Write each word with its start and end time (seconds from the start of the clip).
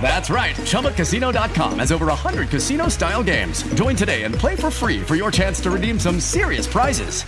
That's 0.00 0.30
right. 0.30 0.54
ChumbaCasino.com 0.56 1.80
has 1.80 1.92
over 1.92 2.06
100 2.06 2.48
casino 2.48 2.88
style 2.88 3.22
games. 3.22 3.62
Join 3.74 3.94
today 3.94 4.22
and 4.22 4.34
play 4.34 4.56
for 4.56 4.70
free 4.70 5.02
for 5.02 5.14
your 5.14 5.30
chance 5.30 5.60
to 5.60 5.70
redeem 5.70 5.98
some 5.98 6.20
serious 6.20 6.66
prizes. 6.66 7.24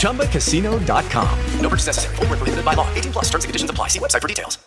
ChumbaCasino.com. 0.00 1.38
No 1.60 1.68
purchase 1.68 1.86
necessary. 1.88 2.16
Full 2.16 2.26
prohibited 2.26 2.64
by 2.64 2.74
law. 2.74 2.88
18 2.94 3.12
plus 3.12 3.24
terms 3.26 3.44
and 3.44 3.50
conditions 3.50 3.70
apply. 3.70 3.88
See 3.88 3.98
website 3.98 4.22
for 4.22 4.28
details. 4.28 4.58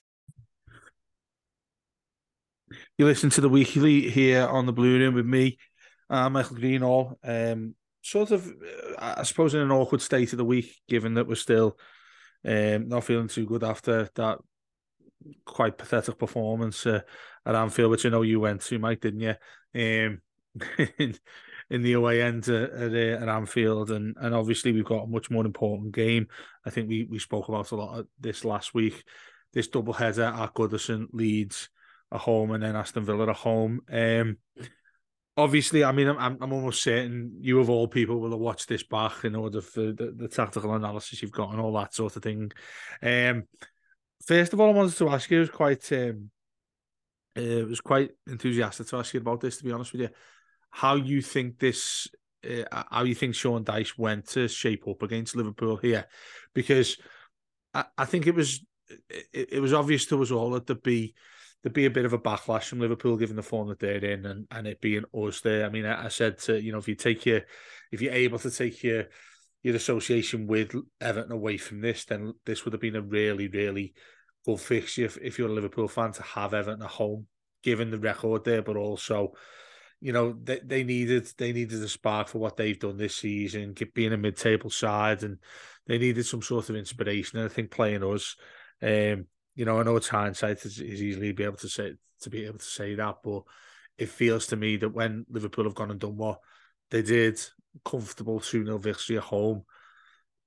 You 2.99 3.05
listen 3.05 3.29
to 3.29 3.41
the 3.41 3.47
weekly 3.47 4.09
here 4.09 4.45
on 4.45 4.65
the 4.65 4.73
Blue 4.73 4.99
Room 4.99 5.13
with 5.13 5.25
me, 5.25 5.57
uh, 6.09 6.29
Michael 6.29 6.57
Greenall. 6.57 7.15
Um, 7.23 7.75
sort 8.01 8.31
of, 8.31 8.45
uh, 8.97 9.15
I 9.17 9.23
suppose, 9.23 9.53
in 9.53 9.61
an 9.61 9.71
awkward 9.71 10.01
state 10.01 10.33
of 10.33 10.37
the 10.37 10.43
week, 10.43 10.75
given 10.89 11.13
that 11.13 11.25
we're 11.25 11.35
still 11.35 11.77
um, 12.45 12.87
not 12.87 13.03
feeling 13.03 13.27
too 13.27 13.45
good 13.45 13.63
after 13.63 14.09
that 14.15 14.39
quite 15.45 15.77
pathetic 15.77 16.17
performance 16.17 16.85
uh, 16.85 17.01
at 17.45 17.55
Anfield, 17.55 17.91
which 17.91 18.05
I 18.05 18.09
know 18.09 18.21
you 18.21 18.39
went 18.39 18.61
to, 18.61 18.79
Mike, 18.79 19.01
didn't 19.01 19.21
you? 19.21 19.35
Um, 19.75 20.21
in, 20.97 21.15
in 21.69 21.81
the 21.81 21.93
away 21.93 22.21
end 22.21 22.47
at, 22.47 22.71
at, 22.71 22.93
uh, 22.93 23.23
at, 23.23 23.29
Anfield, 23.29 23.91
and 23.91 24.15
and 24.19 24.33
obviously 24.33 24.71
we've 24.71 24.85
got 24.85 25.03
a 25.03 25.07
much 25.07 25.29
more 25.29 25.45
important 25.45 25.93
game. 25.93 26.27
I 26.65 26.69
think 26.69 26.89
we 26.89 27.05
we 27.05 27.19
spoke 27.19 27.47
about 27.47 27.71
a 27.71 27.75
lot 27.75 27.99
of 27.99 28.07
this 28.19 28.43
last 28.43 28.73
week. 28.73 29.03
This 29.53 29.67
double 29.67 29.93
header 29.93 30.23
at 30.23 30.53
Goodison, 30.53 31.07
Leeds 31.11 31.69
at 32.11 32.21
home, 32.21 32.51
and 32.51 32.63
then 32.63 32.75
Aston 32.75 33.03
Villa 33.03 33.29
at 33.29 33.35
home. 33.35 33.81
Um, 33.91 34.37
obviously, 35.39 35.83
I 35.83 35.91
mean, 35.91 36.07
I'm 36.07 36.37
I'm 36.41 36.53
almost 36.53 36.83
certain 36.83 37.37
you 37.41 37.59
of 37.59 37.69
all 37.69 37.87
people 37.87 38.19
will 38.19 38.31
have 38.31 38.39
watched 38.39 38.67
this 38.67 38.83
back 38.83 39.23
in 39.23 39.35
order 39.35 39.61
for 39.61 39.91
the, 39.91 40.13
the 40.15 40.27
tactical 40.27 40.73
analysis 40.73 41.21
you've 41.21 41.31
got 41.31 41.51
and 41.51 41.59
all 41.59 41.73
that 41.73 41.93
sort 41.93 42.15
of 42.15 42.23
thing. 42.23 42.51
Um, 43.01 43.43
first 44.25 44.53
of 44.53 44.59
all, 44.59 44.69
I 44.69 44.73
wanted 44.73 44.97
to 44.97 45.09
ask 45.09 45.29
you. 45.31 45.37
I 45.37 45.39
was 45.41 45.49
quite, 45.49 45.91
um, 45.91 46.29
uh, 47.37 47.65
was 47.65 47.81
quite 47.81 48.11
enthusiastic 48.27 48.87
to 48.87 48.97
ask 48.97 49.13
you 49.13 49.21
about 49.21 49.41
this. 49.41 49.57
To 49.57 49.63
be 49.63 49.71
honest 49.71 49.93
with 49.93 50.01
you, 50.01 50.09
how 50.69 50.95
you 50.95 51.21
think 51.21 51.59
this, 51.59 52.07
uh, 52.47 52.83
how 52.91 53.03
you 53.03 53.15
think 53.15 53.35
Sean 53.35 53.65
Dyche 53.65 53.97
went 53.97 54.27
to 54.29 54.47
shape 54.47 54.87
up 54.87 55.01
against 55.01 55.35
Liverpool 55.35 55.77
here, 55.77 56.05
because 56.53 56.97
I, 57.73 57.85
I 57.97 58.05
think 58.05 58.27
it 58.27 58.35
was, 58.35 58.63
it, 59.09 59.53
it 59.53 59.59
was 59.59 59.73
obvious 59.73 60.05
to 60.07 60.21
us 60.21 60.31
all 60.31 60.51
that 60.51 60.67
there'd 60.67 60.83
be 60.83 61.15
there'd 61.61 61.73
be 61.73 61.85
a 61.85 61.91
bit 61.91 62.05
of 62.05 62.13
a 62.13 62.19
backlash 62.19 62.65
from 62.65 62.79
Liverpool 62.79 63.17
given 63.17 63.35
the 63.35 63.43
form 63.43 63.67
that 63.67 63.79
they're 63.79 64.03
in 64.03 64.25
and, 64.25 64.47
and 64.51 64.67
it 64.67 64.81
being 64.81 65.03
us 65.13 65.41
there. 65.41 65.65
I 65.65 65.69
mean, 65.69 65.85
I, 65.85 66.05
I 66.05 66.07
said 66.09 66.39
to 66.39 66.61
you 66.61 66.71
know 66.71 66.77
if 66.77 66.87
you 66.87 66.95
take 66.95 67.25
your 67.25 67.41
if 67.91 68.01
you're 68.01 68.13
able 68.13 68.39
to 68.39 68.51
take 68.51 68.83
your 68.83 69.05
your 69.63 69.75
association 69.75 70.47
with 70.47 70.73
Everton 71.01 71.31
away 71.31 71.57
from 71.57 71.81
this, 71.81 72.05
then 72.05 72.33
this 72.45 72.63
would 72.63 72.73
have 72.73 72.81
been 72.81 72.95
a 72.95 73.01
really, 73.01 73.47
really 73.47 73.93
good 74.45 74.59
fixture 74.59 75.05
if, 75.05 75.17
if 75.17 75.37
you're 75.37 75.49
a 75.49 75.53
Liverpool 75.53 75.87
fan 75.87 76.11
to 76.13 76.23
have 76.23 76.53
Everton 76.53 76.81
at 76.81 76.89
home, 76.89 77.27
given 77.63 77.91
the 77.91 77.99
record 77.99 78.45
there, 78.45 78.61
but 78.61 78.77
also, 78.77 79.33
you 79.99 80.13
know, 80.13 80.33
they, 80.43 80.61
they 80.63 80.83
needed 80.83 81.29
they 81.37 81.51
needed 81.51 81.83
a 81.83 81.89
spark 81.89 82.29
for 82.29 82.39
what 82.39 82.55
they've 82.55 82.79
done 82.79 82.97
this 82.97 83.17
season, 83.17 83.75
being 83.93 84.13
a 84.13 84.17
mid-table 84.17 84.69
side, 84.69 85.23
and 85.23 85.39
they 85.87 85.97
needed 85.97 86.25
some 86.25 86.41
sort 86.41 86.69
of 86.69 86.77
inspiration. 86.77 87.39
And 87.39 87.49
I 87.49 87.53
think 87.53 87.69
playing 87.69 88.03
us, 88.03 88.37
um, 88.81 89.25
you 89.59 89.65
know, 89.65 89.77
I 89.77 89.83
know 89.83 89.97
it's 89.97 90.07
hindsight 90.07 90.65
is, 90.65 90.81
easily 90.81 91.33
be 91.33 91.43
able 91.43 91.57
to 91.57 91.67
say 91.67 91.91
to 92.21 92.29
be 92.29 92.45
able 92.45 92.59
to 92.59 92.65
say 92.65 92.95
that, 92.95 93.17
but 93.21 93.43
it 93.97 94.07
feels 94.07 94.47
to 94.47 94.55
me 94.55 94.77
that 94.77 94.93
when 94.93 95.25
Liverpool 95.29 95.65
have 95.65 95.75
gone 95.75 95.91
and 95.91 95.99
done 95.99 96.15
what 96.15 96.39
they 96.91 97.01
did, 97.01 97.41
comfortable 97.83 98.39
2 98.39 98.63
0 98.63 98.77
victory 98.77 99.17
at 99.17 99.23
home 99.23 99.65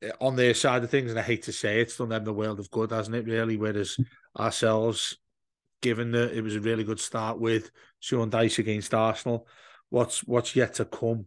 eh, 0.00 0.12
on 0.18 0.34
their 0.34 0.54
side 0.54 0.82
of 0.82 0.88
things, 0.88 1.10
and 1.10 1.20
I 1.20 1.24
hate 1.24 1.42
to 1.42 1.52
say 1.52 1.80
it, 1.80 1.82
it's 1.82 1.98
done 1.98 2.08
them 2.08 2.24
the 2.24 2.32
world 2.32 2.58
of 2.58 2.70
good, 2.70 2.90
hasn't 2.90 3.14
it, 3.14 3.26
really? 3.26 3.58
Whereas 3.58 3.98
ourselves, 4.40 5.18
given 5.82 6.12
that 6.12 6.32
it 6.32 6.40
was 6.40 6.56
a 6.56 6.60
really 6.60 6.82
good 6.82 7.00
start 7.00 7.38
with 7.38 7.70
Sean 8.00 8.30
Dyche 8.30 8.60
against 8.60 8.94
Arsenal, 8.94 9.46
what's 9.90 10.20
what's 10.20 10.56
yet 10.56 10.72
to 10.74 10.86
come 10.86 11.26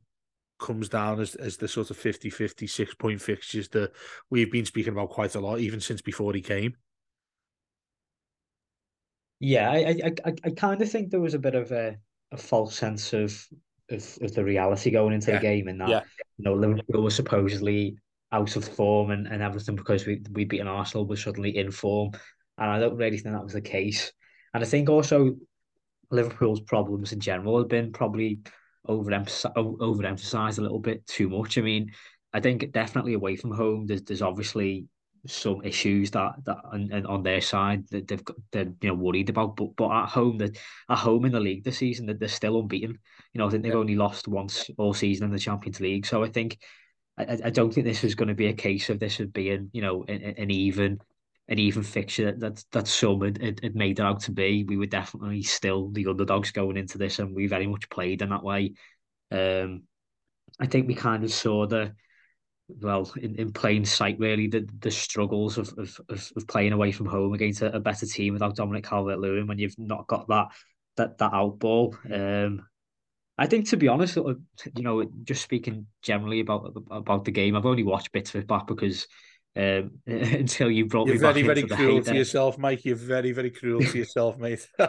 comes 0.57 0.89
down 0.89 1.19
as, 1.19 1.35
as 1.35 1.57
the 1.57 1.67
sort 1.67 1.91
of 1.91 1.97
50 1.97 2.31
56 2.31 2.95
point 2.95 3.21
fixtures 3.21 3.67
that 3.69 3.91
we've 4.31 4.51
been 4.51 4.65
speaking 4.65 4.93
about 4.93 5.11
quite 5.11 5.35
a 5.35 5.39
lot, 5.39 5.59
even 5.59 5.79
since 5.79 6.01
before 6.01 6.33
he 6.33 6.41
came. 6.41 6.75
Yeah, 9.39 9.69
I 9.69 9.77
I 9.77 10.11
I, 10.25 10.33
I 10.45 10.49
kind 10.51 10.81
of 10.81 10.89
think 10.89 11.09
there 11.09 11.19
was 11.19 11.33
a 11.33 11.39
bit 11.39 11.55
of 11.55 11.71
a, 11.71 11.97
a 12.31 12.37
false 12.37 12.75
sense 12.75 13.13
of 13.13 13.47
of, 13.89 14.17
of 14.21 14.33
the 14.33 14.43
reality 14.43 14.91
going 14.91 15.13
into 15.13 15.31
yeah. 15.31 15.37
the 15.37 15.41
game 15.41 15.67
and 15.67 15.81
that 15.81 15.89
yeah. 15.89 16.01
you 16.37 16.45
know 16.45 16.53
Liverpool 16.53 17.03
was 17.03 17.15
supposedly 17.15 17.97
out 18.31 18.55
of 18.55 18.67
form 18.67 19.11
and, 19.11 19.27
and 19.27 19.41
everything 19.41 19.75
because 19.75 20.05
we 20.05 20.21
we 20.31 20.45
beaten 20.45 20.67
Arsenal 20.67 21.05
was 21.05 21.21
suddenly 21.21 21.55
in 21.57 21.71
form 21.71 22.11
and 22.57 22.69
I 22.69 22.79
don't 22.79 22.97
really 22.97 23.17
think 23.17 23.35
that 23.35 23.43
was 23.43 23.53
the 23.53 23.61
case 23.61 24.11
and 24.53 24.63
I 24.63 24.67
think 24.67 24.89
also 24.89 25.35
Liverpool's 26.09 26.61
problems 26.61 27.13
in 27.13 27.19
general 27.19 27.59
have 27.59 27.67
been 27.67 27.91
probably 27.91 28.39
overemphasized, 28.87 29.55
overemphasized 29.55 30.57
a 30.57 30.61
little 30.61 30.79
bit 30.79 31.05
too 31.05 31.29
much 31.29 31.57
I 31.57 31.61
mean 31.61 31.91
I 32.33 32.39
think 32.39 32.71
definitely 32.71 33.13
away 33.13 33.35
from 33.35 33.51
home 33.51 33.85
there's 33.85 34.03
there's 34.03 34.21
obviously 34.21 34.87
some 35.27 35.61
issues 35.63 36.11
that 36.11 36.33
that 36.45 36.57
and, 36.71 36.91
and 36.91 37.07
on 37.07 37.23
their 37.23 37.41
side 37.41 37.87
that 37.89 38.07
they've 38.07 38.23
got 38.23 38.35
they're 38.51 38.71
you 38.81 38.89
know 38.89 38.93
worried 38.93 39.29
about. 39.29 39.55
But 39.55 39.75
but 39.75 39.91
at 39.91 40.09
home 40.09 40.37
that 40.39 40.57
at 40.89 40.97
home 40.97 41.25
in 41.25 41.31
the 41.31 41.39
league 41.39 41.63
this 41.63 41.77
season 41.77 42.05
that 42.07 42.19
they're 42.19 42.27
still 42.27 42.59
unbeaten. 42.59 42.99
You 43.33 43.39
know 43.39 43.47
I 43.47 43.49
think 43.49 43.63
they've 43.63 43.73
yeah. 43.73 43.79
only 43.79 43.95
lost 43.95 44.27
once 44.27 44.69
all 44.77 44.93
season 44.93 45.25
in 45.25 45.31
the 45.31 45.39
Champions 45.39 45.79
League. 45.79 46.05
So 46.05 46.23
I 46.23 46.29
think 46.29 46.59
I, 47.17 47.37
I 47.45 47.49
don't 47.49 47.73
think 47.73 47.85
this 47.85 48.03
is 48.03 48.15
going 48.15 48.27
to 48.27 48.35
be 48.35 48.47
a 48.47 48.53
case 48.53 48.89
of 48.89 48.99
this 48.99 49.19
as 49.19 49.27
being 49.27 49.69
you 49.73 49.81
know 49.81 50.03
an, 50.07 50.21
an 50.21 50.51
even 50.51 50.99
an 51.47 51.59
even 51.59 51.83
fixture 51.83 52.31
that 52.31 52.39
that, 52.39 52.65
that 52.71 52.87
some 52.87 53.21
had, 53.21 53.41
had, 53.41 53.59
had 53.63 53.75
made 53.75 53.99
it 53.99 54.03
out 54.03 54.21
to 54.21 54.31
be. 54.31 54.63
We 54.63 54.77
were 54.77 54.85
definitely 54.85 55.43
still 55.43 55.89
the 55.89 56.07
underdogs 56.07 56.51
going 56.51 56.77
into 56.77 56.97
this 56.97 57.19
and 57.19 57.35
we 57.35 57.47
very 57.47 57.67
much 57.67 57.89
played 57.89 58.21
in 58.21 58.29
that 58.29 58.43
way. 58.43 58.73
Um 59.31 59.83
I 60.59 60.67
think 60.67 60.87
we 60.87 60.95
kind 60.95 61.23
of 61.23 61.33
saw 61.33 61.67
the 61.67 61.93
well 62.67 63.11
in, 63.21 63.35
in 63.35 63.51
plain 63.51 63.85
sight 63.85 64.17
really 64.19 64.47
the 64.47 64.67
the 64.79 64.91
struggles 64.91 65.57
of 65.57 65.71
of, 65.77 65.99
of 66.09 66.47
playing 66.47 66.73
away 66.73 66.91
from 66.91 67.05
home 67.05 67.33
against 67.33 67.61
a, 67.61 67.75
a 67.75 67.79
better 67.79 68.05
team 68.05 68.33
without 68.33 68.55
Dominic 68.55 68.85
Calvert-Lewin 68.85 69.47
when 69.47 69.59
you've 69.59 69.77
not 69.77 70.07
got 70.07 70.27
that 70.27 70.47
that 70.97 71.17
that 71.17 71.33
out 71.33 71.59
ball. 71.59 71.95
Um, 72.11 72.65
I 73.37 73.47
think 73.47 73.69
to 73.69 73.77
be 73.77 73.89
honest, 73.89 74.15
you 74.15 74.83
know, 74.83 75.03
just 75.23 75.43
speaking 75.43 75.87
generally 76.01 76.39
about 76.39 76.73
about 76.89 77.25
the 77.25 77.31
game, 77.31 77.55
I've 77.55 77.65
only 77.65 77.83
watched 77.83 78.11
bits 78.13 78.33
of 78.33 78.41
it 78.41 78.47
back 78.47 78.67
because 78.67 79.07
um, 79.57 79.91
until 80.05 80.69
you 80.69 80.85
brought 80.85 81.07
You're 81.07 81.15
me 81.15 81.21
very, 81.21 81.41
back 81.41 81.45
very 81.45 81.61
into 81.61 81.75
cruel 81.75 82.03
to 82.03 82.15
yourself, 82.15 82.57
Mike. 82.57 82.83
You're 82.83 82.95
very, 82.95 83.31
very 83.31 83.51
cruel 83.51 83.81
to 83.81 83.97
yourself, 83.97 84.37
mate. 84.37 84.67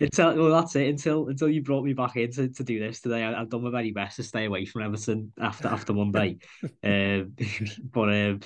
until 0.00 0.36
well, 0.36 0.50
that's 0.52 0.76
it. 0.76 0.88
Until 0.88 1.28
until 1.28 1.48
you 1.48 1.62
brought 1.62 1.84
me 1.84 1.92
back 1.92 2.16
in 2.16 2.30
to, 2.32 2.48
to 2.48 2.62
do 2.62 2.78
this 2.78 3.00
today, 3.00 3.24
I, 3.24 3.38
have 3.38 3.48
done 3.48 3.64
my 3.64 3.70
very 3.70 3.90
best 3.90 4.16
to 4.16 4.22
stay 4.22 4.44
away 4.44 4.64
from 4.64 4.82
Everton 4.82 5.32
after 5.40 5.68
after 5.68 5.92
Monday. 5.92 6.38
um, 6.84 7.34
but 7.92 8.08
um, 8.14 8.40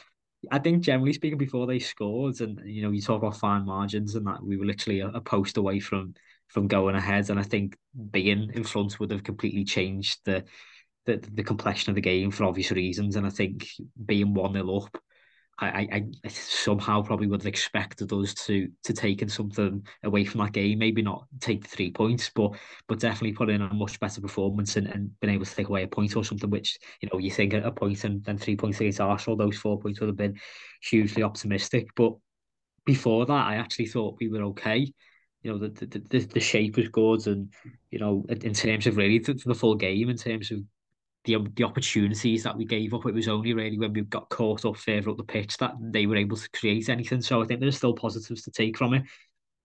I 0.50 0.58
think 0.58 0.82
generally 0.82 1.12
speaking, 1.12 1.38
before 1.38 1.66
they 1.66 1.78
scored, 1.78 2.40
and 2.40 2.60
you 2.64 2.82
know, 2.82 2.90
you 2.90 3.02
talk 3.02 3.20
about 3.20 3.36
fine 3.36 3.66
margins 3.66 4.14
and 4.14 4.26
that 4.26 4.42
we 4.42 4.56
were 4.56 4.66
literally 4.66 5.00
a, 5.00 5.08
a 5.08 5.20
post 5.20 5.58
away 5.58 5.78
from 5.80 6.14
from 6.48 6.68
going 6.68 6.94
ahead, 6.94 7.28
and 7.28 7.38
I 7.38 7.42
think 7.42 7.76
being 8.10 8.50
in 8.54 8.64
front 8.64 8.98
would 8.98 9.10
have 9.10 9.24
completely 9.24 9.64
changed 9.64 10.20
the 10.24 10.44
the, 11.16 11.28
the 11.34 11.42
complexion 11.42 11.90
of 11.90 11.94
the 11.94 12.00
game 12.00 12.30
for 12.30 12.44
obvious 12.44 12.70
reasons. 12.70 13.16
And 13.16 13.26
I 13.26 13.30
think 13.30 13.68
being 14.06 14.34
one 14.34 14.52
0 14.52 14.76
up 14.76 14.98
I, 15.60 16.06
I, 16.24 16.28
somehow 16.28 17.02
probably 17.02 17.26
would 17.26 17.42
have 17.42 17.48
expected 17.48 18.12
us 18.12 18.32
to 18.46 18.68
to 18.84 18.92
taking 18.92 19.28
something 19.28 19.84
away 20.04 20.24
from 20.24 20.40
that 20.40 20.52
game. 20.52 20.78
Maybe 20.78 21.02
not 21.02 21.26
take 21.40 21.62
the 21.62 21.68
three 21.68 21.90
points, 21.90 22.30
but 22.32 22.52
but 22.86 23.00
definitely 23.00 23.32
put 23.32 23.50
in 23.50 23.62
a 23.62 23.74
much 23.74 23.98
better 23.98 24.20
performance 24.20 24.76
and, 24.76 24.86
and 24.86 25.18
been 25.18 25.30
able 25.30 25.44
to 25.44 25.54
take 25.54 25.68
away 25.68 25.82
a 25.82 25.88
point 25.88 26.14
or 26.14 26.22
something. 26.22 26.48
Which 26.48 26.78
you 27.00 27.08
know 27.12 27.18
you 27.18 27.32
think 27.32 27.54
a 27.54 27.72
point 27.72 28.04
and 28.04 28.22
then 28.24 28.38
three 28.38 28.56
points 28.56 28.78
against 28.78 29.00
Arsenal, 29.00 29.36
those 29.36 29.58
four 29.58 29.80
points 29.80 29.98
would 29.98 30.08
have 30.08 30.16
been 30.16 30.38
hugely 30.80 31.24
optimistic. 31.24 31.88
But 31.96 32.12
before 32.86 33.26
that, 33.26 33.46
I 33.46 33.56
actually 33.56 33.86
thought 33.86 34.18
we 34.20 34.28
were 34.28 34.44
okay. 34.44 34.92
You 35.42 35.52
know 35.52 35.58
the 35.58 35.70
the, 35.70 36.02
the, 36.08 36.18
the 36.20 36.40
shape 36.40 36.76
was 36.76 36.88
good, 36.88 37.26
and 37.26 37.52
you 37.90 37.98
know 37.98 38.24
in 38.28 38.54
terms 38.54 38.86
of 38.86 38.96
really 38.96 39.18
the, 39.18 39.34
the 39.34 39.54
full 39.56 39.74
game, 39.74 40.08
in 40.08 40.16
terms 40.16 40.52
of 40.52 40.60
the 41.28 41.46
the 41.54 41.64
opportunities 41.64 42.42
that 42.42 42.56
we 42.56 42.64
gave 42.64 42.94
up. 42.94 43.06
It 43.06 43.14
was 43.14 43.28
only 43.28 43.52
really 43.52 43.78
when 43.78 43.92
we 43.92 44.00
got 44.02 44.30
caught 44.30 44.64
up 44.64 44.76
further 44.76 45.10
up 45.10 45.18
the 45.18 45.24
pitch 45.24 45.58
that 45.58 45.74
they 45.80 46.06
were 46.06 46.16
able 46.16 46.36
to 46.36 46.50
create 46.50 46.88
anything. 46.88 47.20
So 47.20 47.42
I 47.42 47.46
think 47.46 47.60
there's 47.60 47.76
still 47.76 47.92
positives 47.92 48.42
to 48.42 48.50
take 48.50 48.78
from 48.78 48.94
it. 48.94 49.02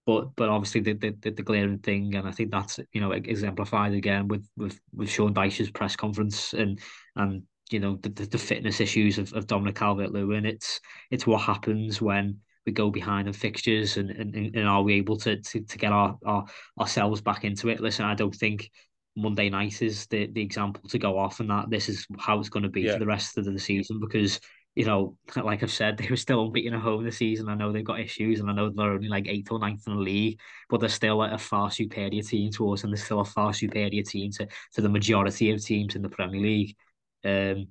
But 0.06 0.36
but 0.36 0.50
obviously 0.50 0.81
the 0.81 0.94
the, 0.94 1.31
the 1.31 1.44
glaring 1.44 1.80
thing, 1.80 2.15
and 2.15 2.27
I 2.27 2.31
think 2.31 2.51
that's 2.51 2.80
you 2.92 3.00
know 3.00 3.12
exemplified 3.12 3.94
again 3.94 4.27
with 4.27 4.45
with 4.57 4.80
with 4.94 5.10
Sean 5.10 5.33
Dyche's 5.33 5.71
press 5.71 5.95
conference 5.95 6.54
and 6.54 6.80
and 7.15 7.44
you 7.71 7.80
know 7.80 7.98
the 8.01 8.09
the, 8.09 8.25
the 8.25 8.38
fitness 8.38 8.81
issues 8.81 9.18
of, 9.18 9.31
of 9.33 9.48
Dominic 9.48 9.75
Calvert 9.75 10.12
Lewin. 10.12 10.45
It's 10.45 10.81
it's 11.09 11.25
what 11.25 11.42
happens 11.42 12.01
when 12.01 12.39
we 12.66 12.74
go 12.74 12.89
behind 12.89 13.27
in 13.27 13.33
fixtures 13.33 13.98
and, 13.98 14.09
and, 14.09 14.36
and 14.36 14.68
are 14.68 14.83
we 14.83 14.94
able 14.95 15.18
to, 15.18 15.42
to 15.42 15.62
to 15.62 15.77
get 15.77 15.92
our, 15.94 16.18
our 16.25 16.45
ourselves 16.80 17.21
back 17.21 17.45
into 17.45 17.69
it? 17.69 17.80
Listen, 17.80 18.06
I 18.06 18.16
don't 18.16 18.36
think 18.36 18.69
Monday 19.15 19.50
night 19.50 19.81
is 19.81 20.07
the, 20.07 20.27
the 20.27 20.42
example 20.42 20.88
to 20.89 20.98
go 20.98 21.18
off 21.18 21.39
and 21.39 21.50
that 21.50 21.69
this 21.69 21.88
is 21.89 22.07
how 22.19 22.39
it's 22.39 22.50
going 22.50 22.63
to 22.63 22.69
be 22.69 22.81
yeah. 22.81 22.94
for 22.94 23.00
the 23.00 23.06
rest 23.06 23.38
of 23.38 23.45
the 23.45 23.60
season 23.60 24.00
because 24.00 24.39
you 24.75 24.86
know 24.86 25.15
like 25.44 25.62
I've 25.62 25.71
said 25.71 25.98
they 25.98 26.07
were 26.10 26.15
still 26.15 26.45
unbeaten 26.45 26.74
at 26.74 26.81
home 26.81 27.04
this 27.04 27.18
season. 27.18 27.50
I 27.50 27.56
know 27.56 27.71
they've 27.71 27.86
got 27.86 28.00
issues 28.00 28.39
and 28.39 28.50
I 28.50 28.54
know 28.54 28.69
they're 28.69 28.92
only 28.92 29.10
like 29.10 29.27
eighth 29.27 29.51
or 29.51 29.60
ninth 29.60 29.83
in 29.88 29.95
the 29.95 30.01
league 30.01 30.39
but 30.69 30.80
they're 30.80 30.89
still 30.89 31.18
like 31.18 31.31
a 31.31 31.38
far 31.38 31.69
superior 31.69 32.24
team 32.24 32.51
to 32.54 32.74
us 32.74 32.83
and 32.83 32.92
they're 32.92 33.04
still 33.04 33.19
a 33.19 33.25
far 33.25 33.54
superior 33.54 34.04
team 34.04 34.31
to, 34.31 34.48
to 34.74 34.81
the 34.81 34.89
majority 34.89 35.51
of 35.51 35.63
teams 35.63 35.95
in 35.95 36.01
the 36.01 36.09
Premier 36.09 36.42
League. 36.42 36.75
Um 37.24 37.68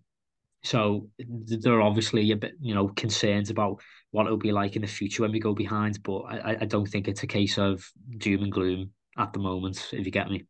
so 0.64 1.08
there 1.18 1.74
are 1.74 1.82
obviously 1.82 2.30
a 2.30 2.36
bit 2.36 2.54
you 2.60 2.74
know 2.74 2.88
concerns 2.88 3.50
about 3.50 3.80
what 4.12 4.26
it'll 4.26 4.38
be 4.38 4.52
like 4.52 4.76
in 4.76 4.82
the 4.82 4.88
future 4.88 5.22
when 5.22 5.32
we 5.32 5.40
go 5.40 5.54
behind 5.54 6.00
but 6.04 6.20
I, 6.20 6.58
I 6.60 6.64
don't 6.66 6.86
think 6.86 7.08
it's 7.08 7.24
a 7.24 7.26
case 7.26 7.58
of 7.58 7.84
doom 8.18 8.44
and 8.44 8.52
gloom 8.52 8.90
at 9.18 9.32
the 9.32 9.40
moment 9.40 9.88
if 9.92 10.06
you 10.06 10.12
get 10.12 10.30
me 10.30 10.46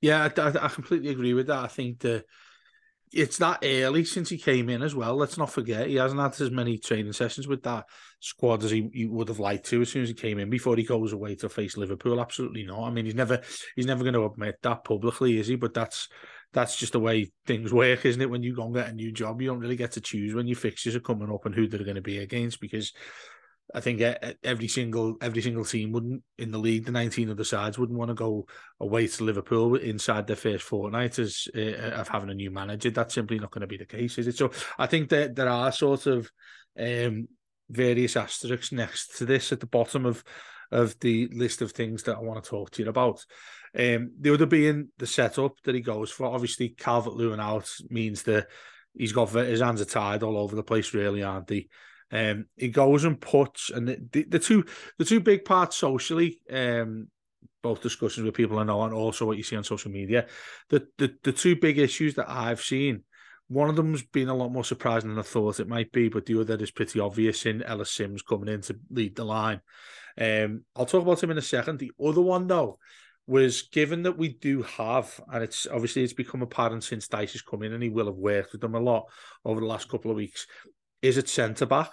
yeah, 0.00 0.28
I, 0.36 0.48
I, 0.48 0.68
completely 0.68 1.10
agree 1.10 1.34
with 1.34 1.48
that. 1.48 1.58
I 1.58 1.66
think 1.66 2.00
that 2.00 2.24
it's 3.12 3.38
that 3.38 3.58
early 3.64 4.04
since 4.04 4.28
he 4.28 4.38
came 4.38 4.68
in 4.68 4.82
as 4.82 4.94
well. 4.94 5.16
Let's 5.16 5.36
not 5.36 5.50
forget 5.50 5.88
he 5.88 5.96
hasn't 5.96 6.20
had 6.20 6.40
as 6.40 6.50
many 6.50 6.78
training 6.78 7.12
sessions 7.12 7.48
with 7.48 7.62
that 7.64 7.86
squad 8.20 8.62
as 8.62 8.70
he, 8.70 8.88
he 8.92 9.06
would 9.06 9.28
have 9.28 9.40
liked 9.40 9.66
to 9.66 9.82
as 9.82 9.90
soon 9.90 10.02
as 10.02 10.08
he 10.08 10.14
came 10.14 10.38
in 10.38 10.48
before 10.48 10.76
he 10.76 10.84
goes 10.84 11.12
away 11.12 11.34
to 11.36 11.48
face 11.48 11.76
Liverpool. 11.76 12.20
Absolutely 12.20 12.64
not. 12.64 12.86
I 12.86 12.90
mean, 12.90 13.06
he's 13.06 13.14
never 13.14 13.40
he's 13.74 13.86
never 13.86 14.04
going 14.04 14.14
to 14.14 14.26
admit 14.26 14.56
that 14.62 14.84
publicly, 14.84 15.38
is 15.38 15.48
he? 15.48 15.56
But 15.56 15.74
that's 15.74 16.08
that's 16.52 16.76
just 16.76 16.92
the 16.92 17.00
way 17.00 17.32
things 17.46 17.72
work, 17.72 18.04
isn't 18.04 18.22
it? 18.22 18.30
When 18.30 18.42
you 18.42 18.54
go 18.54 18.64
and 18.64 18.74
get 18.74 18.88
a 18.88 18.92
new 18.92 19.12
job, 19.12 19.40
you 19.40 19.48
don't 19.48 19.60
really 19.60 19.76
get 19.76 19.92
to 19.92 20.00
choose 20.00 20.34
when 20.34 20.46
your 20.46 20.56
fixtures 20.56 20.96
are 20.96 21.00
coming 21.00 21.32
up 21.32 21.46
and 21.46 21.54
who 21.54 21.66
they're 21.66 21.84
going 21.84 21.96
to 21.96 22.02
be 22.02 22.18
against 22.18 22.60
because 22.60 22.92
I 23.74 23.80
think 23.80 24.00
every 24.42 24.68
single 24.68 25.16
every 25.20 25.42
single 25.42 25.64
team 25.64 25.92
wouldn't 25.92 26.22
in 26.38 26.50
the 26.50 26.58
league, 26.58 26.86
the 26.86 26.92
nineteen 26.92 27.30
other 27.30 27.44
sides 27.44 27.78
wouldn't 27.78 27.98
want 27.98 28.08
to 28.08 28.14
go 28.14 28.46
away 28.80 29.06
to 29.06 29.24
Liverpool 29.24 29.76
inside 29.76 30.26
their 30.26 30.36
first 30.36 30.64
fortnight 30.64 31.18
as 31.18 31.46
uh, 31.56 31.92
of 32.00 32.08
having 32.08 32.30
a 32.30 32.34
new 32.34 32.50
manager. 32.50 32.90
That's 32.90 33.14
simply 33.14 33.38
not 33.38 33.50
going 33.50 33.60
to 33.60 33.66
be 33.66 33.76
the 33.76 33.86
case, 33.86 34.18
is 34.18 34.26
it? 34.26 34.36
So 34.36 34.50
I 34.78 34.86
think 34.86 35.08
that 35.10 35.36
there 35.36 35.48
are 35.48 35.70
sort 35.72 36.06
of 36.06 36.30
um, 36.78 37.28
various 37.68 38.16
asterisks 38.16 38.72
next 38.72 39.18
to 39.18 39.24
this 39.24 39.52
at 39.52 39.60
the 39.60 39.66
bottom 39.66 40.06
of 40.06 40.24
of 40.72 40.98
the 41.00 41.28
list 41.32 41.62
of 41.62 41.72
things 41.72 42.04
that 42.04 42.16
I 42.16 42.20
want 42.20 42.42
to 42.42 42.50
talk 42.50 42.70
to 42.72 42.82
you 42.82 42.88
about. 42.88 43.24
Um, 43.78 44.12
the 44.20 44.34
other 44.34 44.46
being 44.46 44.88
the 44.98 45.06
setup 45.06 45.60
that 45.64 45.74
he 45.74 45.80
goes 45.80 46.10
for. 46.10 46.26
Obviously, 46.26 46.70
Calvert 46.70 47.14
Lewin 47.14 47.40
out 47.40 47.68
means 47.88 48.24
that 48.24 48.48
he's 48.96 49.12
got 49.12 49.30
his 49.30 49.60
hands 49.60 49.80
are 49.80 49.84
tied 49.84 50.22
all 50.22 50.36
over 50.36 50.56
the 50.56 50.62
place, 50.62 50.92
really, 50.94 51.22
aren't 51.22 51.46
they? 51.46 51.68
Um, 52.12 52.46
he 52.56 52.68
goes 52.68 53.04
and 53.04 53.20
puts, 53.20 53.70
and 53.70 53.86
the, 53.86 53.98
the, 54.12 54.24
the, 54.24 54.38
two 54.38 54.64
the 54.98 55.04
two 55.04 55.20
big 55.20 55.44
parts 55.44 55.76
socially, 55.76 56.40
um, 56.50 57.08
both 57.62 57.82
discussions 57.82 58.24
with 58.24 58.34
people 58.34 58.58
I 58.58 58.64
know, 58.64 58.82
and 58.82 58.92
also 58.92 59.26
what 59.26 59.36
you 59.36 59.42
see 59.42 59.56
on 59.56 59.64
social 59.64 59.90
media. 59.90 60.26
The, 60.70 60.86
the 60.98 61.14
the 61.22 61.32
two 61.32 61.56
big 61.56 61.78
issues 61.78 62.14
that 62.14 62.28
I've 62.28 62.60
seen, 62.60 63.04
one 63.48 63.68
of 63.68 63.76
them's 63.76 64.02
been 64.02 64.28
a 64.28 64.34
lot 64.34 64.52
more 64.52 64.64
surprising 64.64 65.10
than 65.10 65.18
I 65.18 65.22
thought 65.22 65.60
it 65.60 65.68
might 65.68 65.92
be, 65.92 66.08
but 66.08 66.26
the 66.26 66.40
other 66.40 66.56
is 66.56 66.70
pretty 66.70 67.00
obvious 67.00 67.46
in 67.46 67.62
Ellis 67.62 67.92
Simms 67.92 68.22
coming 68.22 68.52
in 68.52 68.60
to 68.62 68.78
lead 68.90 69.16
the 69.16 69.24
line. 69.24 69.60
Um, 70.18 70.64
I'll 70.74 70.86
talk 70.86 71.02
about 71.02 71.22
him 71.22 71.30
in 71.30 71.38
a 71.38 71.42
second. 71.42 71.78
The 71.78 71.92
other 72.04 72.20
one 72.20 72.46
though 72.46 72.78
was 73.26 73.62
given 73.62 74.02
that 74.02 74.18
we 74.18 74.28
do 74.28 74.62
have, 74.62 75.20
and 75.32 75.44
it's 75.44 75.66
obviously 75.66 76.02
it's 76.02 76.12
become 76.12 76.42
apparent 76.42 76.82
since 76.82 77.06
Dyche 77.06 77.32
has 77.32 77.42
come 77.42 77.62
in, 77.62 77.72
and 77.72 77.82
he 77.82 77.88
will 77.88 78.06
have 78.06 78.16
worked 78.16 78.52
with 78.52 78.60
them 78.60 78.74
a 78.74 78.80
lot 78.80 79.06
over 79.44 79.60
the 79.60 79.66
last 79.66 79.88
couple 79.88 80.10
of 80.10 80.16
weeks. 80.16 80.46
Is 81.02 81.16
it 81.16 81.28
centre 81.28 81.66
back? 81.66 81.90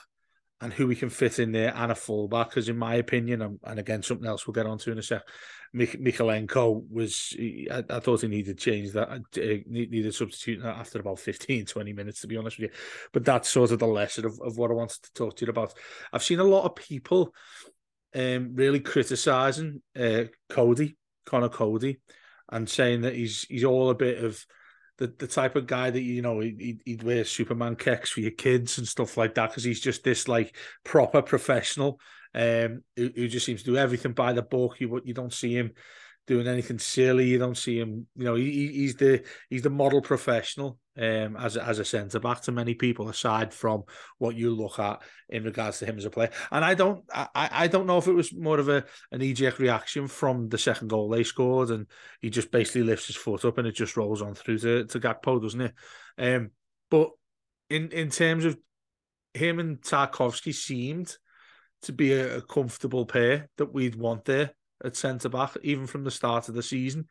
And 0.59 0.73
who 0.73 0.87
we 0.87 0.95
can 0.95 1.09
fit 1.09 1.37
in 1.37 1.51
there 1.51 1.71
and 1.75 1.91
a 1.91 1.95
fullback. 1.95 2.49
Because 2.49 2.67
in 2.67 2.77
my 2.77 2.95
opinion, 2.95 3.43
and, 3.43 3.59
and 3.63 3.79
again 3.79 4.01
something 4.01 4.27
else 4.27 4.47
we'll 4.47 4.53
get 4.53 4.65
onto 4.65 4.91
in 4.91 4.97
a 4.97 5.03
sec, 5.03 5.21
Mik- 5.71 6.01
Mykolenko 6.01 6.83
was 6.89 7.35
I, 7.69 7.99
thought 7.99 8.21
he 8.21 8.27
needed 8.27 8.57
change 8.57 8.93
that 8.93 9.09
uh, 9.09 9.19
needed 9.67 10.15
substituting 10.15 10.63
that 10.63 10.77
after 10.77 10.99
about 10.99 11.19
15, 11.19 11.65
20 11.65 11.93
minutes 11.93 12.21
to 12.21 12.27
be 12.27 12.37
honest 12.37 12.57
with 12.57 12.71
you. 12.71 12.77
But 13.13 13.25
that's 13.25 13.49
sort 13.49 13.71
of 13.71 13.79
the 13.79 13.87
lesson 13.87 14.25
of, 14.25 14.39
of 14.41 14.57
what 14.57 14.71
I 14.71 14.73
wanted 14.73 15.03
to 15.03 15.13
talk 15.13 15.35
to 15.37 15.45
you 15.45 15.51
about. 15.51 15.73
I've 16.11 16.23
seen 16.23 16.39
a 16.39 16.43
lot 16.43 16.65
of 16.65 16.75
people 16.75 17.33
um, 18.15 18.55
really 18.55 18.79
criticizing 18.79 19.81
uh, 19.95 20.23
Coady, 20.49 20.97
Conor 21.25 21.49
Coady 21.49 21.99
and 22.49 22.69
saying 22.69 23.01
that 23.01 23.15
he's 23.15 23.43
he's 23.43 23.63
all 23.63 23.89
a 23.89 23.95
bit 23.95 24.23
of 24.23 24.45
the, 24.97 25.13
the 25.19 25.27
type 25.27 25.55
of 25.55 25.67
guy 25.67 25.89
that 25.89 26.01
you 26.01 26.21
know 26.21 26.39
he'd, 26.39 26.81
he'd 26.85 27.03
wear 27.03 27.23
Superman 27.23 27.75
kicks 27.75 28.09
for 28.09 28.21
your 28.21 28.31
kids 28.31 28.77
and 28.77 28.87
stuff 28.87 29.17
like 29.17 29.35
that 29.35 29.49
because 29.49 29.63
he's 29.63 29.79
just 29.79 30.03
this 30.03 30.27
like 30.27 30.55
proper 30.83 31.21
professional 31.21 31.99
um 32.35 32.83
who, 32.95 33.09
who, 33.15 33.27
just 33.27 33.45
seems 33.45 33.63
to 33.63 33.71
do 33.71 33.77
everything 33.77 34.13
by 34.13 34.33
the 34.33 34.41
book. 34.41 34.79
You 34.79 35.01
you 35.05 35.13
don't 35.13 35.33
see 35.33 35.53
him 35.55 35.71
doing 36.25 36.47
anything 36.47 36.79
silly. 36.79 37.27
You 37.27 37.39
don't 37.39 37.57
see 37.57 37.79
him. 37.79 38.07
You 38.15 38.25
know 38.25 38.35
he, 38.35 38.67
he's 38.67 38.95
the 38.95 39.23
he's 39.49 39.61
the 39.61 39.69
model 39.69 40.01
professional 40.01 40.77
um, 40.97 41.37
as 41.37 41.57
as 41.57 41.79
a 41.79 41.85
centre 41.85 42.19
back 42.19 42.41
to 42.41 42.51
many 42.51 42.73
people, 42.73 43.09
aside 43.09 43.53
from 43.53 43.83
what 44.17 44.35
you 44.35 44.53
look 44.53 44.79
at 44.79 45.01
in 45.29 45.43
regards 45.43 45.79
to 45.79 45.85
him 45.85 45.97
as 45.97 46.05
a 46.05 46.09
player. 46.09 46.29
And 46.51 46.63
I 46.63 46.73
don't, 46.73 47.03
I, 47.13 47.49
I 47.51 47.67
don't 47.67 47.87
know 47.87 47.97
if 47.97 48.07
it 48.07 48.13
was 48.13 48.33
more 48.33 48.59
of 48.59 48.69
a 48.69 48.85
an 49.11 49.21
eject 49.21 49.59
reaction 49.59 50.07
from 50.07 50.49
the 50.49 50.57
second 50.57 50.89
goal 50.89 51.09
they 51.09 51.23
scored, 51.23 51.69
and 51.69 51.87
he 52.21 52.29
just 52.29 52.51
basically 52.51 52.83
lifts 52.83 53.07
his 53.07 53.15
foot 53.15 53.45
up 53.45 53.57
and 53.57 53.67
it 53.67 53.73
just 53.73 53.97
rolls 53.97 54.21
on 54.21 54.33
through 54.33 54.59
to 54.59 54.85
to 54.85 54.99
Gakpo, 54.99 55.41
doesn't 55.41 55.61
it? 55.61 55.73
Um, 56.17 56.51
but 56.89 57.11
in 57.69 57.91
in 57.91 58.09
terms 58.09 58.45
of 58.45 58.57
him 59.33 59.59
and 59.59 59.81
Tarkowski 59.81 60.53
seemed 60.53 61.15
to 61.83 61.93
be 61.93 62.13
a, 62.13 62.37
a 62.37 62.41
comfortable 62.41 63.05
pair 63.05 63.49
that 63.57 63.73
we'd 63.73 63.95
want 63.95 64.25
there 64.25 64.51
at 64.83 64.95
centre 64.95 65.29
back, 65.29 65.55
even 65.63 65.87
from 65.87 66.03
the 66.03 66.11
start 66.11 66.49
of 66.49 66.55
the 66.55 66.63
season. 66.63 67.07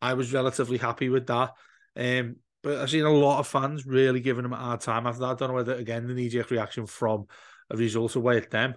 I 0.00 0.14
was 0.14 0.32
relatively 0.32 0.78
happy 0.78 1.08
with 1.08 1.26
that. 1.26 1.52
Um, 1.96 2.36
but 2.64 2.78
I've 2.78 2.90
seen 2.90 3.04
a 3.04 3.10
lot 3.10 3.38
of 3.38 3.46
fans 3.46 3.86
really 3.86 4.20
giving 4.20 4.44
him 4.44 4.54
a 4.54 4.56
hard 4.56 4.80
time 4.80 5.06
after 5.06 5.20
that. 5.20 5.26
I 5.26 5.34
don't 5.34 5.48
know 5.48 5.54
whether, 5.54 5.74
again, 5.74 6.08
the 6.08 6.14
knee 6.14 6.30
jerk 6.30 6.50
reaction 6.50 6.86
from 6.86 7.26
a 7.70 7.76
result 7.76 8.16
away 8.16 8.38
at 8.38 8.50
them, 8.50 8.74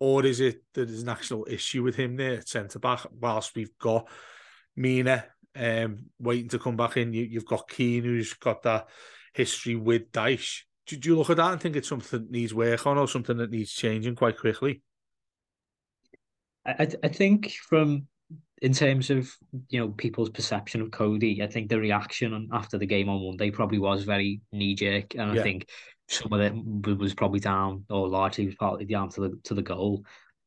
or 0.00 0.24
is 0.24 0.40
it 0.40 0.62
that 0.74 0.88
there's 0.88 1.02
an 1.02 1.08
actual 1.08 1.46
issue 1.48 1.82
with 1.82 1.94
him 1.94 2.16
there 2.16 2.38
at 2.38 2.48
centre 2.48 2.78
back, 2.78 3.06
whilst 3.20 3.54
we've 3.54 3.76
got 3.78 4.08
Mina 4.74 5.26
um, 5.54 6.06
waiting 6.18 6.48
to 6.50 6.58
come 6.58 6.76
back 6.76 6.96
in. 6.96 7.12
You, 7.12 7.28
have 7.34 7.46
got 7.46 7.68
Keane, 7.68 8.04
who's 8.04 8.34
got 8.34 8.62
that 8.62 8.88
history 9.34 9.74
with 9.74 10.12
Dyche. 10.12 10.62
Do, 10.86 10.96
do, 10.96 11.08
you 11.08 11.18
look 11.18 11.30
at 11.30 11.38
that 11.38 11.52
and 11.52 11.60
think 11.60 11.76
it's 11.76 11.88
something 11.88 12.20
that 12.20 12.30
needs 12.30 12.54
work 12.54 12.86
on 12.86 12.98
or 12.98 13.08
something 13.08 13.36
that 13.38 13.50
needs 13.50 13.72
changing 13.72 14.16
quite 14.16 14.38
quickly? 14.38 14.82
I, 16.64 16.88
I 17.02 17.08
think 17.08 17.52
from 17.52 18.06
in 18.62 18.72
terms 18.72 19.10
of 19.10 19.30
you 19.68 19.80
know 19.80 19.88
people's 19.88 20.30
perception 20.30 20.80
of 20.80 20.90
Coady, 20.90 21.42
I 21.42 21.46
think 21.46 21.68
the 21.68 21.78
reaction 21.78 22.48
after 22.52 22.78
the 22.78 22.86
game 22.86 23.08
on 23.08 23.24
Monday 23.24 23.50
probably 23.50 23.78
was 23.78 24.04
very 24.04 24.40
knee 24.52 24.74
jerk, 24.74 25.14
and 25.14 25.34
yeah. 25.34 25.40
I 25.40 25.42
think 25.42 25.68
some 26.08 26.32
of 26.32 26.40
it 26.40 26.98
was 26.98 27.14
probably 27.14 27.40
down 27.40 27.84
or 27.90 28.08
largely 28.08 28.46
was 28.46 28.54
partly 28.54 28.86
down 28.86 29.10
to 29.10 29.20
the 29.22 29.40
to 29.44 29.54
the 29.54 29.62
goal. 29.62 30.04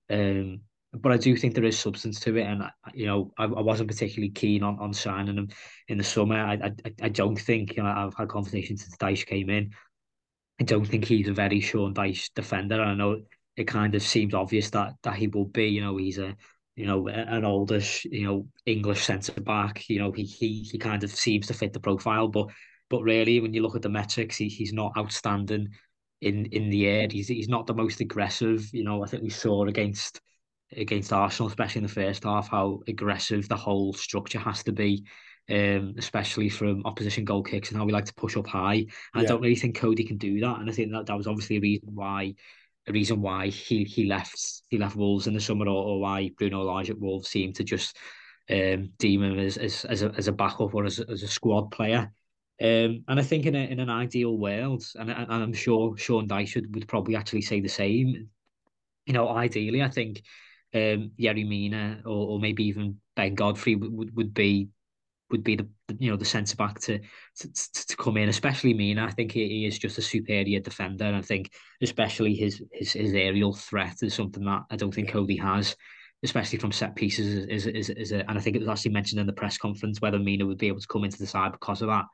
Um, 0.09 0.61
but 0.93 1.11
I 1.11 1.17
do 1.17 1.35
think 1.35 1.53
there 1.53 1.65
is 1.65 1.77
substance 1.77 2.19
to 2.21 2.35
it, 2.37 2.43
and 2.43 2.63
you 2.93 3.05
know 3.05 3.31
I, 3.37 3.43
I 3.43 3.61
wasn't 3.61 3.89
particularly 3.89 4.31
keen 4.31 4.63
on, 4.63 4.79
on 4.79 4.93
signing 4.93 5.37
him 5.37 5.49
in 5.87 5.97
the 5.97 6.03
summer. 6.03 6.37
I, 6.37 6.53
I 6.53 6.73
I 7.03 7.09
don't 7.09 7.39
think 7.39 7.77
you 7.77 7.83
know 7.83 7.89
I've 7.89 8.15
had 8.15 8.29
conversations 8.29 8.83
since 8.83 8.97
Dyche 8.97 9.27
came 9.27 9.49
in. 9.49 9.71
I 10.59 10.63
don't 10.63 10.85
think 10.85 11.05
he's 11.05 11.27
a 11.27 11.33
very 11.33 11.61
Sean 11.61 11.93
Dyche 11.93 12.31
defender. 12.33 12.81
I 12.81 12.95
know 12.95 13.21
it 13.55 13.65
kind 13.65 13.93
of 13.93 14.01
seems 14.01 14.33
obvious 14.33 14.71
that 14.71 14.93
that 15.03 15.15
he 15.15 15.27
will 15.27 15.45
be. 15.45 15.67
You 15.67 15.81
know 15.81 15.97
he's 15.97 16.17
a 16.17 16.35
you 16.75 16.85
know 16.85 17.07
an 17.07 17.43
oldish 17.43 18.05
you 18.05 18.25
know 18.25 18.47
English 18.65 19.03
centre 19.03 19.39
back. 19.41 19.89
You 19.89 19.99
know 19.99 20.11
he 20.11 20.23
he 20.23 20.63
he 20.63 20.77
kind 20.77 21.03
of 21.03 21.11
seems 21.11 21.47
to 21.47 21.53
fit 21.53 21.73
the 21.73 21.79
profile, 21.79 22.27
but 22.27 22.47
but 22.89 23.03
really 23.03 23.39
when 23.39 23.53
you 23.53 23.61
look 23.61 23.75
at 23.75 23.81
the 23.81 23.89
metrics, 23.89 24.37
he, 24.37 24.47
he's 24.47 24.73
not 24.73 24.93
outstanding 24.97 25.69
in 26.21 26.45
in 26.47 26.69
the 26.69 26.87
air. 26.87 27.07
He's 27.09 27.27
he's 27.27 27.49
not 27.49 27.67
the 27.67 27.73
most 27.73 27.99
aggressive. 28.01 28.69
You 28.73 28.83
know 28.83 29.03
I 29.03 29.07
think 29.07 29.23
we 29.23 29.29
saw 29.29 29.65
against 29.65 30.21
against 30.75 31.13
Arsenal, 31.13 31.49
especially 31.49 31.79
in 31.79 31.87
the 31.87 31.93
first 31.93 32.23
half, 32.23 32.49
how 32.49 32.81
aggressive 32.87 33.47
the 33.47 33.55
whole 33.55 33.93
structure 33.93 34.39
has 34.39 34.63
to 34.63 34.71
be, 34.71 35.03
um, 35.49 35.95
especially 35.97 36.49
from 36.49 36.85
opposition 36.85 37.25
goal 37.25 37.43
kicks 37.43 37.69
and 37.69 37.77
how 37.77 37.85
we 37.85 37.91
like 37.91 38.05
to 38.05 38.13
push 38.13 38.37
up 38.37 38.47
high. 38.47 38.75
And 38.75 38.87
yeah. 39.15 39.21
I 39.21 39.25
don't 39.25 39.41
really 39.41 39.55
think 39.55 39.75
Coady 39.75 40.03
can 40.03 40.17
do 40.17 40.39
that. 40.41 40.59
And 40.59 40.69
I 40.69 40.73
think 40.73 40.91
that 40.91 41.07
that 41.07 41.17
was 41.17 41.27
obviously 41.27 41.57
a 41.57 41.61
reason 41.61 41.89
why 41.93 42.35
a 42.89 42.93
reason 42.93 43.21
why 43.21 43.47
he 43.47 43.83
he 43.83 44.05
left 44.05 44.63
he 44.69 44.77
left 44.77 44.95
Wolves 44.95 45.27
in 45.27 45.33
the 45.33 45.39
summer 45.39 45.65
or, 45.65 45.83
or 45.83 45.99
why 46.01 46.31
Bruno 46.37 46.63
Lage 46.63 46.89
at 46.89 46.99
Wolves 46.99 47.29
seemed 47.29 47.55
to 47.55 47.63
just 47.63 47.97
um, 48.49 48.91
deem 48.97 49.23
him 49.23 49.39
as 49.39 49.57
as 49.57 49.85
as 49.85 50.01
a, 50.01 50.11
as 50.17 50.27
a 50.27 50.33
backup 50.33 50.73
or 50.73 50.85
as 50.85 50.99
as 50.99 51.23
a 51.23 51.27
squad 51.27 51.71
player. 51.71 52.11
Um, 52.61 53.05
and 53.07 53.19
I 53.19 53.23
think 53.23 53.45
in 53.45 53.55
a, 53.55 53.59
in 53.59 53.79
an 53.79 53.89
ideal 53.89 54.37
world, 54.37 54.83
and, 54.95 55.09
and 55.09 55.31
I'm 55.31 55.53
sure 55.53 55.95
Sean 55.95 56.27
Dyche 56.27 56.55
would, 56.55 56.75
would 56.75 56.87
probably 56.89 57.15
actually 57.15 57.41
say 57.41 57.61
the 57.61 57.69
same. 57.69 58.27
You 59.05 59.13
know, 59.13 59.29
ideally, 59.29 59.81
I 59.81 59.87
think 59.87 60.21
um, 60.73 61.11
Yerry 61.17 61.47
Mina 61.47 62.01
or, 62.05 62.31
or 62.31 62.39
maybe 62.39 62.65
even 62.65 62.99
Ben 63.15 63.33
Godfrey 63.33 63.75
would, 63.75 63.93
would, 63.93 64.15
would 64.15 64.33
be 64.33 64.67
would 65.31 65.43
be 65.43 65.55
the 65.55 65.67
you 65.97 66.09
know 66.09 66.17
the 66.17 66.25
centre 66.25 66.55
back 66.55 66.79
to, 66.81 66.99
to 67.37 67.71
to 67.87 67.97
come 67.97 68.17
in, 68.17 68.29
especially 68.29 68.73
Mina. 68.73 69.05
I 69.05 69.11
think 69.11 69.31
he, 69.31 69.47
he 69.47 69.65
is 69.65 69.79
just 69.79 69.97
a 69.97 70.01
superior 70.01 70.59
defender, 70.59 71.05
and 71.05 71.15
I 71.15 71.21
think 71.21 71.51
especially 71.81 72.35
his 72.35 72.61
his 72.71 72.93
his 72.93 73.13
aerial 73.13 73.53
threat 73.53 73.97
is 74.01 74.13
something 74.13 74.45
that 74.45 74.63
I 74.69 74.75
don't 74.75 74.93
think 74.93 75.09
Coady 75.09 75.37
has, 75.37 75.75
especially 76.23 76.59
from 76.59 76.71
set 76.71 76.95
pieces. 76.95 77.45
Is 77.45 77.67
is 77.67 77.89
is 77.89 78.11
a, 78.11 78.27
and 78.29 78.37
I 78.37 78.41
think 78.41 78.55
it 78.55 78.59
was 78.59 78.69
actually 78.69 78.91
mentioned 78.91 79.19
in 79.19 79.27
the 79.27 79.33
press 79.33 79.57
conference 79.57 80.01
whether 80.01 80.19
Mina 80.19 80.45
would 80.45 80.57
be 80.57 80.67
able 80.67 80.81
to 80.81 80.87
come 80.87 81.03
into 81.03 81.19
the 81.19 81.27
side 81.27 81.51
because 81.51 81.81
of 81.81 81.89
that. 81.89 82.05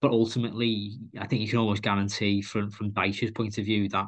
But 0.00 0.12
ultimately, 0.12 0.98
I 1.18 1.26
think 1.26 1.42
you 1.42 1.48
can 1.48 1.58
almost 1.58 1.82
guarantee 1.82 2.42
from 2.42 2.70
from 2.70 2.90
Dyche's 2.90 3.30
point 3.30 3.58
of 3.58 3.64
view 3.64 3.88
that 3.90 4.06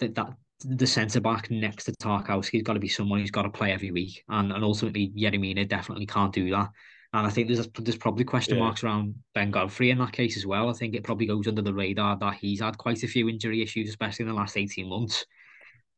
that 0.00 0.14
that 0.14 0.34
the 0.62 0.86
centre 0.86 1.20
back 1.20 1.50
next 1.50 1.84
to 1.84 1.92
Tarkowski's 1.92 2.62
got 2.62 2.74
to 2.74 2.80
be 2.80 2.88
someone 2.88 3.20
who's 3.20 3.30
got 3.30 3.42
to 3.42 3.50
play 3.50 3.72
every 3.72 3.90
week, 3.90 4.24
and 4.28 4.52
and 4.52 4.64
ultimately 4.64 5.12
Yerry 5.16 5.40
Mina 5.40 5.64
definitely 5.64 6.06
can't 6.06 6.32
do 6.32 6.50
that. 6.50 6.70
And 7.12 7.26
I 7.26 7.30
think 7.30 7.48
there's 7.48 7.66
there's 7.78 7.96
probably 7.96 8.24
question 8.24 8.56
yeah. 8.56 8.62
marks 8.62 8.84
around 8.84 9.16
Ben 9.34 9.50
Godfrey 9.50 9.90
in 9.90 9.98
that 9.98 10.12
case 10.12 10.36
as 10.36 10.46
well. 10.46 10.70
I 10.70 10.74
think 10.74 10.94
it 10.94 11.02
probably 11.02 11.26
goes 11.26 11.48
under 11.48 11.62
the 11.62 11.74
radar 11.74 12.16
that 12.18 12.34
he's 12.34 12.60
had 12.60 12.78
quite 12.78 13.02
a 13.02 13.08
few 13.08 13.28
injury 13.28 13.62
issues, 13.62 13.88
especially 13.88 14.24
in 14.24 14.28
the 14.28 14.34
last 14.34 14.56
eighteen 14.56 14.88
months. 14.88 15.26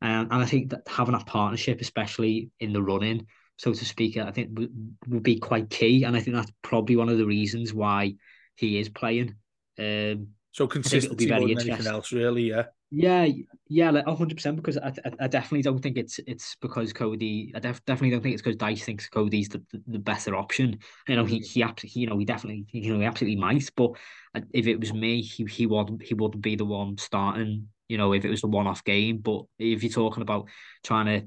Um, 0.00 0.28
and 0.30 0.42
I 0.42 0.46
think 0.46 0.70
that 0.70 0.82
having 0.88 1.12
that 1.12 1.26
partnership, 1.26 1.80
especially 1.80 2.50
in 2.60 2.72
the 2.72 2.82
running, 2.82 3.26
so 3.56 3.72
to 3.72 3.84
speak, 3.84 4.16
I 4.16 4.32
think 4.32 4.58
would, 4.58 4.96
would 5.06 5.22
be 5.22 5.38
quite 5.38 5.70
key. 5.70 6.04
And 6.04 6.16
I 6.16 6.20
think 6.20 6.34
that's 6.34 6.50
probably 6.62 6.96
one 6.96 7.08
of 7.08 7.18
the 7.18 7.26
reasons 7.26 7.72
why 7.72 8.14
he 8.56 8.80
is 8.80 8.88
playing. 8.88 9.34
Um, 9.78 10.28
so 10.50 10.66
consistency 10.66 11.30
more 11.30 11.40
than 11.40 11.60
anything 11.60 11.86
else, 11.86 12.10
really, 12.10 12.48
yeah. 12.48 12.64
Yeah, 12.94 13.26
yeah, 13.68 13.90
like 13.90 14.04
hundred 14.04 14.36
percent. 14.36 14.56
Because 14.56 14.76
I, 14.76 14.88
I, 14.88 15.12
I, 15.20 15.26
definitely 15.26 15.62
don't 15.62 15.80
think 15.80 15.96
it's 15.96 16.20
it's 16.26 16.56
because 16.60 16.92
Coady. 16.92 17.50
I 17.54 17.58
def, 17.58 17.82
definitely 17.86 18.10
don't 18.10 18.22
think 18.22 18.34
it's 18.34 18.42
because 18.42 18.58
Dyche 18.58 18.84
thinks 18.84 19.08
Coady's 19.08 19.48
the, 19.48 19.62
the, 19.72 19.82
the, 19.86 19.98
better 19.98 20.36
option. 20.36 20.78
You 21.08 21.16
know, 21.16 21.24
he 21.24 21.40
mm. 21.40 21.46
he 21.46 21.62
absolutely, 21.62 22.02
you 22.02 22.06
know, 22.06 22.18
he 22.18 22.26
definitely, 22.26 22.66
you 22.70 22.92
know, 22.92 23.00
he 23.00 23.06
absolutely 23.06 23.40
might. 23.40 23.70
But 23.74 23.92
uh, 24.34 24.42
if 24.52 24.66
it 24.66 24.78
was 24.78 24.92
me, 24.92 25.22
he 25.22 25.46
he 25.46 25.64
would 25.64 26.02
he 26.02 26.12
wouldn't 26.12 26.42
be 26.42 26.54
the 26.54 26.66
one 26.66 26.98
starting. 26.98 27.68
You 27.88 27.96
know, 27.96 28.12
if 28.12 28.26
it 28.26 28.30
was 28.30 28.44
a 28.44 28.46
one-off 28.46 28.84
game. 28.84 29.18
But 29.18 29.44
if 29.58 29.82
you're 29.82 29.90
talking 29.90 30.22
about 30.22 30.48
trying 30.84 31.06
to 31.06 31.26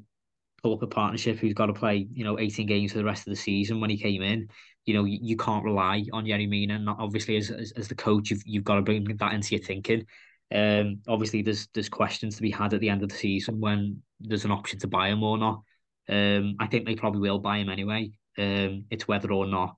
pull 0.62 0.76
up 0.76 0.84
a 0.84 0.88
partnership 0.88 1.40
who's 1.40 1.56
got 1.56 1.68
to 1.68 1.74
play, 1.74 2.08
you 2.14 2.24
know, 2.24 2.40
18 2.40 2.68
games 2.68 2.92
for 2.92 3.00
the 3.00 3.06
rest 3.06 3.28
of 3.28 3.32
the 3.32 3.40
season 3.40 3.82
when 3.82 3.90
he 3.90 3.98
came 3.98 4.22
in, 4.22 4.50
you 4.86 4.94
know, 4.94 5.04
you, 5.04 5.18
you 5.20 5.36
can't 5.36 5.64
rely 5.64 6.06
on 6.14 6.26
Yerry 6.26 6.48
Mina. 6.48 6.76
And 6.76 6.90
obviously, 6.90 7.38
as, 7.38 7.50
as, 7.50 7.72
as 7.76 7.88
the 7.88 7.96
coach, 7.96 8.30
you've 8.30 8.44
you've 8.46 8.64
got 8.64 8.76
to 8.76 8.84
bring 8.84 9.04
that 9.18 9.34
into 9.34 9.56
your 9.56 9.64
thinking. 9.64 10.06
Um, 10.54 11.00
obviously, 11.08 11.42
there's 11.42 11.68
there's 11.74 11.90
questions 11.90 12.36
to 12.36 12.42
be 12.42 12.52
had 12.52 12.74
at 12.74 12.80
the 12.80 12.90
end 12.90 13.04
of 13.04 13.10
the 13.10 13.16
season 13.16 13.60
when 13.60 14.02
there's 14.20 14.46
an 14.46 14.52
option 14.52 14.80
to 14.80 14.88
buy 14.88 15.10
him 15.10 15.24
or 15.24 15.38
not. 15.38 15.62
Um, 16.08 16.56
I 16.60 16.68
think 16.68 16.86
they 16.86 16.96
probably 16.96 17.22
will 17.22 17.40
buy 17.40 17.58
him 17.58 17.70
anyway. 17.70 18.12
Um, 18.38 18.86
it's 18.90 19.08
whether 19.08 19.32
or 19.32 19.48
not 19.48 19.76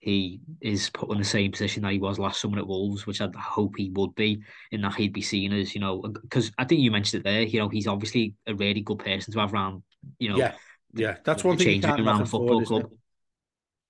he 0.00 0.40
is 0.60 0.90
put 0.90 1.10
in 1.10 1.18
the 1.18 1.24
same 1.24 1.50
position 1.50 1.82
that 1.82 1.92
he 1.92 1.98
was 1.98 2.18
last 2.18 2.40
summer 2.40 2.58
at 2.58 2.66
Wolves, 2.66 3.06
which 3.06 3.20
I 3.20 3.28
hope 3.36 3.74
he 3.76 3.90
would 3.90 4.14
be, 4.14 4.42
in 4.70 4.80
that 4.82 4.94
he'd 4.94 5.12
be 5.12 5.22
seen 5.22 5.52
as, 5.52 5.74
you 5.74 5.80
know, 5.80 6.00
because 6.00 6.52
I 6.56 6.64
think 6.64 6.80
you 6.80 6.90
mentioned 6.90 7.20
it 7.20 7.24
there, 7.24 7.42
you 7.42 7.58
know, 7.58 7.68
he's 7.68 7.88
obviously 7.88 8.34
a 8.46 8.54
really 8.54 8.80
good 8.80 9.00
person 9.00 9.32
to 9.32 9.40
have 9.40 9.52
around, 9.52 9.82
you 10.18 10.30
know. 10.30 10.36
Yeah, 10.36 10.52
yeah, 10.94 11.16
that's 11.24 11.42
one 11.44 11.56
thing. 11.56 11.82
Changing 11.82 12.06
around 12.06 12.26
football 12.26 12.64
forward, 12.64 12.66
club. 12.66 12.90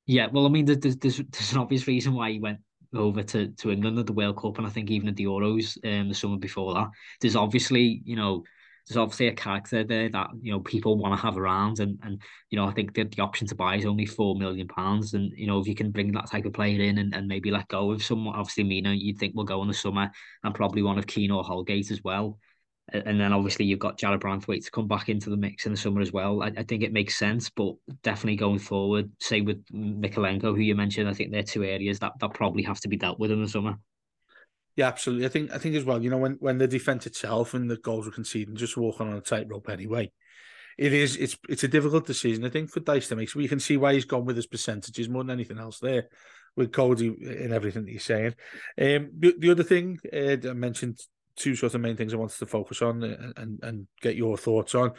Yeah, 0.06 0.28
well, 0.32 0.46
I 0.46 0.48
mean, 0.48 0.64
there's, 0.64 0.96
there's 0.96 1.18
there's 1.18 1.52
an 1.52 1.58
obvious 1.58 1.86
reason 1.86 2.14
why 2.14 2.32
he 2.32 2.38
went 2.38 2.60
over 2.94 3.22
to, 3.22 3.48
to 3.48 3.70
England 3.70 3.98
at 3.98 4.06
the 4.06 4.12
World 4.12 4.36
Cup, 4.38 4.58
and 4.58 4.66
I 4.66 4.70
think 4.70 4.90
even 4.90 5.08
at 5.08 5.16
the 5.16 5.24
Euros 5.24 5.76
um, 5.84 6.08
the 6.08 6.14
summer 6.14 6.38
before 6.38 6.74
that. 6.74 6.88
There's 7.20 7.36
obviously, 7.36 8.02
you 8.04 8.16
know, 8.16 8.44
there's 8.88 8.96
obviously 8.96 9.28
a 9.28 9.34
character 9.34 9.84
there 9.84 10.08
that 10.08 10.30
you 10.40 10.50
know 10.50 10.60
people 10.60 10.96
want 10.96 11.14
to 11.14 11.20
have 11.20 11.36
around, 11.36 11.80
and 11.80 11.98
and 12.02 12.22
you 12.50 12.56
know 12.56 12.66
I 12.66 12.72
think 12.72 12.94
that 12.94 13.12
the 13.12 13.22
option 13.22 13.46
to 13.48 13.54
buy 13.54 13.76
is 13.76 13.84
only 13.84 14.06
four 14.06 14.34
million 14.36 14.66
pounds, 14.66 15.12
and 15.12 15.30
you 15.36 15.46
know 15.46 15.60
if 15.60 15.68
you 15.68 15.74
can 15.74 15.90
bring 15.90 16.12
that 16.12 16.30
type 16.30 16.46
of 16.46 16.54
player 16.54 16.80
in 16.80 16.98
and, 16.98 17.14
and 17.14 17.28
maybe 17.28 17.50
let 17.50 17.68
go 17.68 17.90
of 17.90 18.02
someone, 18.02 18.34
obviously 18.34 18.64
Mina, 18.64 18.94
you'd 18.94 19.18
think 19.18 19.34
will 19.34 19.44
go 19.44 19.60
in 19.62 19.68
the 19.68 19.74
summer, 19.74 20.10
and 20.42 20.54
probably 20.54 20.82
one 20.82 20.98
of 20.98 21.06
Keane 21.06 21.30
or 21.30 21.44
Holgate 21.44 21.90
as 21.90 22.02
well 22.02 22.38
and 22.92 23.20
then 23.20 23.32
obviously 23.32 23.64
you've 23.64 23.78
got 23.78 23.98
Jarrad 23.98 24.20
Branthwaite 24.20 24.64
to 24.64 24.70
come 24.70 24.88
back 24.88 25.08
into 25.08 25.30
the 25.30 25.36
mix 25.36 25.66
in 25.66 25.72
the 25.72 25.78
summer 25.78 26.00
as 26.00 26.12
well. 26.12 26.42
I, 26.42 26.52
I, 26.56 26.62
think 26.62 26.82
it 26.82 26.92
makes 26.92 27.18
sense, 27.18 27.50
but 27.50 27.74
definitely 28.02 28.36
going 28.36 28.58
forward, 28.58 29.10
say 29.20 29.40
with 29.40 29.64
Mykolenko, 29.66 30.54
who 30.54 30.60
you 30.60 30.74
mentioned, 30.74 31.08
I 31.08 31.12
think 31.12 31.30
they're 31.30 31.42
two 31.42 31.64
areas 31.64 31.98
that, 31.98 32.12
that 32.20 32.34
probably 32.34 32.62
have 32.62 32.80
to 32.80 32.88
be 32.88 32.96
dealt 32.96 33.18
with 33.18 33.30
in 33.30 33.42
the 33.42 33.48
summer. 33.48 33.78
Yeah, 34.76 34.86
absolutely. 34.86 35.26
I 35.26 35.28
think 35.28 35.52
I 35.52 35.58
think 35.58 35.74
as 35.74 35.84
well. 35.84 36.00
You 36.00 36.08
know, 36.08 36.18
when 36.18 36.36
when 36.38 36.58
the 36.58 36.68
defense 36.68 37.04
itself 37.04 37.52
and 37.52 37.68
the 37.68 37.78
goals 37.78 38.06
were 38.06 38.12
conceded, 38.12 38.54
just 38.54 38.76
walking 38.76 39.08
on 39.08 39.16
a 39.16 39.20
tightrope 39.20 39.68
anyway. 39.68 40.12
It 40.78 40.92
is. 40.92 41.16
It's 41.16 41.36
it's 41.48 41.64
a 41.64 41.68
difficult 41.68 42.06
decision. 42.06 42.44
I 42.44 42.48
think 42.48 42.70
for 42.70 42.78
Dyche 42.78 43.08
to 43.08 43.16
make. 43.16 43.28
So 43.28 43.40
we 43.40 43.48
can 43.48 43.58
see 43.58 43.76
why 43.76 43.94
he's 43.94 44.04
gone 44.04 44.24
with 44.24 44.36
his 44.36 44.46
percentages 44.46 45.08
more 45.08 45.24
than 45.24 45.32
anything 45.32 45.58
else 45.58 45.80
there, 45.80 46.08
with 46.54 46.70
Coady 46.70 47.08
and 47.08 47.52
everything 47.52 47.86
that 47.86 47.90
he's 47.90 48.04
saying. 48.04 48.34
Um, 48.80 49.10
the, 49.18 49.34
the 49.36 49.50
other 49.50 49.64
thing 49.64 49.98
uh, 50.12 50.36
I 50.48 50.52
mentioned 50.52 51.00
two 51.38 51.54
sort 51.54 51.74
of 51.74 51.80
main 51.80 51.96
things 51.96 52.12
I 52.12 52.18
wanted 52.18 52.38
to 52.38 52.46
focus 52.46 52.82
on 52.82 53.02
and 53.02 53.34
and, 53.36 53.60
and 53.62 53.86
get 54.00 54.16
your 54.16 54.36
thoughts 54.36 54.74
on 54.74 54.92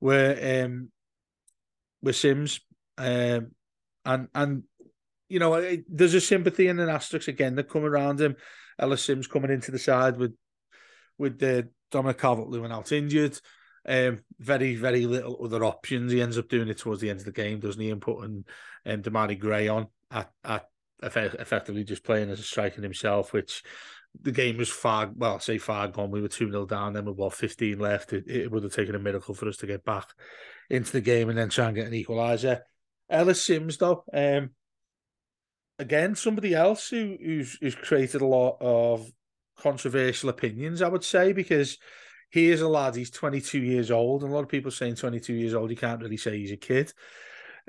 were 0.00 0.64
um 0.64 0.90
Simms 2.12 2.60
um 2.98 3.50
and 4.04 4.28
and 4.34 4.62
you 5.28 5.38
know 5.38 5.76
there's 5.88 6.14
a 6.14 6.20
sympathy 6.20 6.68
and 6.68 6.80
an 6.80 6.88
asterisk 6.88 7.28
again 7.28 7.56
that 7.56 7.68
come 7.68 7.84
around 7.84 8.20
him. 8.20 8.36
Ellis 8.78 9.02
Simms 9.02 9.26
coming 9.26 9.50
into 9.50 9.70
the 9.70 9.78
side 9.78 10.16
with 10.16 10.34
with 11.18 11.38
the 11.38 11.58
uh, 11.58 11.62
Dominic 11.90 12.18
Calvert-Lewin 12.18 12.72
out 12.72 12.92
injured. 12.92 13.38
Um, 13.86 14.20
very, 14.38 14.76
very 14.76 15.06
little 15.06 15.38
other 15.42 15.64
options. 15.64 16.12
He 16.12 16.20
ends 16.20 16.38
up 16.38 16.48
doing 16.48 16.68
it 16.68 16.78
towards 16.78 17.00
the 17.00 17.10
end 17.10 17.20
of 17.20 17.24
the 17.24 17.32
game, 17.32 17.58
doesn't 17.58 17.80
he? 17.80 17.90
And 17.90 18.00
putting 18.00 18.44
um, 18.86 19.38
Gray 19.38 19.68
on 19.68 19.88
at, 20.10 20.30
at 20.44 20.68
effectively 21.02 21.84
just 21.84 22.04
playing 22.04 22.30
as 22.30 22.40
a 22.40 22.42
striker 22.42 22.82
himself, 22.82 23.32
which 23.32 23.62
the 24.22 24.32
game 24.32 24.56
was 24.56 24.68
far, 24.68 25.10
well, 25.14 25.36
I 25.36 25.38
say 25.38 25.58
far 25.58 25.88
gone. 25.88 26.10
We 26.10 26.20
were 26.20 26.28
2 26.28 26.50
0 26.50 26.66
down, 26.66 26.92
then 26.92 27.04
with 27.04 27.16
what, 27.16 27.34
15 27.34 27.78
left. 27.78 28.12
It, 28.12 28.24
it, 28.28 28.50
would 28.50 28.62
have 28.62 28.74
taken 28.74 28.94
a 28.94 28.98
miracle 28.98 29.34
for 29.34 29.48
us 29.48 29.56
to 29.58 29.66
get 29.66 29.84
back 29.84 30.08
into 30.70 30.92
the 30.92 31.00
game 31.00 31.28
and 31.28 31.38
then 31.38 31.48
try 31.48 31.66
and 31.66 31.76
get 31.76 31.86
an 31.86 31.92
equaliser. 31.92 32.60
Ellis 33.08 33.42
Simms, 33.42 33.76
though, 33.76 34.04
um, 34.12 34.50
again, 35.78 36.14
somebody 36.14 36.54
else 36.54 36.88
who, 36.88 37.16
who's, 37.22 37.56
who's 37.60 37.74
created 37.74 38.20
a 38.20 38.26
lot 38.26 38.56
of 38.60 39.10
controversial 39.58 40.28
opinions, 40.28 40.82
I 40.82 40.88
would 40.88 41.04
say, 41.04 41.32
because 41.32 41.78
he 42.30 42.50
is 42.50 42.60
a 42.60 42.68
lad, 42.68 42.96
he's 42.96 43.10
22 43.10 43.58
years 43.60 43.90
old, 43.90 44.22
and 44.22 44.30
a 44.30 44.34
lot 44.34 44.42
of 44.42 44.48
people 44.48 44.70
saying 44.70 44.96
22 44.96 45.32
years 45.32 45.54
old, 45.54 45.70
you 45.70 45.76
can't 45.76 46.02
really 46.02 46.16
say 46.16 46.36
he's 46.36 46.52
a 46.52 46.56
kid. 46.56 46.92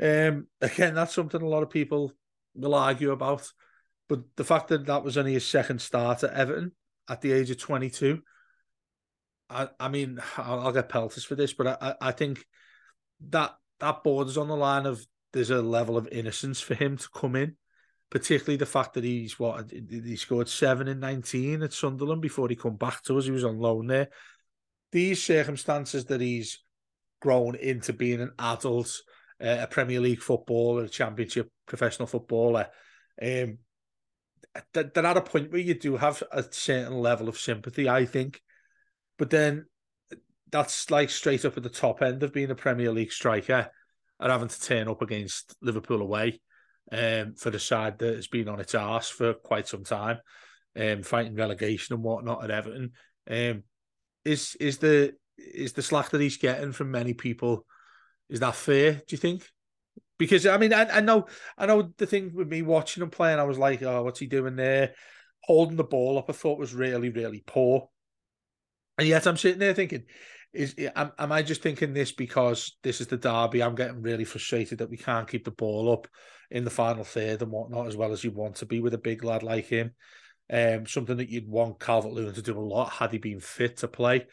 Um, 0.01 0.47
again, 0.61 0.95
that's 0.95 1.13
something 1.13 1.41
a 1.41 1.47
lot 1.47 1.63
of 1.63 1.69
people 1.69 2.11
will 2.55 2.75
argue 2.75 3.11
about. 3.11 3.49
But 4.09 4.21
the 4.35 4.43
fact 4.43 4.67
that 4.69 4.87
that 4.87 5.03
was 5.03 5.17
only 5.17 5.33
his 5.33 5.47
second 5.47 5.79
start 5.79 6.23
at 6.23 6.33
Everton 6.33 6.73
at 7.07 7.21
the 7.21 7.31
age 7.31 7.49
of 7.51 7.57
22, 7.57 8.21
I, 9.49 9.69
I 9.79 9.87
mean, 9.87 10.19
I'll, 10.37 10.59
I'll 10.59 10.71
get 10.73 10.89
pelters 10.89 11.23
for 11.23 11.35
this, 11.35 11.53
but 11.53 11.81
I, 11.81 11.95
I 12.01 12.11
think 12.11 12.43
that 13.29 13.55
that 13.79 14.03
borders 14.03 14.37
on 14.37 14.47
the 14.49 14.55
line 14.55 14.85
of 14.85 15.05
there's 15.31 15.51
a 15.51 15.61
level 15.61 15.95
of 15.95 16.09
innocence 16.11 16.59
for 16.59 16.73
him 16.73 16.97
to 16.97 17.07
come 17.13 17.35
in 17.35 17.55
particularly 18.09 18.57
the 18.57 18.65
fact 18.65 18.93
that 18.95 19.03
he's 19.03 19.39
what 19.39 19.71
he 19.71 20.15
scored 20.15 20.49
seven 20.49 20.87
in 20.87 20.99
nineteen 20.99 21.61
at 21.61 21.73
Sunderland 21.73 22.21
before 22.21 22.49
he 22.49 22.55
come 22.55 22.75
back 22.75 23.03
to 23.03 23.17
us. 23.17 23.25
He 23.25 23.31
was 23.31 23.43
on 23.43 23.59
loan 23.59 23.87
there. 23.87 24.09
These 24.91 25.21
circumstances 25.23 26.05
that 26.05 26.21
he's 26.21 26.63
grown 27.21 27.55
into 27.55 27.93
being 27.93 28.21
an 28.21 28.31
adult, 28.39 29.01
uh, 29.41 29.57
a 29.61 29.67
Premier 29.67 29.99
League 29.99 30.21
footballer, 30.21 30.83
a 30.83 30.89
Championship 30.89 31.51
professional 31.67 32.07
footballer. 32.07 32.67
Um, 33.21 33.59
they're 34.73 35.05
at 35.05 35.17
a 35.17 35.21
point 35.21 35.51
where 35.51 35.61
you 35.61 35.73
do 35.73 35.97
have 35.97 36.23
a 36.31 36.43
certain 36.51 36.93
level 36.93 37.29
of 37.29 37.37
sympathy, 37.37 37.89
I 37.89 38.05
think. 38.05 38.41
But 39.17 39.29
then 39.29 39.65
that's 40.51 40.89
like 40.89 41.09
straight 41.09 41.45
up 41.45 41.57
at 41.57 41.63
the 41.63 41.69
top 41.69 42.01
end 42.01 42.23
of 42.23 42.33
being 42.33 42.51
a 42.51 42.55
Premier 42.55 42.91
League 42.91 43.11
striker 43.11 43.69
and 44.19 44.31
having 44.31 44.47
to 44.47 44.61
turn 44.61 44.87
up 44.87 45.01
against 45.01 45.55
Liverpool 45.61 46.01
away 46.01 46.41
um, 46.91 47.35
for 47.35 47.49
the 47.49 47.59
side 47.59 47.99
that 47.99 48.15
has 48.15 48.27
been 48.27 48.49
on 48.49 48.59
its 48.59 48.75
arse 48.75 49.09
for 49.09 49.33
quite 49.33 49.67
some 49.67 49.83
time, 49.83 50.19
um, 50.75 51.03
fighting 51.03 51.35
relegation 51.35 51.95
and 51.95 52.03
whatnot 52.03 52.43
at 52.43 52.51
Everton. 52.51 52.91
Um, 53.29 53.63
is 54.25 54.55
is 54.59 54.79
the 54.79 55.13
is 55.37 55.73
the 55.73 55.81
slack 55.81 56.09
that 56.09 56.21
he's 56.21 56.37
getting 56.37 56.73
from 56.73 56.91
many 56.91 57.13
people 57.13 57.65
is 58.29 58.39
that 58.41 58.55
fair? 58.55 58.93
Do 58.93 59.03
you 59.09 59.17
think? 59.17 59.49
Because 60.19 60.45
I 60.45 60.57
mean, 60.57 60.73
I, 60.73 60.97
I 60.97 60.99
know, 60.99 61.25
I 61.57 61.65
know 61.65 61.93
the 61.97 62.05
thing 62.05 62.31
with 62.35 62.47
me 62.47 62.61
watching 62.61 63.01
him 63.01 63.09
playing, 63.09 63.39
I 63.39 63.43
was 63.43 63.57
like, 63.57 63.81
oh, 63.81 64.03
what's 64.03 64.19
he 64.19 64.27
doing 64.27 64.55
there? 64.55 64.93
Holding 65.45 65.77
the 65.77 65.83
ball 65.83 66.19
up, 66.19 66.29
I 66.29 66.33
thought 66.33 66.59
was 66.59 66.75
really, 66.75 67.09
really 67.09 67.41
poor. 67.47 67.89
And 68.97 69.07
yet, 69.07 69.25
I'm 69.25 69.37
sitting 69.37 69.59
there 69.59 69.73
thinking, 69.73 70.03
is 70.53 70.75
am, 70.95 71.13
am 71.17 71.31
I 71.31 71.41
just 71.41 71.61
thinking 71.61 71.93
this 71.93 72.11
because 72.11 72.77
this 72.83 73.01
is 73.01 73.07
the 73.07 73.17
derby? 73.17 73.63
I'm 73.63 73.75
getting 73.75 74.01
really 74.01 74.25
frustrated 74.25 74.79
that 74.79 74.89
we 74.89 74.97
can't 74.97 75.27
keep 75.27 75.45
the 75.45 75.51
ball 75.51 75.91
up 75.91 76.07
in 76.51 76.65
the 76.65 76.69
final 76.69 77.05
third 77.05 77.41
and 77.41 77.51
whatnot 77.51 77.87
as 77.87 77.95
well 77.95 78.11
as 78.11 78.23
you 78.23 78.31
want 78.31 78.55
to 78.55 78.65
be 78.65 78.81
with 78.81 78.93
a 78.93 78.99
big 78.99 79.23
lad 79.23 79.41
like 79.41 79.67
him. 79.67 79.91
Um, 80.51 80.85
something 80.85 81.17
that 81.17 81.29
you'd 81.29 81.47
want 81.47 81.79
Calvert 81.79 82.11
Lewin 82.11 82.33
to 82.33 82.41
do 82.41 82.57
a 82.57 82.59
lot 82.59 82.91
had 82.91 83.11
he 83.11 83.19
been 83.19 83.39
fit 83.39 83.77
to 83.77 83.87
play, 83.87 84.25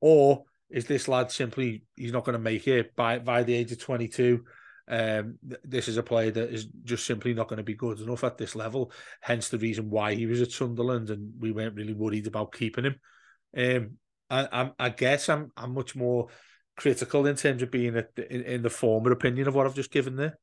or 0.00 0.44
is 0.70 0.86
this 0.86 1.08
lad 1.08 1.32
simply 1.32 1.82
he's 1.96 2.12
not 2.12 2.24
going 2.24 2.34
to 2.34 2.38
make 2.38 2.66
it 2.66 2.94
by 2.96 3.18
by 3.18 3.42
the 3.42 3.54
age 3.54 3.72
of 3.72 3.80
22? 3.80 4.44
Um, 4.86 5.38
this 5.64 5.88
is 5.88 5.96
a 5.96 6.02
player 6.02 6.30
that 6.30 6.52
is 6.52 6.66
just 6.84 7.06
simply 7.06 7.32
not 7.32 7.48
going 7.48 7.56
to 7.58 7.62
be 7.62 7.74
good 7.74 8.00
enough 8.00 8.24
at 8.24 8.36
this 8.36 8.54
level. 8.54 8.92
Hence 9.20 9.48
the 9.48 9.58
reason 9.58 9.90
why 9.90 10.14
he 10.14 10.26
was 10.26 10.42
at 10.42 10.52
Sunderland, 10.52 11.10
and 11.10 11.32
we 11.38 11.52
weren't 11.52 11.76
really 11.76 11.94
worried 11.94 12.26
about 12.26 12.52
keeping 12.52 12.84
him. 12.84 12.96
Um, 13.56 13.98
I, 14.30 14.70
I, 14.78 14.88
guess 14.88 15.28
I'm 15.28 15.52
I'm 15.56 15.74
much 15.74 15.94
more 15.94 16.28
critical 16.76 17.26
in 17.26 17.36
terms 17.36 17.62
of 17.62 17.70
being 17.70 17.96
a, 17.96 18.04
in, 18.30 18.42
in 18.42 18.62
the 18.62 18.70
former 18.70 19.12
opinion 19.12 19.46
of 19.46 19.54
what 19.54 19.66
I've 19.66 19.76
just 19.76 19.92
given 19.92 20.16
there. 20.16 20.38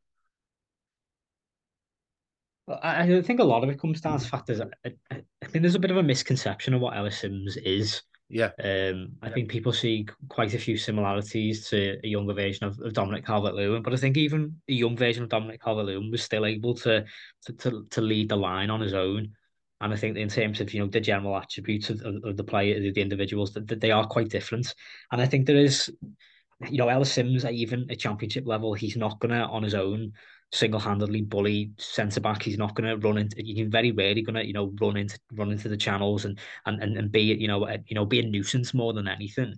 I 2.68 3.22
think 3.22 3.40
a 3.40 3.44
lot 3.44 3.64
of 3.64 3.70
it 3.70 3.80
comes 3.80 4.02
down 4.02 4.20
to 4.20 4.28
factors. 4.28 4.62
I, 4.62 4.68
I, 5.12 5.22
I 5.42 5.46
think 5.46 5.62
there's 5.62 5.76
a 5.76 5.80
bit 5.80 5.92
of 5.92 5.98
a 5.98 6.04
misconception 6.04 6.74
of 6.74 6.82
what 6.82 6.96
Ellis 6.96 7.20
Simms 7.20 7.58
is. 7.58 8.02
Yeah. 8.32 8.52
Um, 8.64 9.18
I 9.22 9.28
yeah. 9.28 9.34
think 9.34 9.50
people 9.50 9.74
see 9.74 10.08
quite 10.30 10.54
a 10.54 10.60
few 10.60 10.78
similarities 10.78 11.68
to 11.70 11.98
a 12.02 12.08
younger 12.08 12.34
version 12.34 12.66
of, 12.66 12.80
of 12.80 12.94
Dominic 12.94 13.26
Calvert-Lewin, 13.26 13.84
but 13.84 13.92
I 13.92 13.98
think 13.98 14.16
even 14.16 14.56
a 14.70 14.74
young 14.74 14.96
version 14.96 15.24
of 15.24 15.30
Dominic 15.30 15.62
Calvert-Lewin 15.62 16.10
was 16.10 16.24
still 16.24 16.46
able 16.46 16.74
to, 16.76 17.04
to 17.46 17.54
to 17.54 17.86
to 17.90 18.02
lead 18.02 18.30
the 18.30 18.38
line 18.38 18.70
on 18.70 18.80
his 18.80 18.94
own. 18.94 19.34
And 19.82 19.94
I 19.94 19.98
think 19.98 20.16
in 20.16 20.30
terms 20.30 20.62
of 20.62 20.74
you 20.74 20.80
know 20.80 20.88
the 20.88 21.02
general 21.02 21.36
attributes 21.36 21.90
of, 21.90 22.00
of, 22.02 22.24
of 22.24 22.38
the 22.38 22.44
player, 22.44 22.80
the 22.80 23.02
individuals, 23.02 23.52
that, 23.54 23.68
that 23.68 23.82
they 23.82 23.92
are 23.92 24.08
quite 24.08 24.30
different. 24.30 24.74
And 25.12 25.22
I 25.22 25.26
think 25.26 25.46
there 25.46 25.58
is, 25.58 25.92
you 26.70 26.78
know, 26.78 26.88
Ellis 26.88 27.12
Simms 27.12 27.44
at 27.44 27.54
even 27.54 27.86
a 27.90 27.98
championship 27.98 28.48
level, 28.48 28.74
he's 28.74 28.96
not 28.96 29.20
gonna 29.20 29.44
on 29.52 29.64
his 29.64 29.76
own 29.76 30.14
single-handedly 30.52 31.22
bully 31.22 31.72
centre 31.78 32.20
back. 32.20 32.44
He's 32.44 32.58
not 32.58 32.76
going 32.76 32.90
to 32.90 33.08
run 33.08 33.18
into. 33.18 33.42
He's 33.42 33.68
very 33.68 33.92
rarely 33.92 34.22
going 34.22 34.36
to 34.36 34.46
you 34.46 34.54
know 34.54 34.74
run 34.80 34.98
into 34.98 35.20
run 35.34 35.52
into 35.52 35.70
the 35.70 35.78
channels 35.78 36.26
and 36.26 36.40
and 36.66 36.82
and, 36.82 36.98
and 36.98 37.12
be 37.12 37.22
you 37.22 37.48
know 37.48 37.68
a, 37.68 37.78
you 37.88 37.96
know 37.96 38.06
be 38.06 38.20
a 38.20 38.24
nuisance 38.24 38.74
more 38.74 38.94
than 38.94 39.08
anything. 39.08 39.56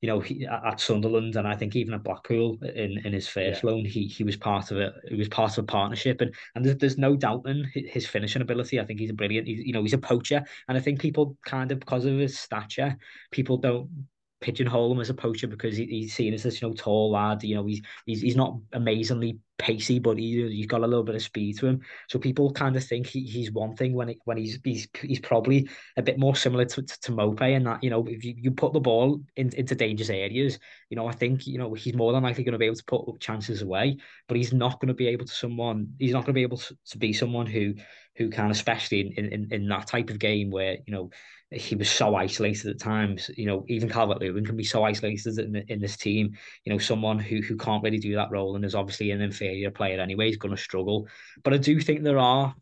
You 0.00 0.08
know, 0.08 0.18
he, 0.18 0.44
at 0.44 0.80
Sunderland 0.80 1.36
and 1.36 1.46
I 1.46 1.54
think 1.54 1.76
even 1.76 1.94
at 1.94 2.02
Blackpool 2.02 2.58
in, 2.60 2.98
in 3.04 3.12
his 3.12 3.28
first 3.28 3.62
yeah. 3.62 3.70
loan, 3.70 3.84
he 3.84 4.08
he 4.08 4.24
was 4.24 4.36
part 4.36 4.72
of 4.72 4.78
it. 4.78 4.92
He 5.08 5.14
was 5.14 5.28
part 5.28 5.56
of 5.56 5.62
a 5.62 5.66
partnership, 5.66 6.20
and 6.20 6.34
and 6.56 6.64
there's, 6.64 6.76
there's 6.78 6.98
no 6.98 7.14
doubt 7.14 7.46
in 7.46 7.70
his 7.72 8.04
finishing 8.04 8.42
ability. 8.42 8.80
I 8.80 8.84
think 8.84 8.98
he's 8.98 9.10
a 9.10 9.14
brilliant. 9.14 9.46
He's, 9.46 9.60
you 9.60 9.72
know, 9.72 9.82
he's 9.82 9.92
a 9.92 9.98
poacher, 9.98 10.42
and 10.66 10.76
I 10.76 10.80
think 10.80 11.00
people 11.00 11.36
kind 11.46 11.70
of 11.70 11.78
because 11.78 12.04
of 12.04 12.18
his 12.18 12.36
stature, 12.36 12.96
people 13.30 13.58
don't 13.58 14.08
pigeonhole 14.42 14.92
him 14.92 15.00
as 15.00 15.10
a 15.10 15.14
poacher 15.14 15.46
because 15.46 15.76
he, 15.76 15.86
he's 15.86 16.14
seen 16.14 16.34
as 16.34 16.42
this 16.42 16.60
you 16.60 16.68
know 16.68 16.74
tall 16.74 17.12
lad. 17.12 17.42
You 17.42 17.54
know 17.54 17.66
he's 17.66 17.80
he's 18.04 18.20
he's 18.20 18.36
not 18.36 18.58
amazingly 18.72 19.38
pacey, 19.58 19.98
but 19.98 20.18
he 20.18 20.48
he's 20.48 20.66
got 20.66 20.82
a 20.82 20.86
little 20.86 21.04
bit 21.04 21.14
of 21.14 21.22
speed 21.22 21.58
to 21.58 21.66
him. 21.68 21.80
So 22.08 22.18
people 22.18 22.52
kind 22.52 22.76
of 22.76 22.84
think 22.84 23.06
he, 23.06 23.22
he's 23.22 23.52
one 23.52 23.76
thing 23.76 23.94
when 23.94 24.10
it, 24.10 24.18
when 24.24 24.36
he's 24.36 24.58
he's 24.64 24.88
he's 25.00 25.20
probably 25.20 25.68
a 25.96 26.02
bit 26.02 26.18
more 26.18 26.34
similar 26.36 26.64
to, 26.64 26.82
to, 26.82 27.00
to 27.00 27.12
Maupay 27.12 27.54
in 27.54 27.64
that 27.64 27.82
you 27.82 27.90
know 27.90 28.04
if 28.06 28.24
you, 28.24 28.34
you 28.36 28.50
put 28.50 28.72
the 28.72 28.80
ball 28.80 29.22
in, 29.36 29.50
into 29.56 29.74
dangerous 29.74 30.10
areas, 30.10 30.58
you 30.90 30.96
know 30.96 31.06
I 31.06 31.12
think 31.12 31.46
you 31.46 31.58
know 31.58 31.72
he's 31.74 31.94
more 31.94 32.12
than 32.12 32.24
likely 32.24 32.44
going 32.44 32.52
to 32.52 32.58
be 32.58 32.66
able 32.66 32.76
to 32.76 32.84
put 32.84 33.20
chances 33.20 33.62
away, 33.62 33.96
but 34.28 34.36
he's 34.36 34.52
not 34.52 34.80
going 34.80 34.88
to 34.88 34.94
be 34.94 35.08
able 35.08 35.26
to 35.26 35.34
someone 35.34 35.94
he's 35.98 36.12
not 36.12 36.20
going 36.20 36.34
to 36.34 36.40
be 36.40 36.42
able 36.42 36.58
to, 36.58 36.76
to 36.90 36.98
be 36.98 37.12
someone 37.12 37.46
who 37.46 37.74
who 38.16 38.28
can 38.28 38.50
especially 38.50 39.12
in, 39.16 39.26
in 39.26 39.48
in 39.50 39.68
that 39.68 39.86
type 39.86 40.10
of 40.10 40.18
game 40.18 40.50
where 40.50 40.78
you 40.86 40.92
know 40.92 41.10
he 41.50 41.74
was 41.74 41.90
so 41.90 42.14
isolated 42.14 42.70
at 42.70 42.80
times. 42.80 43.30
You 43.36 43.46
know, 43.46 43.64
even 43.68 43.88
Calvert 43.88 44.20
Lewin 44.20 44.44
can 44.44 44.56
be 44.56 44.64
so 44.64 44.84
isolated 44.84 45.38
in, 45.38 45.56
in 45.68 45.80
this 45.80 45.96
team. 45.96 46.36
You 46.64 46.72
know, 46.72 46.78
someone 46.78 47.18
who 47.18 47.40
who 47.40 47.56
can't 47.56 47.82
really 47.82 47.98
do 47.98 48.14
that 48.14 48.30
role 48.30 48.56
and 48.56 48.64
is 48.64 48.74
obviously 48.74 49.10
an 49.10 49.20
inferior 49.20 49.70
player 49.70 50.00
anyway 50.00 50.30
is 50.30 50.36
going 50.36 50.54
to 50.54 50.62
struggle. 50.62 51.08
But 51.42 51.54
I 51.54 51.58
do 51.58 51.80
think 51.80 52.02
there 52.02 52.18
are. 52.18 52.54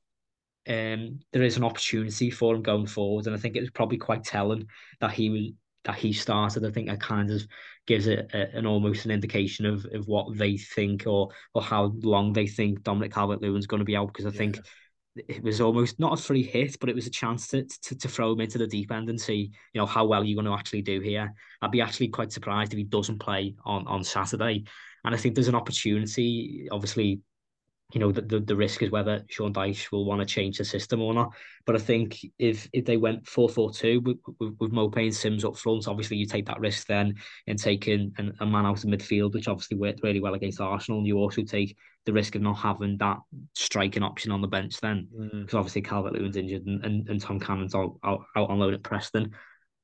Um, 0.68 1.20
there 1.32 1.42
is 1.42 1.56
an 1.56 1.64
opportunity 1.64 2.30
for 2.30 2.54
him 2.54 2.62
going 2.62 2.86
forward, 2.86 3.26
and 3.26 3.34
I 3.34 3.38
think 3.38 3.56
it 3.56 3.60
was 3.60 3.70
probably 3.70 3.96
quite 3.96 4.24
telling 4.24 4.66
that 5.00 5.10
he 5.10 5.30
was 5.30 5.52
that 5.84 5.96
he 5.96 6.12
started. 6.12 6.64
I 6.64 6.70
think 6.70 6.88
that 6.88 7.00
kind 7.00 7.30
of 7.30 7.42
gives 7.86 8.06
it 8.06 8.30
a, 8.34 8.56
an 8.56 8.66
almost 8.66 9.06
an 9.06 9.10
indication 9.10 9.64
of, 9.64 9.86
of 9.92 10.06
what 10.06 10.36
they 10.36 10.58
think 10.58 11.06
or 11.06 11.30
or 11.54 11.62
how 11.62 11.92
long 12.02 12.32
they 12.32 12.46
think 12.46 12.82
Dominic 12.82 13.12
Calvert 13.12 13.40
Lewin's 13.40 13.66
going 13.66 13.80
to 13.80 13.86
be 13.86 13.96
out. 13.96 14.08
Because 14.08 14.26
I 14.26 14.30
yeah. 14.30 14.38
think 14.38 14.60
it 15.16 15.42
was 15.42 15.60
almost 15.60 15.98
not 15.98 16.18
a 16.18 16.22
free 16.22 16.42
hit, 16.42 16.78
but 16.80 16.88
it 16.88 16.94
was 16.94 17.06
a 17.06 17.10
chance 17.10 17.48
to, 17.48 17.64
to, 17.82 17.96
to 17.96 18.08
throw 18.08 18.32
him 18.32 18.40
into 18.40 18.58
the 18.58 18.66
deep 18.66 18.92
end 18.92 19.08
and 19.08 19.20
see, 19.20 19.50
you 19.72 19.80
know, 19.80 19.86
how 19.86 20.04
well 20.04 20.24
you're 20.24 20.40
going 20.40 20.52
to 20.52 20.58
actually 20.58 20.82
do 20.82 21.00
here. 21.00 21.32
I'd 21.60 21.70
be 21.70 21.80
actually 21.80 22.08
quite 22.08 22.32
surprised 22.32 22.72
if 22.72 22.78
he 22.78 22.84
doesn't 22.84 23.18
play 23.18 23.54
on 23.64 23.86
on 23.86 24.04
Saturday. 24.04 24.64
And 25.04 25.14
I 25.14 25.18
think 25.18 25.34
there's 25.34 25.48
an 25.48 25.54
opportunity. 25.54 26.68
Obviously, 26.70 27.20
you 27.92 28.00
know, 28.00 28.12
the, 28.12 28.22
the, 28.22 28.40
the 28.40 28.56
risk 28.56 28.82
is 28.82 28.90
whether 28.90 29.24
Sean 29.28 29.52
Dyche 29.52 29.90
will 29.90 30.04
want 30.04 30.20
to 30.20 30.26
change 30.26 30.58
the 30.58 30.64
system 30.64 31.00
or 31.00 31.12
not. 31.12 31.32
But 31.66 31.76
I 31.76 31.78
think 31.78 32.18
if 32.38 32.68
if 32.72 32.84
they 32.84 32.96
went 32.96 33.26
4 33.26 33.48
4 33.48 33.72
2 33.72 34.00
with, 34.00 34.18
with, 34.58 34.96
and 34.96 35.14
Simms 35.14 35.44
up 35.44 35.56
front, 35.56 35.88
obviously 35.88 36.16
you 36.16 36.26
take 36.26 36.46
that 36.46 36.60
risk 36.60 36.86
then 36.86 37.14
in 37.46 37.56
taking 37.56 38.12
an, 38.18 38.34
a 38.40 38.46
man 38.46 38.66
out 38.66 38.84
of 38.84 38.90
midfield, 38.90 39.34
which 39.34 39.48
obviously 39.48 39.76
worked 39.76 40.02
really 40.02 40.20
well 40.20 40.34
against 40.34 40.60
Arsenal. 40.60 40.98
And 40.98 41.06
you 41.06 41.18
also 41.18 41.42
take 41.42 41.76
the 42.06 42.12
risk 42.12 42.34
of 42.34 42.42
not 42.42 42.54
having 42.54 42.96
that 42.98 43.18
striking 43.54 44.02
option 44.02 44.32
on 44.32 44.40
the 44.40 44.48
bench 44.48 44.80
then, 44.80 45.08
because 45.12 45.54
mm. 45.54 45.58
obviously 45.58 45.82
Calvert 45.82 46.14
Lewin's 46.14 46.36
injured 46.36 46.66
and, 46.66 46.84
and, 46.84 47.08
and 47.08 47.20
Tom 47.20 47.40
Cannon's 47.40 47.74
out, 47.74 47.98
out, 48.04 48.24
out 48.36 48.50
on 48.50 48.58
loan 48.58 48.74
at 48.74 48.82
Preston. 48.82 49.32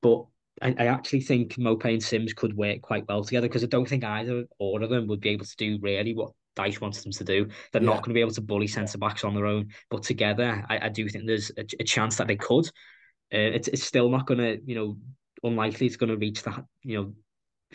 But 0.00 0.24
I, 0.62 0.74
I 0.78 0.86
actually 0.86 1.20
think 1.20 1.54
Maupay 1.56 1.94
and 1.94 2.02
Simms 2.02 2.32
could 2.32 2.56
work 2.56 2.80
quite 2.80 3.06
well 3.08 3.24
together 3.24 3.48
because 3.48 3.64
I 3.64 3.68
don't 3.68 3.88
think 3.88 4.04
either 4.04 4.44
or 4.58 4.82
of 4.82 4.90
them 4.90 5.06
would 5.08 5.20
be 5.20 5.30
able 5.30 5.44
to 5.44 5.56
do 5.56 5.78
really 5.82 6.14
what 6.14 6.32
Dyche 6.56 6.80
wants 6.80 7.02
them 7.02 7.12
to 7.12 7.24
do. 7.24 7.48
They're 7.72 7.82
yeah. 7.82 7.86
not 7.86 7.96
going 7.96 8.10
to 8.10 8.14
be 8.14 8.20
able 8.20 8.32
to 8.32 8.40
bully 8.40 8.66
centre 8.66 8.98
backs 8.98 9.24
on 9.24 9.34
their 9.34 9.46
own, 9.46 9.68
but 9.90 10.02
together, 10.02 10.64
I, 10.68 10.86
I 10.86 10.88
do 10.88 11.08
think 11.08 11.26
there's 11.26 11.50
a, 11.56 11.64
a, 11.80 11.84
chance 11.84 12.16
that 12.16 12.26
they 12.26 12.36
could. 12.36 12.66
Uh, 13.32 13.52
it's 13.54 13.68
it's 13.68 13.84
still 13.84 14.08
not 14.08 14.26
going 14.26 14.38
to, 14.38 14.60
you 14.64 14.74
know, 14.74 14.98
unlikely 15.42 15.86
it's 15.86 15.96
going 15.96 16.10
to 16.10 16.16
reach 16.16 16.42
that, 16.44 16.64
you 16.82 16.96
know, 16.96 17.12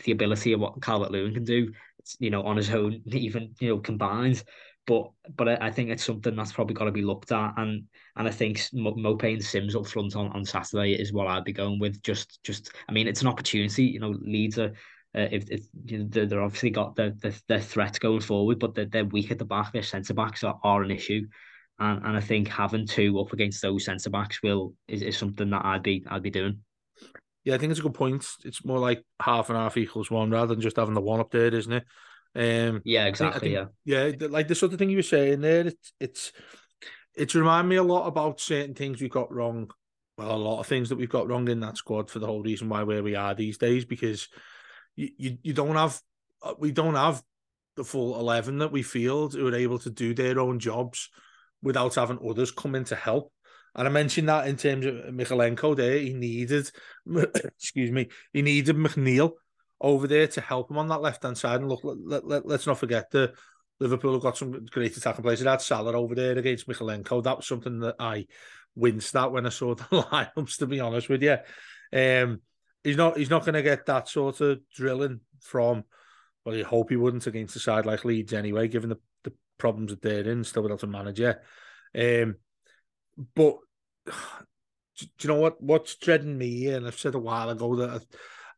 the 0.03 0.11
ability 0.11 0.53
of 0.53 0.59
what 0.59 0.81
Calvert 0.81 1.11
Lewin 1.11 1.33
can 1.33 1.43
do, 1.43 1.71
you 2.19 2.29
know, 2.29 2.43
on 2.43 2.57
his 2.57 2.69
own, 2.69 3.01
even 3.11 3.53
you 3.59 3.69
know, 3.69 3.79
combined. 3.79 4.43
But 4.87 5.11
but 5.35 5.47
I, 5.47 5.67
I 5.67 5.71
think 5.71 5.89
it's 5.89 6.03
something 6.03 6.35
that's 6.35 6.53
probably 6.53 6.73
got 6.73 6.85
to 6.85 6.91
be 6.91 7.03
looked 7.03 7.31
at, 7.31 7.53
and 7.57 7.83
and 8.15 8.27
I 8.27 8.31
think 8.31 8.57
Maupay 8.73 9.33
and 9.33 9.43
Simms 9.43 9.75
up 9.75 9.85
front 9.85 10.15
on, 10.15 10.31
on 10.31 10.43
Saturday 10.43 10.93
is 10.93 11.13
what 11.13 11.27
I'd 11.27 11.43
be 11.43 11.53
going 11.53 11.79
with. 11.79 12.01
Just 12.01 12.43
just, 12.43 12.71
I 12.89 12.91
mean, 12.91 13.07
it's 13.07 13.21
an 13.21 13.27
opportunity. 13.27 13.83
You 13.83 13.99
know, 13.99 14.15
Leeds 14.21 14.57
are 14.57 14.73
uh, 15.15 15.27
if, 15.31 15.49
if 15.49 15.65
you 15.85 15.99
know, 15.99 16.05
they're, 16.07 16.25
they're 16.25 16.41
obviously 16.41 16.69
got 16.69 16.95
their, 16.95 17.11
their, 17.11 17.33
their 17.47 17.59
threat 17.59 17.99
going 17.99 18.21
forward, 18.21 18.59
but 18.59 18.73
they're, 18.75 18.85
they're 18.85 19.05
weak 19.05 19.31
at 19.31 19.39
the 19.39 19.45
back. 19.45 19.73
Their 19.73 19.83
centre 19.83 20.13
backs 20.13 20.43
are, 20.43 20.59
are 20.63 20.83
an 20.83 20.91
issue, 20.91 21.27
and 21.79 22.05
and 22.05 22.15
I 22.15 22.21
think 22.21 22.47
having 22.47 22.87
two 22.87 23.19
up 23.19 23.33
against 23.33 23.61
those 23.61 23.85
centre 23.85 24.09
backs 24.09 24.41
will 24.41 24.73
is, 24.87 25.01
is 25.01 25.17
something 25.17 25.49
that 25.49 25.65
I'd 25.65 25.83
be 25.83 26.05
I'd 26.07 26.23
be 26.23 26.29
doing. 26.29 26.59
Yeah, 27.43 27.55
I 27.55 27.57
think 27.57 27.71
it's 27.71 27.79
a 27.79 27.83
good 27.83 27.93
point. 27.93 28.25
It's 28.45 28.63
more 28.63 28.79
like 28.79 29.03
half 29.21 29.49
and 29.49 29.57
half 29.57 29.75
equals 29.75 30.11
one 30.11 30.29
rather 30.29 30.53
than 30.53 30.61
just 30.61 30.77
having 30.77 30.93
the 30.93 31.01
one 31.01 31.19
up 31.19 31.31
there, 31.31 31.53
isn't 31.53 31.73
it? 31.73 31.83
Um, 32.33 32.81
yeah, 32.85 33.07
exactly. 33.07 33.53
think, 33.53 33.69
yeah, 33.83 34.11
yeah, 34.11 34.27
like 34.27 34.47
the 34.47 34.55
sort 34.55 34.71
of 34.71 34.79
thing 34.79 34.89
you 34.89 34.97
were 34.97 35.03
saying 35.03 35.41
there. 35.41 35.67
It's 35.67 35.93
it's 35.99 36.31
it's 37.15 37.35
remind 37.35 37.67
me 37.67 37.75
a 37.75 37.83
lot 37.83 38.07
about 38.07 38.39
certain 38.39 38.75
things 38.75 39.01
we 39.01 39.09
got 39.09 39.33
wrong. 39.33 39.69
Well, 40.17 40.31
a 40.31 40.37
lot 40.37 40.59
of 40.59 40.67
things 40.67 40.89
that 40.89 40.97
we've 40.97 41.09
got 41.09 41.27
wrong 41.27 41.47
in 41.49 41.61
that 41.61 41.77
squad 41.77 42.09
for 42.09 42.19
the 42.19 42.27
whole 42.27 42.43
reason 42.43 42.69
why 42.69 42.83
where 42.83 43.03
we 43.03 43.15
are 43.15 43.33
these 43.33 43.57
days 43.57 43.85
because 43.85 44.29
you, 44.95 45.09
you, 45.17 45.37
you 45.43 45.53
don't 45.53 45.75
have 45.75 45.99
uh, 46.43 46.53
we 46.57 46.71
don't 46.71 46.95
have 46.95 47.21
the 47.75 47.83
full 47.83 48.19
11 48.19 48.59
that 48.59 48.71
we 48.71 48.83
field 48.83 49.33
who 49.33 49.47
are 49.47 49.55
able 49.55 49.79
to 49.79 49.89
do 49.89 50.13
their 50.13 50.39
own 50.39 50.59
jobs 50.59 51.09
without 51.61 51.95
having 51.95 52.19
others 52.27 52.51
come 52.51 52.75
in 52.75 52.83
to 52.85 52.95
help. 52.95 53.31
And 53.75 53.87
I 53.87 53.91
mentioned 53.91 54.27
that 54.27 54.47
in 54.47 54.57
terms 54.57 54.85
of 54.85 54.95
Mykolenko 55.13 55.75
there, 55.77 55.97
he 55.97 56.13
needed, 56.13 56.69
excuse 57.15 57.91
me, 57.91 58.09
he 58.33 58.41
needed 58.41 58.75
McNeil 58.75 59.31
over 59.79 60.07
there 60.07 60.27
to 60.27 60.41
help 60.41 60.69
him 60.69 60.77
on 60.77 60.89
that 60.89 61.01
left 61.01 61.23
hand 61.23 61.37
side. 61.37 61.61
And 61.61 61.69
look, 61.69 61.81
let, 61.83 62.27
let, 62.27 62.45
let's 62.45 62.67
not 62.67 62.79
forget 62.79 63.09
that 63.11 63.33
Liverpool 63.79 64.13
have 64.13 64.21
got 64.21 64.37
some 64.37 64.65
great 64.65 64.95
attacking 64.97 65.23
players. 65.23 65.39
They 65.39 65.49
had 65.49 65.61
Salah 65.61 65.93
over 65.93 66.13
there 66.13 66.37
against 66.37 66.67
Mykolenko. 66.67 67.23
That 67.23 67.37
was 67.37 67.47
something 67.47 67.79
that 67.79 67.95
I 67.99 68.27
winced 68.75 69.15
at 69.15 69.31
when 69.31 69.45
I 69.45 69.49
saw 69.49 69.73
the 69.75 69.83
lineups, 69.83 70.57
to 70.57 70.67
be 70.67 70.79
honest 70.81 71.07
with 71.07 71.23
you. 71.23 71.37
Um, 71.93 72.41
he's 72.83 72.97
not 72.97 73.17
he's 73.17 73.29
not 73.29 73.45
going 73.45 73.55
to 73.55 73.61
get 73.61 73.85
that 73.85 74.07
sort 74.07 74.41
of 74.41 74.59
drilling 74.73 75.21
from. 75.39 75.83
Well, 76.45 76.55
you 76.55 76.65
hope 76.65 76.89
he 76.89 76.95
wouldn't 76.95 77.27
against 77.27 77.55
a 77.55 77.59
side 77.59 77.85
like 77.85 78.03
Leeds 78.03 78.33
anyway, 78.33 78.67
given 78.67 78.89
the, 78.89 78.99
the 79.23 79.33
problems 79.59 79.91
that 79.91 80.01
they're 80.01 80.27
in, 80.27 80.43
still 80.43 80.63
without 80.63 80.83
a 80.83 80.87
manager. 80.87 81.39
Um, 81.95 82.37
but 83.35 83.57
do 84.07 85.07
you 85.21 85.29
know 85.29 85.39
what? 85.39 85.61
What's 85.61 85.95
dreading 85.95 86.37
me, 86.37 86.67
and 86.67 86.87
I've 86.87 86.99
said 86.99 87.15
a 87.15 87.19
while 87.19 87.49
ago 87.49 87.75
that 87.75 88.03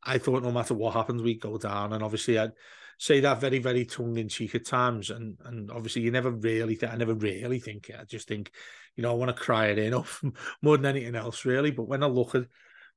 I, 0.05 0.13
I 0.13 0.17
thought 0.17 0.43
no 0.43 0.51
matter 0.51 0.73
what 0.73 0.93
happens, 0.93 1.21
we 1.21 1.36
go 1.36 1.57
down, 1.57 1.93
and 1.93 2.03
obviously 2.03 2.39
I'd 2.39 2.53
say 2.97 3.19
that 3.19 3.41
very, 3.41 3.59
very 3.59 3.86
tongue 3.86 4.17
in 4.17 4.29
cheek 4.29 4.55
at 4.55 4.65
times, 4.65 5.09
and 5.09 5.38
and 5.45 5.69
obviously 5.71 6.03
you 6.03 6.12
never 6.12 6.31
really, 6.31 6.75
th- 6.75 6.91
I 6.91 6.95
never 6.95 7.13
really 7.13 7.59
think 7.59 7.89
it. 7.89 7.97
I 7.99 8.05
just 8.05 8.27
think, 8.27 8.51
you 8.95 9.03
know, 9.03 9.12
I 9.12 9.15
want 9.15 9.36
to 9.36 9.41
cry 9.41 9.67
it 9.67 9.79
in 9.79 9.93
off 9.93 10.23
more 10.62 10.77
than 10.77 10.86
anything 10.86 11.15
else, 11.15 11.43
really. 11.43 11.71
But 11.71 11.88
when 11.88 12.03
I 12.03 12.07
look 12.07 12.36
at 12.36 12.45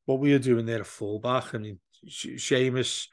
what 0.07 0.21
we 0.21 0.33
are 0.33 0.39
doing 0.39 0.67
there 0.67 0.81
at 0.81 0.87
fullback, 0.87 1.55
I 1.55 1.59
mean, 1.59 1.79
Seamus, 2.09 3.09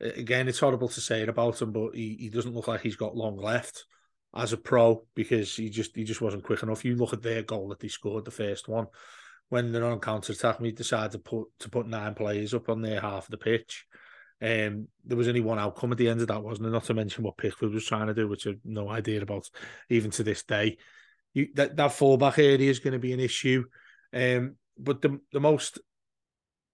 again, 0.00 0.48
it's 0.48 0.60
horrible 0.60 0.88
to 0.88 1.00
say 1.00 1.22
it 1.22 1.28
about 1.28 1.60
him, 1.60 1.72
but 1.72 1.94
he, 1.94 2.16
he 2.18 2.30
doesn't 2.30 2.54
look 2.54 2.68
like 2.68 2.80
he's 2.80 2.96
got 2.96 3.16
long 3.16 3.36
left 3.36 3.84
as 4.34 4.52
a 4.52 4.56
pro 4.56 5.04
because 5.14 5.54
he 5.56 5.70
just 5.70 5.96
he 5.96 6.04
just 6.04 6.20
wasn't 6.20 6.44
quick 6.44 6.62
enough. 6.62 6.84
You 6.84 6.96
look 6.96 7.12
at 7.12 7.22
their 7.22 7.42
goal 7.42 7.68
that 7.68 7.80
they 7.80 7.88
scored, 7.88 8.24
the 8.24 8.30
first 8.30 8.68
one, 8.68 8.86
when 9.48 9.72
they're 9.72 9.84
on 9.84 10.00
counter 10.00 10.32
attack, 10.32 10.60
we 10.60 10.72
decided 10.72 11.12
to 11.12 11.18
put 11.18 11.48
to 11.60 11.68
put 11.68 11.86
nine 11.86 12.14
players 12.14 12.54
up 12.54 12.68
on 12.68 12.82
their 12.82 13.00
half 13.00 13.24
of 13.24 13.30
the 13.30 13.38
pitch. 13.38 13.86
Um, 14.42 14.88
there 15.04 15.16
was 15.16 15.28
only 15.28 15.40
one 15.40 15.58
outcome 15.58 15.92
at 15.92 15.98
the 15.98 16.10
end 16.10 16.20
of 16.20 16.28
that, 16.28 16.42
wasn't 16.42 16.64
there? 16.64 16.72
Not 16.72 16.84
to 16.84 16.94
mention 16.94 17.24
what 17.24 17.38
Pickford 17.38 17.72
was 17.72 17.86
trying 17.86 18.08
to 18.08 18.14
do, 18.14 18.28
which 18.28 18.46
I 18.46 18.50
have 18.50 18.58
no 18.64 18.90
idea 18.90 19.22
about 19.22 19.48
even 19.88 20.10
to 20.12 20.22
this 20.22 20.42
day. 20.42 20.76
You, 21.32 21.48
that 21.54 21.76
that 21.76 21.92
fullback 21.92 22.38
area 22.38 22.70
is 22.70 22.80
going 22.80 22.92
to 22.92 22.98
be 22.98 23.12
an 23.12 23.20
issue. 23.20 23.64
Um, 24.12 24.56
but 24.78 25.00
the 25.00 25.20
the 25.32 25.40
most 25.40 25.78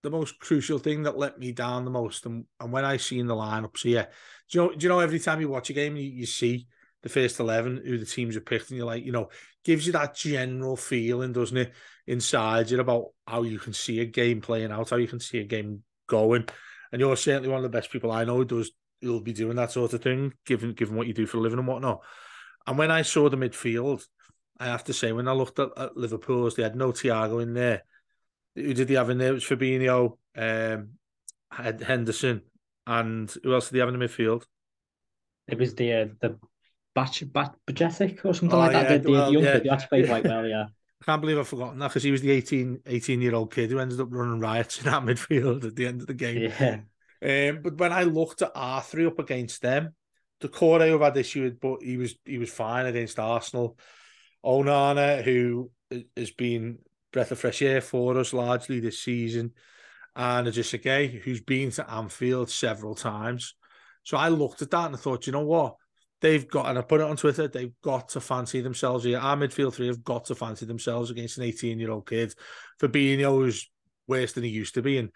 the 0.03 0.11
most 0.11 0.39
crucial 0.39 0.79
thing 0.79 1.05
that 1.05 1.19
let 1.19 1.39
me 1.39 1.53
down 1.53 1.85
the 1.85 1.91
most, 1.91 2.27
and, 2.27 2.45
and 2.61 2.73
when 2.73 2.85
I 2.85 2.97
seen 2.97 3.27
the 3.27 3.35
lineups 3.35 3.83
here, 3.83 4.09
do 4.51 4.59
you 4.59 4.65
know? 4.65 4.75
Do 4.75 4.85
you 4.85 4.89
know 4.89 5.01
every 5.01 5.21
time 5.21 5.41
you 5.41 5.49
watch 5.49 5.71
a 5.71 5.75
game, 5.75 5.97
you, 5.97 6.05
you 6.05 6.27
see 6.27 6.67
the 7.03 7.09
first 7.09 7.41
11, 7.41 7.83
who 7.85 7.99
the 7.99 8.07
teams 8.07 8.37
are 8.37 8.41
picked, 8.41 8.71
and 8.71 8.77
you're 8.77 8.87
like, 8.87 9.05
you 9.05 9.13
know, 9.13 9.29
gives 9.65 9.87
you 9.87 9.93
that 9.93 10.15
general 10.15 10.77
feeling, 10.77 11.33
doesn't 11.33 11.57
it, 11.57 11.73
inside 12.07 12.71
you 12.71 12.81
about 12.81 13.07
how 13.27 13.43
you 13.43 13.59
can 13.59 13.73
see 13.73 14.01
a 14.01 14.05
game 14.05 14.41
playing 14.41 14.73
out, 14.73 14.91
how 14.91 14.97
you 14.97 15.09
can 15.09 15.21
see 15.21 15.39
a 15.39 15.45
game 15.45 15.83
going. 16.09 16.47
And 16.91 17.01
you're 17.01 17.17
certainly 17.17 17.49
one 17.49 17.59
of 17.59 17.63
the 17.63 17.77
best 17.77 17.91
people 17.91 18.13
I 18.13 18.25
know 18.25 18.37
who 18.37 18.45
does, 18.45 18.71
who'll 19.01 19.21
be 19.21 19.33
doing 19.33 19.57
that 19.57 19.73
sort 19.73 19.93
of 19.95 20.03
thing, 20.03 20.33
given 20.47 20.75
given 20.75 20.97
what 20.97 21.07
you 21.07 21.15
do 21.15 21.27
for 21.27 21.39
a 21.39 21.41
living 21.41 21.59
and 21.59 21.67
whatnot. 21.67 22.03
And 22.67 22.79
when 22.79 22.91
I 22.91 23.03
saw 23.03 23.29
the 23.29 23.37
midfield, 23.37 24.05
I 24.61 24.67
have 24.67 24.85
to 24.85 24.93
say, 24.93 25.13
when 25.13 25.27
I 25.27 25.33
looked 25.33 25.59
at, 25.59 25.71
at 25.77 25.97
Liverpool's, 25.97 26.55
they 26.55 26.63
had 26.63 26.77
no 26.77 26.93
Thiago 26.93 27.43
in 27.43 27.55
there. 27.55 27.83
Who 28.55 28.75
did 28.75 28.89
they 28.89 28.95
have 28.95 29.11
in 29.11 29.19
there? 29.19 29.31
It 29.31 29.35
was 29.35 29.45
Fabinho, 29.45 30.17
um, 30.37 30.89
Henderson, 31.51 32.43
and 32.87 33.35
who 33.43 33.55
else 33.55 33.69
did 33.69 33.75
they 33.75 33.81
have 33.81 33.89
in 33.89 33.99
the 33.99 34.05
midfield? 34.05 34.45
It 35.49 35.59
was 35.59 35.75
the 35.75 35.93
uh, 35.93 36.07
the 36.21 36.39
Batch, 36.95 37.25
Bajcetic 37.25 38.25
or 38.25 38.35
something 38.35 38.53
oh, 38.53 38.59
like 38.59 38.73
yeah. 38.73 38.83
that. 38.85 39.03
The, 39.03 39.11
well, 39.11 39.27
the 39.27 39.33
young 39.33 39.45
yeah. 39.45 39.59
kid, 39.59 39.69
actually 39.69 39.89
played 39.89 40.07
quite 40.07 40.25
well, 40.25 40.47
yeah. 40.49 40.67
I 41.01 41.05
can't 41.05 41.21
believe 41.21 41.39
I've 41.39 41.49
forgotten 41.49 41.79
that 41.81 41.89
because 41.89 42.05
he 42.05 42.13
was 42.13 42.21
the 42.21 42.31
18, 42.31 42.81
18 42.87 43.21
year 43.21 43.35
old 43.35 43.53
kid 43.53 43.71
who 43.71 43.81
ended 43.81 44.01
up 44.01 44.09
running 44.11 44.39
riots 44.39 44.79
in 44.79 44.85
that 44.85 45.03
midfield 45.05 45.65
at 45.65 45.75
the 45.75 45.87
end 45.87 46.01
of 46.01 46.07
the 46.07 46.15
game. 46.15 46.53
Yeah. 46.59 46.81
Um, 47.23 47.61
but 47.63 47.77
when 47.79 47.93
I 47.93 48.03
looked 48.03 48.43
at 48.43 48.55
R3 48.55 49.09
up 49.09 49.19
against 49.19 49.63
them, 49.63 49.95
Doucouré 50.41 50.91
have 50.91 51.01
had 51.01 51.17
issue 51.17 51.45
with, 51.45 51.61
but 51.61 51.83
he 51.83 51.97
was 51.97 52.17
he 52.25 52.39
was 52.39 52.51
fine 52.51 52.87
against 52.87 53.19
Arsenal. 53.19 53.79
Onana, 54.45 55.23
who 55.23 55.71
has 56.17 56.33
been 56.33 56.79
breath 57.13 57.33
of 57.33 57.39
fresh 57.39 57.63
air 57.63 57.81
for 57.81 58.19
us 58.19 58.33
largely 58.33 58.81
this 58.81 59.01
season, 59.01 59.53
and 60.17 60.47
Ajisake, 60.47 61.23
who's 61.23 61.41
been 61.41 61.71
to 61.73 61.91
Anfield 61.91 62.51
several 62.51 62.95
times. 62.95 63.55
So 64.05 64.17
I 64.17 64.29
looked 64.29 64.63
at 64.63 64.71
that 64.71 64.87
and 64.87 64.97
I 64.97 64.99
thought, 64.99 65.27
you 65.27 65.33
know 65.33 65.45
what? 65.45 65.77
they've 66.23 66.49
got, 66.49 66.67
and 66.67 66.79
I 66.79 66.83
put 66.83 67.01
it 67.01 67.07
on 67.07 67.17
Twitter, 67.17 67.49
they've 67.49 67.75
got 67.83 68.11
to 68.11 68.21
fancy 68.21 68.63
themselves 68.63 69.05
here. 69.05 69.19
Our 69.19 69.37
midfield 69.37 69.75
three 69.75 69.89
have 69.89 70.05
got 70.05 70.25
to 70.27 70.35
fancy 70.35 70.65
themselves 70.65 71.11
against 71.11 71.37
an 71.37 71.45
18 71.45 71.79
year 71.79 71.91
old 71.91 72.09
kid. 72.09 72.35
for 72.79 72.89
Fabinho 72.89 73.35
who's 73.35 73.69
worse 74.07 74.33
than 74.33 74.45
he 74.45 74.51
used 74.51 74.75
to 74.75 74.83
be, 74.83 74.97
and 74.97 75.11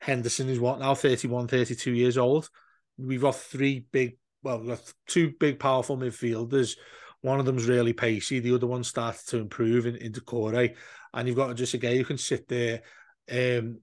Henderson 0.00 0.48
is 0.48 0.60
what 0.60 0.80
now 0.80 0.94
31, 0.94 1.48
32 1.48 1.92
years 1.92 2.18
old. 2.18 2.50
We've 2.98 3.22
got 3.22 3.36
three 3.36 3.86
big, 3.90 4.18
well, 4.42 4.58
we've 4.58 4.68
got 4.68 4.92
two 5.06 5.32
big, 5.40 5.58
powerful 5.58 5.96
midfielders. 5.96 6.76
One 7.20 7.40
of 7.40 7.46
them's 7.46 7.66
really 7.66 7.92
pacey, 7.92 8.40
the 8.40 8.54
other 8.54 8.66
one 8.66 8.84
started 8.84 9.26
to 9.28 9.38
improve 9.38 9.86
in, 9.86 9.96
into 9.96 10.20
Corey, 10.20 10.76
and 11.14 11.26
you've 11.26 11.36
got 11.36 11.56
just 11.56 11.74
a 11.74 11.78
guy 11.78 11.96
who 11.96 12.04
can 12.04 12.18
sit 12.18 12.48
there. 12.48 12.82
Um, 13.30 13.80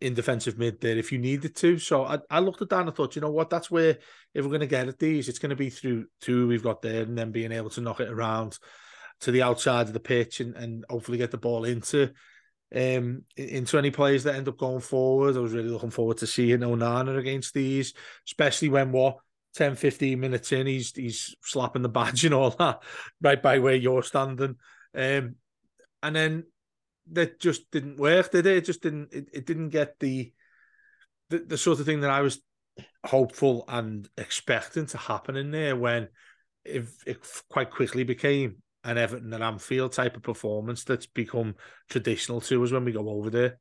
in 0.00 0.14
defensive 0.14 0.58
mid 0.58 0.80
there 0.80 0.98
if 0.98 1.12
you 1.12 1.18
needed 1.18 1.54
to. 1.56 1.78
So 1.78 2.04
I, 2.04 2.18
I 2.30 2.40
looked 2.40 2.62
at 2.62 2.68
that 2.70 2.80
and 2.80 2.90
I 2.90 2.92
thought, 2.92 3.16
you 3.16 3.22
know 3.22 3.30
what, 3.30 3.50
that's 3.50 3.70
where 3.70 3.98
if 4.34 4.44
we're 4.44 4.50
going 4.50 4.60
to 4.60 4.66
get 4.66 4.88
at 4.88 4.98
these, 4.98 5.28
it's 5.28 5.38
going 5.38 5.50
to 5.50 5.56
be 5.56 5.70
through 5.70 6.06
two 6.20 6.46
we've 6.46 6.62
got 6.62 6.82
there 6.82 7.02
and 7.02 7.16
then 7.16 7.30
being 7.30 7.52
able 7.52 7.70
to 7.70 7.80
knock 7.80 8.00
it 8.00 8.10
around 8.10 8.58
to 9.20 9.30
the 9.30 9.42
outside 9.42 9.86
of 9.86 9.92
the 9.92 10.00
pitch 10.00 10.40
and, 10.40 10.54
and 10.56 10.84
hopefully 10.88 11.18
get 11.18 11.30
the 11.30 11.38
ball 11.38 11.64
into 11.64 12.10
um 12.74 13.22
into 13.36 13.78
any 13.78 13.90
players 13.90 14.24
that 14.24 14.34
end 14.34 14.48
up 14.48 14.58
going 14.58 14.80
forward. 14.80 15.36
I 15.36 15.40
was 15.40 15.52
really 15.52 15.68
looking 15.68 15.90
forward 15.90 16.18
to 16.18 16.26
seeing 16.26 16.60
Onana 16.60 17.16
against 17.16 17.54
these, 17.54 17.94
especially 18.26 18.68
when 18.68 18.90
what 18.90 19.18
10, 19.54 19.76
15 19.76 20.18
minutes 20.18 20.50
in, 20.50 20.66
he's 20.66 20.94
he's 20.94 21.36
slapping 21.42 21.82
the 21.82 21.88
badge 21.88 22.24
and 22.24 22.34
all 22.34 22.50
that 22.50 22.82
right 23.20 23.40
by 23.40 23.58
where 23.58 23.76
you're 23.76 24.02
standing. 24.02 24.56
Um 24.94 25.36
and 26.02 26.16
then 26.16 26.44
that 27.12 27.40
just 27.40 27.70
didn't 27.70 27.98
work, 27.98 28.30
did 28.30 28.46
it? 28.46 28.56
It 28.56 28.64
just 28.64 28.82
didn't. 28.82 29.12
It, 29.12 29.28
it 29.32 29.46
didn't 29.46 29.70
get 29.70 29.98
the, 30.00 30.32
the 31.30 31.38
the 31.38 31.58
sort 31.58 31.80
of 31.80 31.86
thing 31.86 32.00
that 32.00 32.10
I 32.10 32.20
was 32.20 32.40
hopeful 33.04 33.64
and 33.68 34.08
expecting 34.16 34.86
to 34.86 34.98
happen 34.98 35.36
in 35.36 35.50
there 35.50 35.76
when 35.76 36.08
it, 36.64 36.86
it 37.06 37.18
quite 37.48 37.70
quickly 37.70 38.02
became 38.04 38.56
an 38.82 38.98
Everton 38.98 39.32
and 39.32 39.42
Anfield 39.42 39.92
type 39.92 40.16
of 40.16 40.22
performance 40.22 40.84
that's 40.84 41.06
become 41.06 41.54
traditional 41.88 42.40
to 42.42 42.62
us 42.64 42.72
when 42.72 42.84
we 42.84 42.92
go 42.92 43.08
over 43.08 43.30
there. 43.30 43.58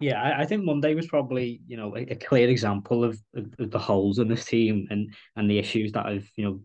Yeah, 0.00 0.20
I, 0.20 0.42
I 0.42 0.46
think 0.46 0.64
Monday 0.64 0.94
was 0.94 1.06
probably 1.06 1.60
you 1.66 1.76
know 1.76 1.96
a, 1.96 2.00
a 2.00 2.16
clear 2.16 2.48
example 2.48 3.04
of, 3.04 3.18
of, 3.34 3.46
of, 3.58 3.70
the 3.70 3.78
holes 3.78 4.18
in 4.18 4.28
this 4.28 4.44
team 4.44 4.86
and 4.90 5.14
and 5.36 5.48
the 5.48 5.58
issues 5.58 5.92
that 5.92 6.06
have 6.06 6.24
you 6.36 6.44
know 6.44 6.60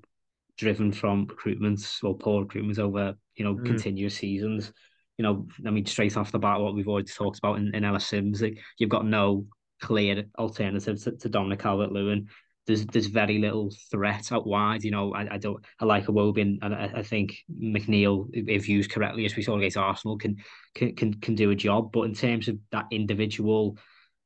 driven 0.58 0.92
from 0.92 1.28
recruitments 1.28 2.04
or 2.04 2.18
poor 2.18 2.46
recruitments 2.46 2.80
over 2.80 3.16
you 3.38 3.46
know, 3.46 3.56
mm. 3.56 3.66
continuous 3.66 4.16
seasons. 4.16 4.74
You 5.18 5.24
know, 5.24 5.48
I 5.66 5.72
mean, 5.72 5.86
straight 5.86 6.18
off 6.18 6.32
the 6.32 6.40
bat, 6.40 6.60
what 6.60 6.76
we've 6.76 6.88
already 6.88 7.08
talked 7.08 7.40
about 7.40 7.58
in, 7.58 7.74
in 7.74 7.86
Ellis 7.86 8.06
Simms, 8.06 8.42
like, 8.42 8.60
you've 8.78 8.90
got 8.90 9.06
no 9.06 9.46
clear 9.82 10.26
alternative 10.38 11.02
to, 11.04 11.12
to 11.12 11.30
Dominic 11.30 11.60
Calvert 11.60 11.92
Lewin. 11.92 12.28
There's 12.66 12.86
there's 12.88 13.08
very 13.08 13.38
little 13.38 13.72
threat 13.90 14.32
out 14.32 14.46
wide. 14.46 14.84
You 14.84 14.92
know, 14.92 15.14
I, 15.14 15.36
I 15.36 15.38
don't 15.38 15.64
I 15.80 15.86
like 15.86 16.08
Iwobi 16.08 16.60
and 16.62 16.76
I, 16.76 16.92
I 16.98 17.04
think 17.04 17.38
McNeil, 17.50 18.28
if 18.34 18.68
used 18.68 18.92
correctly, 18.92 19.26
as 19.26 19.36
we 19.36 19.44
saw 19.44 19.58
against 19.58 19.78
Arsenal, 19.78 20.18
can 20.18 20.38
can 20.76 20.94
can 20.96 21.14
can 21.14 21.36
do 21.36 21.52
a 21.52 21.56
job. 21.56 21.92
But 21.94 22.02
in 22.02 22.14
terms 22.14 22.50
of 22.50 22.58
that 22.72 22.86
individual, 22.92 23.78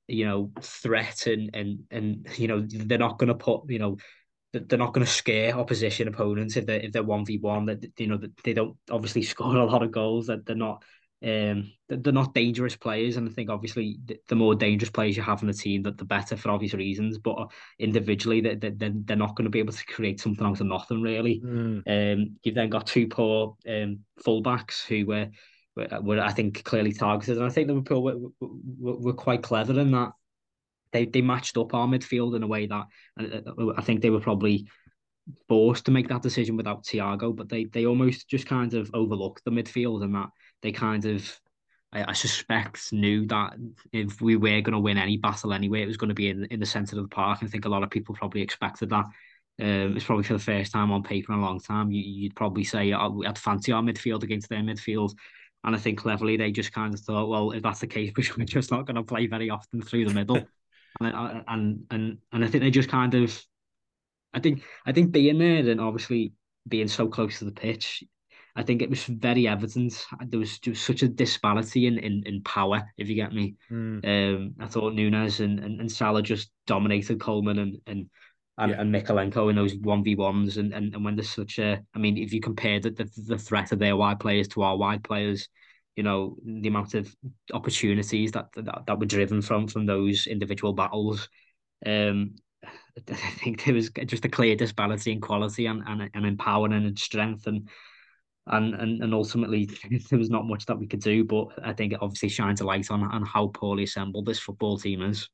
you 0.08 0.26
know, 0.26 0.52
threat 0.60 1.28
and 1.28 1.52
and 1.54 1.84
and 1.92 2.28
you 2.38 2.48
know, 2.48 2.66
they're 2.68 2.98
not 2.98 3.20
going 3.20 3.28
to 3.28 3.36
put 3.36 3.70
you 3.70 3.80
know 3.80 3.98
they're 4.54 4.80
not 4.80 4.94
going 4.94 5.06
to 5.06 5.12
scare 5.12 5.58
opposition 5.58 6.08
opponents 6.08 6.58
if 6.58 6.66
they're 6.66 6.80
if 6.80 6.92
they're 6.92 7.04
one 7.04 7.26
v 7.26 7.38
one. 7.38 7.66
That 7.66 7.86
you 7.98 8.08
know 8.08 8.18
that 8.18 8.36
they 8.44 8.54
don't 8.54 8.76
obviously 8.90 9.22
score 9.24 9.56
a 9.56 9.66
lot 9.66 9.84
of 9.84 9.92
goals. 9.92 10.28
That 10.28 10.46
they're 10.46 10.56
not 10.56 10.84
um 11.24 11.72
they're 11.88 12.14
not 12.14 12.34
dangerous 12.34 12.76
players. 12.76 13.16
And 13.16 13.30
I 13.30 13.32
think 13.32 13.50
obviously 13.50 14.00
the 14.28 14.36
more 14.36 14.56
dangerous 14.56 14.90
players 14.90 15.16
you 15.16 15.24
have 15.24 15.42
in 15.42 15.48
the 15.48 15.54
team, 15.54 15.84
that 15.84 15.98
the 15.98 16.06
better 16.06 16.36
for 16.36 16.52
obvious 16.52 16.74
reasons. 16.74 17.18
But 17.18 17.52
individually, 17.80 18.42
they 18.42 18.56
they 18.56 18.72
they're 18.72 19.16
not 19.16 19.36
going 19.36 19.46
to 19.46 19.52
be 19.52 19.60
able 19.60 19.74
to 19.74 19.86
create 19.86 20.20
something 20.20 20.46
out 20.46 20.60
of 20.60 20.68
nothing 20.68 21.02
really. 21.02 21.42
Mm. 21.44 21.84
Um, 21.88 22.36
you've 22.44 22.56
then 22.56 22.70
got 22.70 22.88
two 22.88 23.08
poor 23.08 23.56
um 23.68 24.00
fullbacks 24.26 24.86
who 24.86 25.06
were. 25.06 25.30
Were, 25.74 26.20
I 26.20 26.34
think 26.34 26.66
clearly 26.66 26.92
targeted, 26.92 27.38
and 27.38 27.46
I 27.46 27.50
think 27.50 27.70
Liverpool 27.70 28.04
were, 28.04 28.18
were, 28.42 28.98
were 28.98 29.14
quite 29.14 29.42
clever 29.42 29.80
in 29.80 29.92
that 29.92 30.12
they 30.92 31.06
they 31.06 31.22
matched 31.22 31.58
up 31.58 31.74
our 31.74 31.88
midfield 31.88 32.36
in 32.36 32.44
a 32.44 32.48
way 32.48 32.68
that 32.68 32.86
uh, 33.20 33.72
I 33.78 33.82
think 33.82 34.02
they 34.02 34.10
were 34.10 34.20
probably 34.20 34.68
forced 35.48 35.86
to 35.86 35.92
make 35.92 36.08
that 36.10 36.22
decision 36.22 36.58
without 36.58 36.84
Thiago, 36.86 37.36
but 37.36 37.50
they 37.50 37.66
they 37.66 37.86
almost 37.86 38.28
just 38.28 38.48
kind 38.48 38.74
of 38.74 38.90
overlooked 38.94 39.44
the 39.46 39.52
midfield 39.52 40.04
and 40.04 40.16
that 40.16 40.30
they 40.62 40.72
kind 40.72 41.06
of 41.06 41.40
I, 41.94 42.06
I 42.10 42.14
suspect 42.14 42.92
knew 42.94 43.26
that 43.28 43.54
if 43.92 44.22
we 44.22 44.36
were 44.36 44.62
going 44.62 44.74
to 44.74 44.80
win 44.80 44.98
any 44.98 45.18
battle 45.18 45.54
anyway, 45.54 45.82
it 45.82 45.88
was 45.88 45.98
going 45.98 46.10
to 46.10 46.16
be 46.16 46.30
in 46.30 46.46
in 46.46 46.60
the 46.60 46.66
centre 46.66 46.98
of 46.98 47.04
the 47.04 47.16
park. 47.16 47.40
I 47.42 47.48
think 47.48 47.66
a 47.66 47.70
lot 47.70 47.84
of 47.84 47.90
people 47.90 48.16
probably 48.16 48.42
expected 48.42 48.90
that. 48.90 49.06
Um, 49.62 49.96
it's 49.96 50.06
probably 50.06 50.24
for 50.24 50.34
the 50.34 50.40
first 50.40 50.72
time 50.72 50.92
on 50.92 51.04
paper 51.04 51.34
in 51.34 51.40
a 51.40 51.42
long 51.42 51.60
time. 51.60 51.92
You, 51.92 52.26
would 52.26 52.36
probably 52.36 52.64
say 52.64 52.94
oh, 52.94 53.22
I'd 53.26 53.38
fancy 53.38 53.72
our 53.72 53.84
midfield 53.84 54.24
against 54.24 54.50
their 54.50 54.62
midfield. 54.62 55.14
And 55.64 55.76
I 55.76 55.80
think 55.80 56.00
cleverly 56.00 56.38
they 56.38 56.52
just 56.52 56.74
kind 56.74 56.92
of 56.92 57.00
thought, 57.02 57.30
well, 57.30 57.52
if 57.52 57.62
that's 57.62 57.82
the 57.82 57.88
case, 57.88 58.12
we're 58.38 58.46
just 58.46 58.72
not 58.72 58.88
going 58.88 58.96
to 58.96 59.04
play 59.04 59.28
very 59.28 59.50
often 59.50 59.82
through 59.82 60.06
the 60.06 60.14
middle. 60.14 60.44
And, 61.00 61.44
and 61.48 61.84
and 61.90 62.18
and 62.32 62.46
I 62.46 62.48
think 62.48 62.64
they 62.64 62.72
just 62.72 62.90
kind 62.90 63.14
of, 63.14 63.42
I 64.34 64.40
think 64.40 64.64
I 64.86 64.92
think 64.92 65.12
being 65.12 65.40
there 65.40 65.70
and 65.70 65.82
obviously 65.82 66.34
being 66.68 66.88
so 66.88 67.08
close 67.08 67.40
to 67.40 67.46
the 67.46 67.52
pitch, 67.52 68.04
I 68.56 68.64
think 68.64 68.82
it 68.82 68.90
was 68.90 69.04
very 69.06 69.48
evident 69.48 70.06
there 70.28 70.40
was 70.40 70.60
just 70.60 70.86
such 70.86 71.04
a 71.04 71.08
disparity 71.08 71.88
in, 71.88 71.98
in, 71.98 72.24
in 72.26 72.44
power, 72.44 72.84
if 72.98 73.08
you 73.08 73.16
get 73.16 73.34
me. 73.34 73.56
Mm. 73.72 74.06
Um, 74.06 74.54
I 74.60 74.68
thought 74.68 74.94
Nunez 74.94 75.40
and, 75.40 75.60
and, 75.60 75.80
and 75.80 75.92
Salah 75.92 76.22
just 76.22 76.52
dominated 76.68 77.20
Coleman 77.20 77.60
and 77.60 77.78
and 77.88 78.10
and, 78.58 78.72
yeah. 78.72 78.82
and 78.82 78.94
in 78.94 79.56
those 79.56 79.76
one 79.76 80.04
v 80.04 80.16
ones, 80.16 80.58
and, 80.58 80.74
and 80.74 80.94
and 80.94 81.04
when 81.04 81.16
there's 81.16 81.30
such 81.30 81.58
a, 81.58 81.82
I 81.96 82.00
mean, 82.00 82.18
if 82.18 82.34
you 82.34 82.42
compare 82.42 82.80
the, 82.80 82.92
the 82.92 83.10
the 83.28 83.38
threat 83.38 83.72
of 83.72 83.80
their 83.80 83.96
wide 83.96 84.20
players 84.20 84.50
to 84.50 84.62
our 84.62 84.78
wide 84.78 85.04
players, 85.04 85.48
you 85.96 86.04
know 86.04 86.38
the 86.44 86.68
amount 86.68 86.94
of 86.94 87.14
opportunities 87.54 88.32
that 88.32 88.48
that, 88.56 88.84
that 88.88 89.00
were 89.00 89.06
driven 89.06 89.42
from 89.42 89.68
from 89.68 89.86
those 89.86 90.28
individual 90.28 90.74
battles. 90.74 91.30
Um, 91.86 92.36
I 93.10 93.16
think 93.16 93.64
there 93.64 93.74
was 93.74 93.90
just 94.06 94.26
a 94.26 94.30
clear 94.30 94.56
disparity 94.56 95.12
in 95.12 95.22
quality 95.22 95.66
and 95.66 95.84
and, 95.88 96.10
and 96.14 96.26
in 96.26 96.74
and 96.74 97.00
strength 97.00 97.48
and 97.48 97.70
and 98.48 98.76
and 98.76 99.04
and 99.04 99.14
ultimately 99.14 99.66
there 100.10 100.20
was 100.20 100.30
not 100.30 100.46
much 100.46 100.66
that 100.66 100.80
we 100.80 100.88
could 100.88 101.02
do. 101.02 101.24
But 101.24 101.48
I 101.64 101.74
think 101.74 101.94
it 101.94 102.00
obviously 102.02 102.30
shines 102.30 102.62
a 102.62 102.66
light 102.66 102.90
on 102.92 103.04
on 103.04 103.26
how 103.26 103.48
poorly 103.48 103.84
assembled 103.84 104.26
this 104.26 104.40
football 104.40 104.78
team 104.78 105.02
is. 105.02 105.30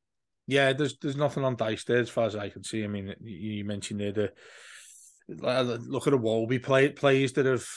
Yeah, 0.48 0.74
there's 0.74 0.98
there's 1.00 1.18
nothing 1.18 1.44
on 1.44 1.58
Dyche 1.58 1.86
there 1.86 2.00
as 2.00 2.10
far 2.10 2.26
as 2.26 2.36
I 2.36 2.50
can 2.50 2.64
see. 2.64 2.84
I 2.84 2.88
mean, 2.88 3.14
you 3.22 3.66
mentioned 3.66 4.00
there 4.00 4.12
the 4.12 4.32
look 5.30 6.08
at 6.08 6.12
the 6.12 6.18
Wolby 6.18 6.64
play 6.64 6.90
plays 6.90 7.34
that 7.34 7.46
have 7.46 7.68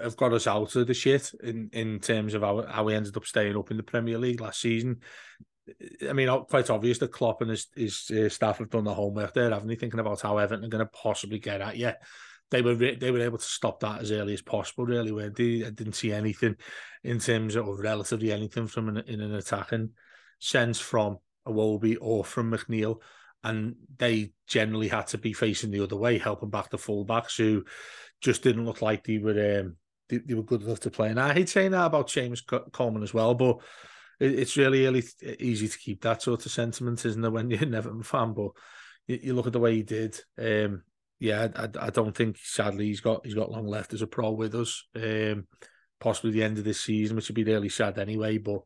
have 0.00 0.16
got 0.16 0.32
us 0.32 0.46
out 0.46 0.74
of 0.74 0.86
the 0.86 0.94
shit 0.94 1.32
in 1.42 1.70
in 1.72 2.00
terms 2.00 2.34
of 2.34 2.42
how 2.42 2.64
how 2.66 2.84
we 2.84 2.94
ended 2.94 3.16
up 3.16 3.24
staying 3.24 3.56
up 3.56 3.70
in 3.70 3.76
the 3.76 3.82
Premier 3.82 4.18
League 4.18 4.40
last 4.40 4.60
season. 4.60 5.00
I 6.08 6.12
mean, 6.12 6.28
quite 6.46 6.68
obvious 6.70 6.98
that 6.98 7.12
Klopp 7.12 7.42
and 7.42 7.50
his, 7.50 7.68
his 7.76 8.10
uh, 8.10 8.28
staff 8.28 8.58
have 8.58 8.70
done 8.70 8.82
the 8.82 8.94
homework 8.94 9.34
there, 9.34 9.50
haven't 9.50 9.68
they? 9.68 9.76
Thinking 9.76 10.00
about 10.00 10.20
how 10.20 10.38
Everton 10.38 10.64
are 10.64 10.68
going 10.68 10.84
to 10.84 10.90
possibly 10.90 11.38
get 11.38 11.60
at 11.60 11.76
you 11.76 11.92
they 12.50 12.62
were 12.62 12.74
they 12.74 13.10
were 13.10 13.20
able 13.20 13.38
to 13.38 13.44
stop 13.44 13.80
that 13.80 14.00
as 14.00 14.10
early 14.10 14.34
as 14.34 14.42
possible. 14.42 14.84
Really, 14.84 15.12
where 15.12 15.30
they 15.30 15.64
I 15.64 15.70
didn't 15.70 15.94
see 15.94 16.12
anything 16.12 16.56
in 17.02 17.18
terms 17.18 17.56
of 17.56 17.66
relatively 17.78 18.32
anything 18.32 18.66
from 18.66 18.88
an, 18.88 18.98
in 19.06 19.20
an 19.20 19.34
attacking 19.34 19.90
sense 20.38 20.80
from 20.80 21.18
Iwobi 21.46 21.96
or 22.00 22.24
from 22.24 22.50
McNeil, 22.50 22.96
and 23.44 23.76
they 23.96 24.32
generally 24.48 24.88
had 24.88 25.06
to 25.08 25.18
be 25.18 25.32
facing 25.32 25.70
the 25.70 25.82
other 25.82 25.96
way, 25.96 26.18
helping 26.18 26.50
back 26.50 26.70
the 26.70 26.76
fullbacks 26.76 27.36
who 27.36 27.64
just 28.20 28.42
didn't 28.42 28.64
look 28.64 28.82
like 28.82 29.04
they 29.04 29.18
were 29.18 29.60
um, 29.60 29.76
they, 30.08 30.18
they 30.18 30.34
were 30.34 30.42
good 30.42 30.62
enough 30.62 30.80
to 30.80 30.90
play. 30.90 31.08
And 31.08 31.20
I 31.20 31.32
hate 31.32 31.48
saying 31.48 31.72
that 31.72 31.86
about 31.86 32.08
James 32.08 32.42
Coleman 32.42 33.02
as 33.02 33.14
well, 33.14 33.34
but 33.34 33.58
it, 34.18 34.38
it's 34.38 34.56
really 34.56 34.82
really 34.82 35.04
easy 35.38 35.68
to 35.68 35.78
keep 35.78 36.02
that 36.02 36.22
sort 36.22 36.44
of 36.44 36.52
sentiment, 36.52 37.04
isn't 37.04 37.24
it, 37.24 37.30
when 37.30 37.50
you're 37.50 37.62
an 37.62 37.74
Everton 37.74 38.02
fan? 38.04 38.32
But 38.32 38.50
you, 39.06 39.18
you 39.22 39.34
look 39.34 39.46
at 39.46 39.52
the 39.52 39.60
way 39.60 39.76
he 39.76 39.82
did. 39.82 40.20
Um, 40.38 40.82
yeah, 41.18 41.48
I, 41.54 41.68
I 41.86 41.90
don't 41.90 42.16
think 42.16 42.38
sadly 42.38 42.86
he's 42.86 43.00
got 43.00 43.24
he's 43.24 43.34
got 43.34 43.50
long 43.50 43.66
left 43.66 43.92
as 43.92 44.02
a 44.02 44.06
pro 44.06 44.30
with 44.30 44.54
us. 44.54 44.86
Um, 44.96 45.46
possibly 46.00 46.30
the 46.30 46.42
end 46.42 46.58
of 46.58 46.64
this 46.64 46.80
season, 46.80 47.14
which 47.14 47.28
would 47.28 47.34
be 47.34 47.44
really 47.44 47.68
sad 47.68 47.98
anyway. 47.98 48.38
But 48.38 48.62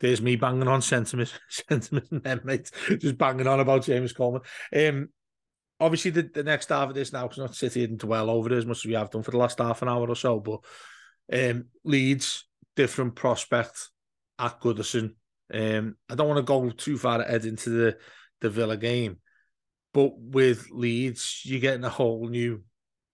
there's 0.00 0.22
me 0.22 0.36
banging 0.36 0.68
on 0.68 0.82
sentiment, 0.82 1.32
sentiment, 1.48 2.24
then 2.24 2.40
mate, 2.44 2.70
just 2.98 3.18
banging 3.18 3.46
on 3.46 3.60
about 3.60 3.84
James 3.84 4.12
Coleman. 4.12 4.42
Um, 4.74 5.10
obviously 5.80 6.10
the, 6.10 6.22
the 6.22 6.42
next 6.42 6.68
half 6.68 6.88
of 6.88 6.94
this 6.94 7.12
now, 7.12 7.28
because 7.28 7.38
not 7.62 7.72
here 7.72 7.88
and 7.88 7.98
dwell 7.98 8.30
over 8.30 8.52
it 8.52 8.58
as 8.58 8.66
much 8.66 8.78
as 8.78 8.86
we 8.86 8.94
have 8.94 9.10
done 9.10 9.22
for 9.22 9.30
the 9.30 9.38
last 9.38 9.58
half 9.58 9.82
an 9.82 9.88
hour 9.88 10.08
or 10.08 10.16
so. 10.16 10.40
But 10.40 10.60
um, 11.32 11.66
Leeds 11.84 12.44
different 12.76 13.14
prospect 13.14 13.90
at 14.38 14.60
Goodison. 14.60 15.14
Um, 15.52 15.96
I 16.08 16.14
don't 16.14 16.28
want 16.28 16.38
to 16.38 16.42
go 16.42 16.70
too 16.70 16.98
far 16.98 17.20
ahead 17.20 17.44
into 17.44 17.70
the 17.70 17.98
the 18.40 18.50
Villa 18.50 18.76
game. 18.76 19.18
But 19.92 20.12
with 20.16 20.68
Leeds, 20.70 21.42
you're 21.44 21.60
getting 21.60 21.84
a 21.84 21.88
whole 21.88 22.28
new, 22.28 22.62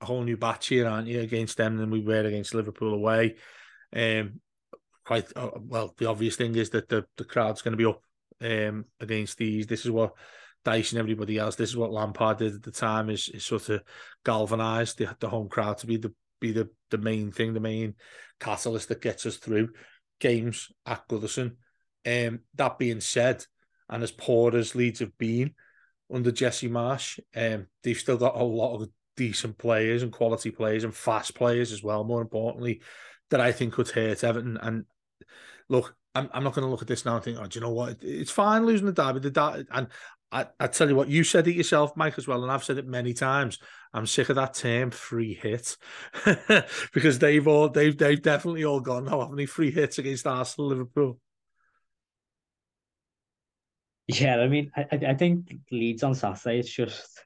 a 0.01 0.05
whole 0.05 0.23
new 0.23 0.37
batch 0.37 0.69
here, 0.69 0.87
aren't 0.87 1.09
you, 1.09 1.21
against 1.21 1.57
them 1.57 1.77
than 1.77 1.91
we 1.91 2.01
were 2.01 2.25
against 2.25 2.55
Liverpool 2.55 2.93
away. 2.93 3.37
Um, 3.95 4.41
quite 5.05 5.27
uh, 5.37 5.51
well. 5.57 5.95
The 5.97 6.09
obvious 6.09 6.37
thing 6.37 6.55
is 6.57 6.71
that 6.71 6.89
the 6.89 7.07
the 7.17 7.25
crowd's 7.25 7.63
going 7.63 7.73
to 7.73 7.79
be 7.79 7.87
up 7.87 8.03
um 8.41 8.85
against 9.01 9.39
these. 9.39 9.67
This 9.67 9.85
is 9.85 9.91
what 9.91 10.15
Dyche 10.65 10.93
and 10.93 10.99
everybody 10.99 11.39
else. 11.39 11.57
This 11.57 11.71
is 11.71 11.77
what 11.77 11.93
Lampard 11.93 12.39
did 12.39 12.55
at 12.55 12.63
the 12.63 12.71
time. 12.71 13.11
Is, 13.11 13.29
is 13.29 13.45
sort 13.45 13.69
of 13.69 13.83
galvanised 14.25 14.99
the 14.99 15.15
the 15.21 15.29
home 15.29 15.49
crowd 15.49 15.79
to 15.79 15.87
be 15.87 15.97
the 15.97 16.13
be 16.41 16.53
the 16.53 16.69
the 16.91 16.99
main 16.99 17.33
thing, 17.33 17.55
the 17.55 17.61
main 17.61 17.95
catalyst 18.41 18.89
that 18.89 19.03
gets 19.03 19.27
us 19.27 19.37
through 19.37 19.71
games 20.21 20.71
at 20.87 21.07
Goodison. 21.09 21.57
Um, 22.07 22.41
that 22.55 22.79
being 22.79 23.01
said, 23.01 23.45
and 23.89 24.03
as 24.03 24.13
poor 24.13 24.55
as 24.57 24.75
Leeds 24.75 25.01
have 25.01 25.17
been, 25.19 25.55
under 26.13 26.31
Jesse 26.31 26.69
Marsch, 26.69 27.19
Um, 27.35 27.67
they've 27.83 27.97
still 27.97 28.19
got 28.19 28.37
a 28.37 28.45
lot 28.45 28.77
of 28.77 28.89
decent 29.17 29.59
players 29.59 30.03
and 30.03 30.13
quality 30.13 30.51
players 30.51 30.85
and 30.85 30.95
fast 30.95 31.35
players 31.35 31.73
as 31.73 31.83
well. 31.83 32.05
More 32.05 32.21
importantly, 32.21 32.83
that 33.31 33.41
I 33.41 33.53
think 33.53 33.75
could 33.75 33.89
hurt 33.89 34.25
Everton. 34.25 34.59
And 34.61 34.85
look, 35.69 35.95
I'm, 36.15 36.29
I'm 36.33 36.45
not 36.45 36.55
going 36.55 36.65
to 36.65 36.71
look 36.71 36.83
at 36.83 36.89
this 36.89 37.05
now 37.05 37.17
and 37.17 37.25
think, 37.25 37.39
oh, 37.41 37.47
do 37.47 37.59
you 37.59 37.65
know 37.65 37.73
what? 37.73 37.97
It's 38.03 38.31
fine 38.31 38.67
losing 38.67 38.87
the 38.87 38.93
derby. 38.93 39.21
The 39.21 39.31
derby 39.31 39.65
and 39.71 39.89
I, 40.35 40.47
I 40.59 40.67
tell 40.67 40.89
you 40.89 40.97
what, 40.97 41.09
you 41.09 41.23
said 41.23 41.47
it 41.47 41.55
yourself, 41.55 41.97
Mike, 41.97 42.19
as 42.19 42.27
well, 42.27 42.43
and 42.43 42.51
I've 42.51 42.65
said 42.65 42.77
it 42.77 42.89
many 42.89 43.15
times. 43.15 43.61
I'm 43.93 44.05
sick 44.05 44.29
of 44.31 44.35
that 44.35 44.55
term 44.55 44.91
free 44.91 45.33
hit 45.33 45.77
because 46.93 47.21
they've 47.21 47.47
all 47.47 47.69
they've 47.69 47.97
they've 47.97 48.21
definitely 48.21 48.65
all 48.65 48.81
gone 48.81 49.05
now, 49.05 49.21
haven't 49.21 49.37
they? 49.37 49.47
Free 49.47 49.71
hits 49.71 49.99
against 49.99 50.27
Arsenal, 50.27 50.69
Liverpool. 50.71 51.21
Yeah, 54.09 54.39
I 54.41 54.49
mean, 54.49 54.73
I, 54.77 54.87
I 54.91 55.15
think 55.15 55.55
Leeds 55.71 56.03
on 56.03 56.17
Saturday, 56.17 56.59
it's 56.59 56.75
just 56.75 57.25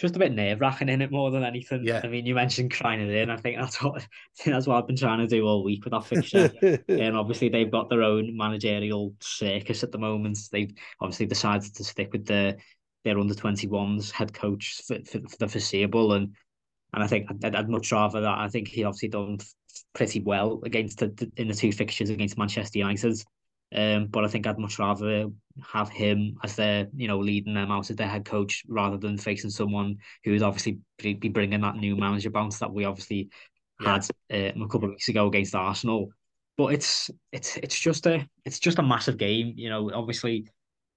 just 0.00 0.16
a 0.16 0.18
bit 0.18 0.32
nerve 0.32 0.60
wracking 0.60 0.88
in 0.88 1.02
it 1.02 1.10
more 1.10 1.30
than 1.30 1.44
anything. 1.44 1.84
Yeah. 1.84 2.00
I 2.02 2.08
mean, 2.08 2.24
you 2.24 2.34
mentioned 2.34 2.72
crying 2.72 3.00
it 3.00 3.14
in. 3.14 3.30
I 3.30 3.36
think 3.36 3.58
that's 3.58 3.82
what 3.82 3.96
I 4.02 4.06
think 4.36 4.54
that's 4.54 4.66
what 4.66 4.76
I've 4.76 4.86
been 4.86 4.96
trying 4.96 5.18
to 5.18 5.26
do 5.26 5.46
all 5.46 5.62
week 5.62 5.84
with 5.84 5.92
that 5.92 6.06
fixture. 6.06 6.50
and 6.62 7.00
um, 7.14 7.16
obviously, 7.16 7.48
they've 7.48 7.70
got 7.70 7.90
their 7.90 8.02
own 8.02 8.36
managerial 8.36 9.14
circus 9.20 9.82
at 9.82 9.92
the 9.92 9.98
moment. 9.98 10.38
They've 10.50 10.72
obviously 11.00 11.26
decided 11.26 11.74
to 11.74 11.84
stick 11.84 12.12
with 12.12 12.26
the 12.26 12.56
their 13.04 13.18
under 13.18 13.34
twenty 13.34 13.66
ones 13.66 14.10
head 14.10 14.32
coach 14.32 14.82
for, 14.86 14.96
for, 15.04 15.20
for, 15.20 15.36
the 15.38 15.48
foreseeable, 15.48 16.14
and 16.14 16.34
and 16.94 17.02
I 17.04 17.06
think 17.06 17.30
I'd, 17.30 17.54
I'd, 17.54 17.68
much 17.68 17.92
rather 17.92 18.22
that. 18.22 18.38
I 18.38 18.48
think 18.48 18.68
he 18.68 18.84
obviously 18.84 19.08
done 19.08 19.38
pretty 19.94 20.20
well 20.20 20.60
against 20.64 20.98
the, 20.98 21.30
in 21.36 21.48
the 21.48 21.54
two 21.54 21.72
fixtures 21.72 22.10
against 22.10 22.38
Manchester 22.38 22.78
United. 22.78 23.22
Um, 23.74 24.06
but 24.06 24.24
I 24.24 24.28
think 24.28 24.46
I'd 24.46 24.58
much 24.58 24.78
rather 24.78 25.28
have 25.62 25.90
him 25.90 26.36
as 26.42 26.56
their, 26.56 26.88
you 26.94 27.06
know, 27.06 27.18
leading 27.18 27.54
them 27.54 27.70
out 27.70 27.90
as 27.90 27.96
their 27.96 28.08
head 28.08 28.24
coach 28.24 28.64
rather 28.68 28.96
than 28.96 29.16
facing 29.16 29.50
someone 29.50 29.96
who 30.24 30.32
would 30.32 30.42
obviously 30.42 30.78
be 30.98 31.14
bringing 31.14 31.60
that 31.60 31.76
new 31.76 31.96
manager 31.96 32.30
bounce 32.30 32.58
that 32.58 32.72
we 32.72 32.84
obviously 32.84 33.28
yeah. 33.80 33.92
had 33.92 34.54
um, 34.56 34.62
a 34.62 34.68
couple 34.68 34.84
of 34.86 34.90
weeks 34.90 35.08
ago 35.08 35.28
against 35.28 35.54
Arsenal. 35.54 36.08
But 36.56 36.74
it's 36.74 37.10
it's 37.32 37.56
it's 37.58 37.78
just 37.78 38.06
a 38.06 38.28
it's 38.44 38.58
just 38.58 38.78
a 38.78 38.82
massive 38.82 39.16
game. 39.16 39.54
You 39.56 39.70
know, 39.70 39.90
obviously, 39.94 40.46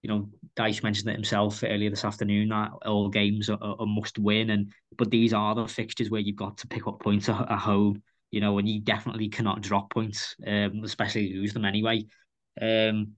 you 0.01 0.09
know, 0.09 0.29
Dyche 0.57 0.83
mentioned 0.83 1.09
it 1.09 1.15
himself 1.15 1.63
earlier 1.63 1.89
this 1.89 2.03
afternoon 2.03 2.49
that 2.49 2.71
all 2.86 3.09
games 3.09 3.49
are, 3.49 3.59
are 3.62 3.86
must 3.86 4.19
win, 4.19 4.49
and 4.49 4.73
but 4.97 5.09
these 5.09 5.31
are 5.31 5.55
the 5.55 5.67
fixtures 5.67 6.09
where 6.09 6.21
you've 6.21 6.36
got 6.36 6.57
to 6.57 6.67
pick 6.67 6.88
up 6.88 6.99
points 6.99 7.29
at, 7.29 7.49
at 7.49 7.59
home. 7.59 8.01
You 8.31 8.41
know, 8.41 8.57
and 8.57 8.67
you 8.67 8.81
definitely 8.81 9.29
cannot 9.29 9.62
drop 9.62 9.91
points, 9.91 10.36
um, 10.45 10.81
especially 10.83 11.33
lose 11.36 11.53
them 11.53 11.65
anyway. 11.65 12.03
Um, 12.61 13.13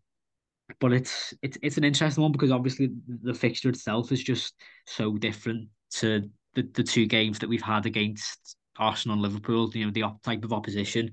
but 0.79 0.93
it's 0.93 1.33
it's 1.41 1.57
it's 1.61 1.77
an 1.77 1.83
interesting 1.83 2.23
one 2.23 2.31
because 2.31 2.51
obviously 2.51 2.89
the 3.07 3.33
fixture 3.33 3.69
itself 3.69 4.11
is 4.11 4.23
just 4.23 4.55
so 4.87 5.17
different 5.17 5.69
to 5.91 6.29
the, 6.55 6.63
the 6.73 6.83
two 6.83 7.05
games 7.05 7.39
that 7.39 7.49
we've 7.49 7.61
had 7.61 7.85
against 7.85 8.55
Arsenal 8.77 9.13
and 9.13 9.21
Liverpool. 9.21 9.69
You 9.73 9.85
know, 9.85 9.91
the 9.91 10.05
type 10.23 10.43
of 10.43 10.53
opposition 10.53 11.11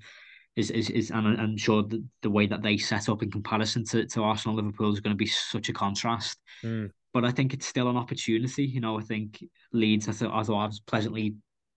is 0.57 0.71
is, 0.71 0.91
is 0.91 1.11
and 1.11 1.27
I'm 1.27 1.57
sure 1.57 1.83
the, 1.83 2.05
the 2.23 2.31
way 2.31 2.47
that 2.47 2.63
they 2.63 2.77
set 2.77 3.09
up 3.09 3.23
in 3.23 3.31
comparison 3.31 3.85
to, 3.87 4.07
to 4.07 4.23
Arsenal 4.23 4.59
and 4.59 4.67
Liverpool 4.67 4.93
is 4.93 5.01
going 5.01 5.15
to 5.15 5.19
be 5.19 5.27
such 5.27 5.69
a 5.69 5.73
contrast. 5.73 6.39
Mm. 6.63 6.91
But 7.13 7.25
I 7.25 7.31
think 7.31 7.53
it's 7.53 7.67
still 7.67 7.91
an 7.91 7.97
opportunity. 7.97 8.65
You 8.65 8.81
know, 8.81 8.99
I 8.99 9.03
think 9.03 9.45
Leeds. 9.73 10.07
Thought 10.07 10.33
I, 10.33 10.43
thought 10.43 10.63
I 10.63 10.67
was 10.67 10.81
pleasantly 10.81 11.35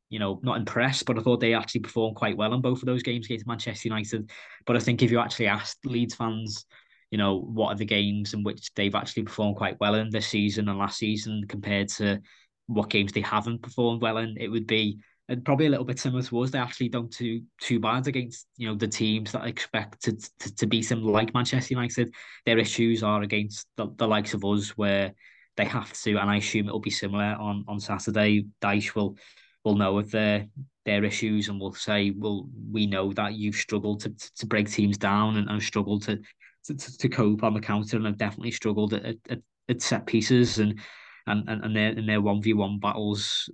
you 0.09 0.19
know, 0.19 0.39
not 0.43 0.57
impressed, 0.57 1.05
but 1.05 1.17
I 1.17 1.21
thought 1.21 1.39
they 1.39 1.53
actually 1.53 1.81
performed 1.81 2.15
quite 2.15 2.37
well 2.37 2.53
in 2.53 2.61
both 2.61 2.81
of 2.81 2.85
those 2.85 3.03
games 3.03 3.25
against 3.25 3.47
Manchester 3.47 3.87
United. 3.87 4.29
But 4.65 4.75
I 4.75 4.79
think 4.79 5.01
if 5.01 5.11
you 5.11 5.19
actually 5.19 5.47
asked 5.47 5.85
Leeds 5.85 6.15
fans, 6.15 6.65
you 7.11 7.17
know, 7.17 7.39
what 7.39 7.69
are 7.69 7.77
the 7.77 7.85
games 7.85 8.33
in 8.33 8.43
which 8.43 8.73
they've 8.75 8.95
actually 8.95 9.23
performed 9.23 9.57
quite 9.57 9.79
well 9.79 9.95
in 9.95 10.09
this 10.09 10.27
season 10.27 10.69
and 10.69 10.77
last 10.77 10.97
season 10.97 11.45
compared 11.47 11.89
to 11.89 12.21
what 12.67 12.89
games 12.89 13.11
they 13.11 13.21
haven't 13.21 13.61
performed 13.61 14.01
well 14.01 14.17
in, 14.17 14.35
it 14.39 14.47
would 14.47 14.67
be 14.67 14.99
and 15.27 15.43
probably 15.43 15.65
a 15.65 15.69
little 15.69 15.85
bit 15.85 15.99
similar 15.99 16.21
to 16.21 16.41
us. 16.41 16.51
They 16.51 16.59
actually 16.59 16.89
don't 16.89 17.11
do 17.11 17.41
too 17.59 17.79
bad 17.79 18.07
against 18.07 18.47
you 18.57 18.67
know 18.67 18.75
the 18.75 18.87
teams 18.87 19.31
that 19.31 19.45
expect 19.45 20.03
to, 20.03 20.15
to, 20.39 20.55
to 20.55 20.67
beat 20.67 20.87
them, 20.89 21.03
like 21.03 21.33
Manchester 21.33 21.73
United. 21.73 22.13
Their 22.45 22.59
issues 22.59 23.01
are 23.01 23.21
against 23.21 23.67
the, 23.75 23.87
the 23.97 24.07
likes 24.07 24.33
of 24.33 24.45
us, 24.45 24.69
where 24.77 25.13
they 25.57 25.65
have 25.65 25.91
to, 25.93 26.17
and 26.17 26.29
I 26.29 26.37
assume 26.37 26.67
it'll 26.67 26.79
be 26.79 26.91
similar 26.91 27.35
on 27.39 27.65
on 27.67 27.79
Saturday. 27.79 28.45
Dyche 28.61 28.93
will 28.93 29.17
will 29.65 29.75
know 29.75 29.97
of 29.97 30.11
their 30.11 30.47
their 30.85 31.03
issues 31.03 31.49
and 31.49 31.59
will 31.59 31.73
say, 31.73 32.11
"Well, 32.11 32.47
we 32.71 32.85
know 32.85 33.11
that 33.13 33.33
you've 33.33 33.55
struggled 33.55 34.01
to 34.01 34.13
to 34.37 34.45
break 34.45 34.69
teams 34.69 34.97
down 34.97 35.37
and, 35.37 35.49
and 35.49 35.61
struggled 35.61 36.03
to, 36.03 36.21
to 36.65 36.97
to 36.97 37.09
cope 37.09 37.43
on 37.43 37.53
the 37.53 37.59
counter, 37.59 37.97
and 37.97 38.05
have 38.05 38.17
definitely 38.17 38.51
struggled 38.51 38.93
at, 38.93 39.17
at, 39.29 39.39
at 39.67 39.81
set 39.81 40.05
pieces 40.05 40.59
and 40.59 40.79
and 41.27 41.49
and 41.49 41.75
their 41.75 41.89
in 41.89 42.05
their 42.05 42.21
one 42.21 42.41
v 42.41 42.53
one 42.53 42.79
battles 42.79 43.49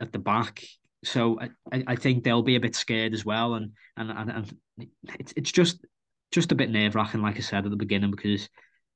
at 0.00 0.12
the 0.12 0.18
back." 0.18 0.62
So 1.04 1.40
I, 1.72 1.84
I 1.86 1.96
think 1.96 2.22
they'll 2.22 2.42
be 2.42 2.56
a 2.56 2.60
bit 2.60 2.76
scared 2.76 3.14
as 3.14 3.24
well, 3.24 3.54
and 3.54 3.72
and 3.96 4.10
and, 4.10 4.30
and 4.30 4.88
it's 5.18 5.32
it's 5.36 5.52
just 5.52 5.84
just 6.32 6.52
a 6.52 6.56
bit 6.56 6.70
nerve 6.70 6.94
wracking, 6.94 7.22
like 7.22 7.36
I 7.36 7.40
said 7.40 7.64
at 7.64 7.70
the 7.70 7.76
beginning, 7.76 8.10
because 8.10 8.48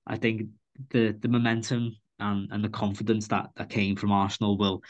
I 0.07 0.16
think 0.16 0.48
the 0.90 1.16
the 1.20 1.29
momentum 1.29 1.96
and, 2.18 2.50
and 2.50 2.64
the 2.64 2.68
confidence 2.68 3.29
that, 3.29 3.50
that 3.57 3.70
came 3.70 3.94
from 3.94 4.11
Arsenal 4.11 4.57
will 4.57 4.83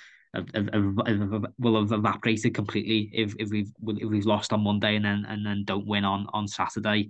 will 1.59 1.81
have 1.81 1.92
evaporated 1.92 2.55
completely 2.55 3.11
if, 3.12 3.35
if 3.38 3.51
we've 3.51 3.72
if 3.87 4.09
we've 4.09 4.27
lost 4.27 4.53
on 4.53 4.64
Monday 4.64 4.96
and 4.96 5.05
then 5.05 5.27
and 5.29 5.44
then 5.44 5.64
don't 5.64 5.87
win 5.87 6.05
on 6.05 6.27
on 6.33 6.49
Saturday. 6.49 7.09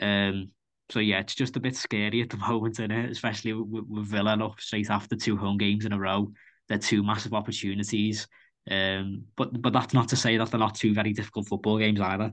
Um, 0.00 0.50
so 0.90 0.98
yeah, 0.98 1.20
it's 1.20 1.34
just 1.34 1.56
a 1.56 1.60
bit 1.60 1.76
scary 1.76 2.22
at 2.22 2.30
the 2.30 2.36
moment, 2.48 2.74
isn't 2.74 2.90
it? 2.90 3.10
Especially 3.10 3.52
with, 3.52 3.86
with 3.88 4.06
Villa 4.06 4.36
up 4.44 4.60
straight 4.60 4.90
after 4.90 5.16
two 5.16 5.36
home 5.36 5.58
games 5.58 5.84
in 5.84 5.92
a 5.92 5.98
row. 5.98 6.32
They're 6.68 6.78
two 6.78 7.02
massive 7.02 7.34
opportunities. 7.34 8.26
Um, 8.70 9.24
but 9.36 9.60
but 9.60 9.72
that's 9.72 9.94
not 9.94 10.08
to 10.08 10.16
say 10.16 10.36
that 10.36 10.50
they're 10.50 10.60
not 10.60 10.74
two 10.74 10.94
very 10.94 11.12
difficult 11.12 11.48
football 11.48 11.78
games 11.78 12.00
either. 12.00 12.32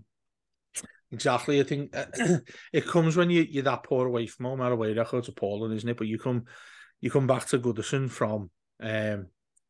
Exactly. 1.11 1.59
I 1.59 1.63
think 1.63 1.95
it 2.73 2.85
comes 2.85 3.15
when 3.15 3.29
you 3.29 3.45
you're 3.49 3.63
that 3.63 3.83
poor 3.83 4.07
away 4.07 4.27
from 4.27 4.45
home. 4.45 4.61
Our 4.61 4.73
away 4.73 4.93
record's 4.93 5.29
appalling, 5.29 5.71
isn't 5.73 5.89
it? 5.89 5.97
But 5.97 6.07
you 6.07 6.19
come 6.19 6.45
you 6.99 7.09
come 7.09 7.27
back 7.27 7.47
to 7.47 7.59
Goodison 7.59 8.09
from 8.09 8.49
um 8.81 9.27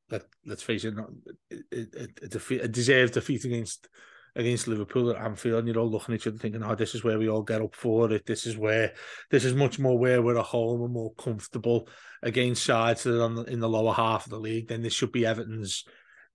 let 0.09 0.23
let's 0.45 0.63
face 0.63 0.85
it, 0.85 0.93
a, 0.97 1.55
a, 1.73 2.07
a, 2.23 2.27
defeat, 2.27 2.61
a 2.63 2.67
deserved 2.67 3.13
defeat 3.13 3.45
against 3.45 3.89
against 4.35 4.67
Liverpool 4.67 5.09
at 5.09 5.17
Anfield, 5.17 5.59
and 5.59 5.67
you're 5.67 5.79
all 5.79 5.89
looking 5.89 6.13
at 6.13 6.21
each 6.21 6.27
other 6.27 6.37
thinking, 6.37 6.63
"Oh, 6.63 6.75
this 6.75 6.95
is 6.95 7.03
where 7.03 7.17
we 7.17 7.27
all 7.27 7.41
get 7.41 7.61
up 7.61 7.75
for 7.75 8.11
it. 8.11 8.25
This 8.25 8.45
is 8.45 8.55
where 8.55 8.93
this 9.31 9.43
is 9.43 9.55
much 9.55 9.79
more 9.79 9.97
where 9.97 10.21
we're 10.21 10.37
at 10.37 10.45
home 10.45 10.83
and 10.83 10.93
more 10.93 11.13
comfortable 11.15 11.89
against 12.21 12.63
sides 12.63 13.03
that 13.03 13.19
are 13.19 13.23
on 13.23 13.35
the, 13.35 13.43
in 13.43 13.59
the 13.59 13.69
lower 13.69 13.93
half 13.93 14.25
of 14.25 14.29
the 14.29 14.39
league. 14.39 14.67
Then 14.67 14.81
this 14.81 14.93
should 14.93 15.11
be 15.11 15.25
Everton's. 15.25 15.83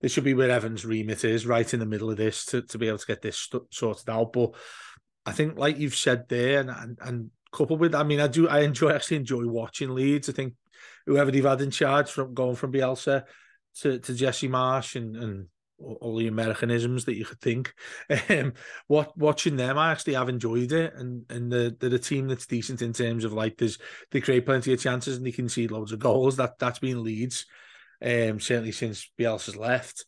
This 0.01 0.11
should 0.11 0.25
be 0.25 0.33
where 0.33 0.51
Everton's 0.51 0.85
remit 0.85 1.23
is, 1.23 1.47
right 1.47 1.73
in 1.73 1.79
the 1.79 1.85
middle 1.85 2.11
of 2.11 2.17
this, 2.17 2.45
to, 2.47 2.61
to 2.61 2.77
be 2.77 2.89
able 2.89 2.97
to 2.97 3.07
get 3.07 3.21
this 3.21 3.37
st- 3.37 3.73
sorted 3.73 4.09
out. 4.09 4.33
But 4.33 4.51
I 5.25 5.31
think, 5.31 5.57
like 5.57 5.77
you've 5.77 5.95
said 5.95 6.27
there, 6.27 6.59
and, 6.59 6.69
and 6.69 6.99
and 7.01 7.31
coupled 7.53 7.79
with, 7.79 7.95
I 7.95 8.03
mean, 8.03 8.19
I 8.19 8.27
do, 8.27 8.49
I 8.49 8.61
enjoy 8.61 8.91
actually 8.91 9.17
enjoy 9.17 9.47
watching 9.47 9.95
Leeds. 9.95 10.27
I 10.27 10.33
think 10.33 10.55
whoever 11.05 11.31
they've 11.31 11.45
had 11.45 11.61
in 11.61 11.71
charge 11.71 12.09
from 12.09 12.33
going 12.33 12.55
from 12.55 12.73
Bielsa 12.73 13.23
to, 13.81 13.99
to 13.99 14.13
Jesse 14.13 14.49
Marsch 14.49 14.95
and, 14.95 15.15
and 15.15 15.47
all 15.83 16.15
the 16.17 16.27
Americanisms 16.27 17.05
that 17.05 17.15
you 17.15 17.25
could 17.25 17.41
think. 17.41 17.73
Um, 18.29 18.53
what 18.87 19.17
watching 19.17 19.55
them, 19.55 19.77
I 19.77 19.91
actually 19.91 20.13
have 20.13 20.29
enjoyed 20.29 20.71
it, 20.71 20.93
and 20.95 21.25
and 21.29 21.51
the 21.51 21.75
they're 21.79 21.93
a 21.93 21.99
team 21.99 22.27
that's 22.27 22.45
decent 22.45 22.81
in 22.81 22.93
terms 22.93 23.25
of 23.25 23.33
like 23.33 23.57
there's 23.57 23.77
they 24.11 24.21
create 24.21 24.45
plenty 24.45 24.71
of 24.73 24.79
chances 24.79 25.17
and 25.17 25.25
they 25.25 25.31
can 25.31 25.49
see 25.49 25.67
loads 25.67 25.91
of 25.91 25.99
goals. 25.99 26.37
That 26.37 26.59
that's 26.59 26.79
been 26.79 27.03
Leeds, 27.03 27.45
um, 28.01 28.39
certainly 28.39 28.71
since 28.71 29.09
Bielsa's 29.19 29.55
left. 29.55 30.05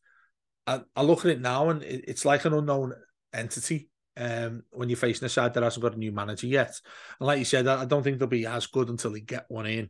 I, 0.68 0.82
I 0.96 1.04
look 1.04 1.26
at 1.26 1.32
it 1.32 1.42
now 1.42 1.70
and 1.70 1.84
it, 1.84 2.06
it's 2.08 2.26
like 2.26 2.46
an 2.46 2.54
unknown 2.54 2.94
entity. 3.34 3.90
Um, 4.18 4.64
when 4.72 4.88
you're 4.88 4.98
facing 4.98 5.26
a 5.26 5.30
side 5.30 5.54
that 5.54 5.64
hasn't 5.64 5.84
got 5.84 5.96
a 5.96 6.00
new 6.00 6.12
manager 6.12 6.48
yet, 6.48 6.80
and 7.20 7.28
like 7.28 7.40
you 7.40 7.46
said, 7.46 7.68
I, 7.68 7.82
I 7.82 7.86
don't 7.86 8.04
think 8.04 8.20
they'll 8.20 8.28
be 8.28 8.46
as 8.46 8.68
good 8.68 8.90
until 8.90 9.12
they 9.12 9.20
get 9.20 9.46
one 9.50 9.66
in. 9.66 9.90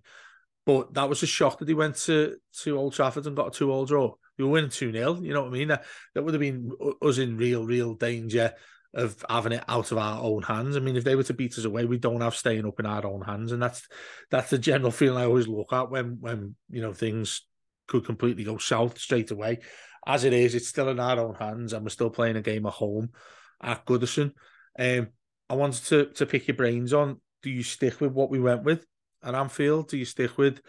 But 0.65 0.93
that 0.95 1.09
was 1.09 1.21
a 1.21 1.27
shock 1.27 1.59
that 1.59 1.67
he 1.67 1.73
went 1.73 1.95
to, 1.97 2.37
to 2.63 2.77
Old 2.77 2.93
Trafford 2.93 3.27
and 3.27 3.35
got 3.35 3.47
a 3.47 3.51
two 3.51 3.71
all 3.71 3.85
draw. 3.85 4.15
You 4.37 4.45
were 4.45 4.51
winning 4.51 4.69
2 4.69 4.91
0. 4.91 5.21
You 5.21 5.33
know 5.33 5.43
what 5.43 5.49
I 5.49 5.51
mean? 5.51 5.67
That, 5.69 5.85
that 6.13 6.23
would 6.23 6.33
have 6.33 6.41
been 6.41 6.71
us 7.01 7.17
in 7.17 7.37
real, 7.37 7.65
real 7.65 7.93
danger 7.93 8.53
of 8.93 9.23
having 9.29 9.51
it 9.51 9.63
out 9.67 9.91
of 9.91 9.97
our 9.97 10.21
own 10.23 10.41
hands. 10.41 10.75
I 10.75 10.79
mean, 10.79 10.95
if 10.95 11.03
they 11.03 11.15
were 11.15 11.23
to 11.23 11.33
beat 11.33 11.57
us 11.57 11.65
away, 11.65 11.85
we 11.85 11.97
don't 11.97 12.21
have 12.21 12.35
staying 12.35 12.65
up 12.65 12.79
in 12.79 12.85
our 12.85 13.05
own 13.05 13.21
hands. 13.21 13.51
And 13.51 13.61
that's 13.61 13.87
that's 14.31 14.49
the 14.49 14.57
general 14.57 14.91
feeling 14.91 15.21
I 15.21 15.25
always 15.25 15.47
look 15.47 15.71
at 15.73 15.91
when 15.91 16.17
when 16.19 16.55
you 16.69 16.81
know 16.81 16.93
things 16.93 17.41
could 17.87 18.05
completely 18.05 18.43
go 18.43 18.57
south 18.57 18.97
straight 18.97 19.31
away. 19.31 19.59
As 20.07 20.23
it 20.23 20.33
is, 20.33 20.55
it's 20.55 20.67
still 20.67 20.89
in 20.89 20.99
our 20.99 21.19
own 21.19 21.35
hands, 21.35 21.73
and 21.73 21.83
we're 21.83 21.89
still 21.89 22.09
playing 22.09 22.37
a 22.37 22.41
game 22.41 22.65
at 22.65 22.73
home 22.73 23.09
at 23.61 23.85
Goodison. 23.85 24.31
Um, 24.77 25.07
I 25.49 25.55
wanted 25.55 25.83
to 25.85 26.05
to 26.13 26.25
pick 26.25 26.47
your 26.47 26.57
brains 26.57 26.93
on. 26.93 27.21
Do 27.43 27.49
you 27.49 27.63
stick 27.63 28.01
with 28.01 28.11
what 28.11 28.29
we 28.29 28.39
went 28.39 28.63
with? 28.63 28.85
At 29.25 29.35
Anfield? 29.35 29.89
Do 29.89 29.97
you 29.97 30.05
stick 30.05 30.37
with 30.37 30.61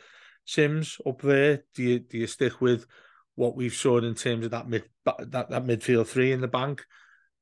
Simms 0.45 0.99
up 1.07 1.21
there? 1.23 1.65
Do 1.75 1.83
you 1.83 1.99
do 1.99 2.19
you 2.19 2.27
stick 2.27 2.61
with 2.61 2.87
what 3.35 3.57
we've 3.57 3.73
shown 3.73 4.05
in 4.05 4.15
terms 4.15 4.45
of 4.45 4.53
that 4.53 4.69
mid 4.69 4.85
that, 5.05 5.51
that 5.51 5.65
midfield 5.65 6.07
three 6.07 6.33
in 6.33 6.41
the 6.41 6.49
bank? 6.49 6.85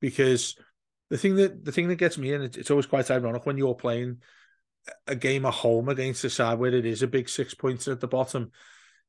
Because 0.00 0.56
the 1.10 1.18
thing 1.18 1.36
that 1.36 1.64
the 1.64 1.72
thing 1.72 1.88
that 1.88 1.96
gets 1.96 2.18
me 2.18 2.32
in 2.32 2.42
it's 2.42 2.70
always 2.70 2.86
quite 2.86 3.10
ironic 3.10 3.46
when 3.46 3.58
you're 3.58 3.74
playing 3.74 4.18
a 5.06 5.14
game 5.14 5.46
at 5.46 5.54
home 5.54 5.88
against 5.88 6.24
a 6.24 6.30
side 6.30 6.58
where 6.58 6.74
it 6.74 6.84
is 6.84 7.02
a 7.02 7.06
big 7.06 7.28
six 7.28 7.54
pointer 7.54 7.92
at 7.92 8.00
the 8.00 8.08
bottom. 8.08 8.50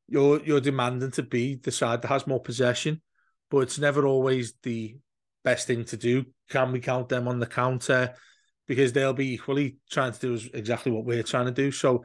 You're 0.07 0.41
you're 0.43 0.61
demanding 0.61 1.11
to 1.11 1.23
be 1.23 1.55
the 1.55 1.71
side 1.71 2.01
that 2.01 2.09
has 2.09 2.27
more 2.27 2.41
possession, 2.41 3.01
but 3.49 3.59
it's 3.59 3.79
never 3.79 4.05
always 4.05 4.53
the 4.61 4.97
best 5.43 5.67
thing 5.67 5.85
to 5.85 5.97
do. 5.97 6.25
Can 6.49 6.71
we 6.71 6.79
count 6.79 7.09
them 7.09 7.27
on 7.27 7.39
the 7.39 7.47
counter? 7.47 8.13
Because 8.67 8.93
they'll 8.93 9.13
be 9.13 9.34
equally 9.34 9.78
trying 9.91 10.12
to 10.12 10.19
do 10.19 10.49
exactly 10.54 10.91
what 10.91 11.06
we're 11.06 11.23
trying 11.23 11.45
to 11.45 11.51
do. 11.51 11.71
So 11.71 12.04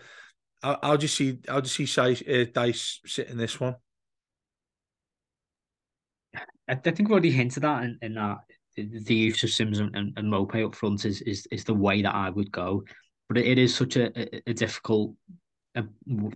I'll, 0.62 0.78
I'll 0.82 0.98
just 0.98 1.16
see 1.16 1.38
I'll 1.48 1.62
just 1.62 1.76
see 1.76 1.84
Dyche, 1.84 2.22
uh, 2.22 2.50
Dyche 2.50 2.98
sitting 3.06 3.36
this 3.36 3.58
one. 3.58 3.76
I, 6.68 6.74
think 6.76 7.00
we've 7.00 7.10
already 7.10 7.30
hinted 7.32 7.64
at 7.64 7.82
in, 7.82 7.98
in 8.02 8.14
that 8.14 8.38
the 8.76 9.14
use 9.14 9.42
of 9.42 9.50
Simms 9.50 9.80
and, 9.80 9.94
and, 9.96 10.12
and 10.16 10.32
Maupay 10.32 10.64
up 10.64 10.74
front 10.74 11.04
is, 11.04 11.20
is 11.22 11.46
is 11.50 11.64
the 11.64 11.74
way 11.74 12.02
that 12.02 12.14
I 12.14 12.30
would 12.30 12.52
go. 12.52 12.84
But 13.28 13.38
it 13.38 13.58
is 13.58 13.74
such 13.74 13.96
a, 13.96 14.10
a, 14.18 14.42
a 14.50 14.54
difficult 14.54 15.14
a 15.76 15.84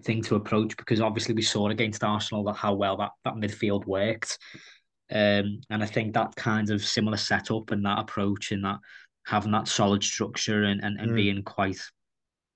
thing 0.03 0.23
to 0.23 0.37
approach 0.37 0.77
because 0.77 1.01
obviously 1.01 1.35
we 1.35 1.43
saw 1.43 1.69
against 1.69 2.05
Arsenal 2.05 2.45
that 2.45 2.55
how 2.55 2.75
well 2.75 2.97
that, 2.99 3.11
that 3.25 3.35
midfield 3.35 3.87
worked. 3.87 4.39
Um, 5.11 5.61
and 5.71 5.83
I 5.83 5.87
think 5.87 6.15
that 6.15 6.35
kind 6.37 6.71
of 6.71 6.85
similar 6.85 7.17
setup 7.17 7.71
and 7.71 7.85
that 7.85 7.99
approach 7.99 8.53
and 8.53 8.65
that 8.65 8.79
having 9.27 9.53
that 9.53 9.69
solid 9.69 10.03
structure 10.03 10.65
and 10.65 10.83
and, 10.83 11.01
and 11.01 11.13
mm. 11.13 11.17
being 11.17 11.43
quite 11.43 11.81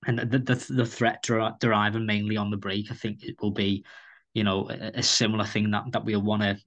and 0.05 0.19
the, 0.19 0.39
the 0.39 0.73
the 0.73 0.85
threat 0.85 1.23
deriving 1.23 2.05
mainly 2.05 2.37
on 2.37 2.49
the 2.49 2.57
break. 2.57 2.91
I 2.91 2.95
think 2.95 3.23
it 3.23 3.35
will 3.41 3.51
be, 3.51 3.83
you 4.33 4.43
know, 4.43 4.69
a, 4.69 4.99
a 4.99 5.03
similar 5.03 5.45
thing 5.45 5.71
that 5.71 5.91
that 5.91 6.05
we'll 6.05 6.21
want 6.21 6.41
to 6.41 6.57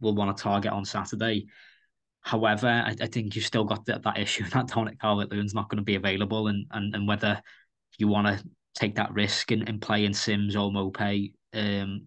will 0.00 0.14
want 0.14 0.36
to 0.36 0.42
target 0.42 0.72
on 0.72 0.84
Saturday. 0.84 1.46
However, 2.22 2.68
I, 2.68 2.94
I 3.00 3.06
think 3.06 3.34
you've 3.34 3.44
still 3.44 3.64
got 3.64 3.84
that, 3.86 4.02
that 4.02 4.18
issue 4.18 4.44
that 4.50 4.68
Dominic 4.68 5.00
Calvert-Lewin's 5.00 5.54
not 5.54 5.68
going 5.68 5.78
to 5.78 5.84
be 5.84 5.96
available, 5.96 6.48
and 6.48 6.66
and 6.70 6.94
and 6.94 7.06
whether 7.06 7.42
you 7.98 8.08
want 8.08 8.26
to 8.26 8.44
take 8.74 8.94
that 8.94 9.12
risk 9.12 9.50
and, 9.50 9.68
and 9.68 9.82
play 9.82 10.04
in 10.04 10.14
Simms 10.14 10.56
or 10.56 10.70
Maupay 10.70 11.32
um, 11.54 12.06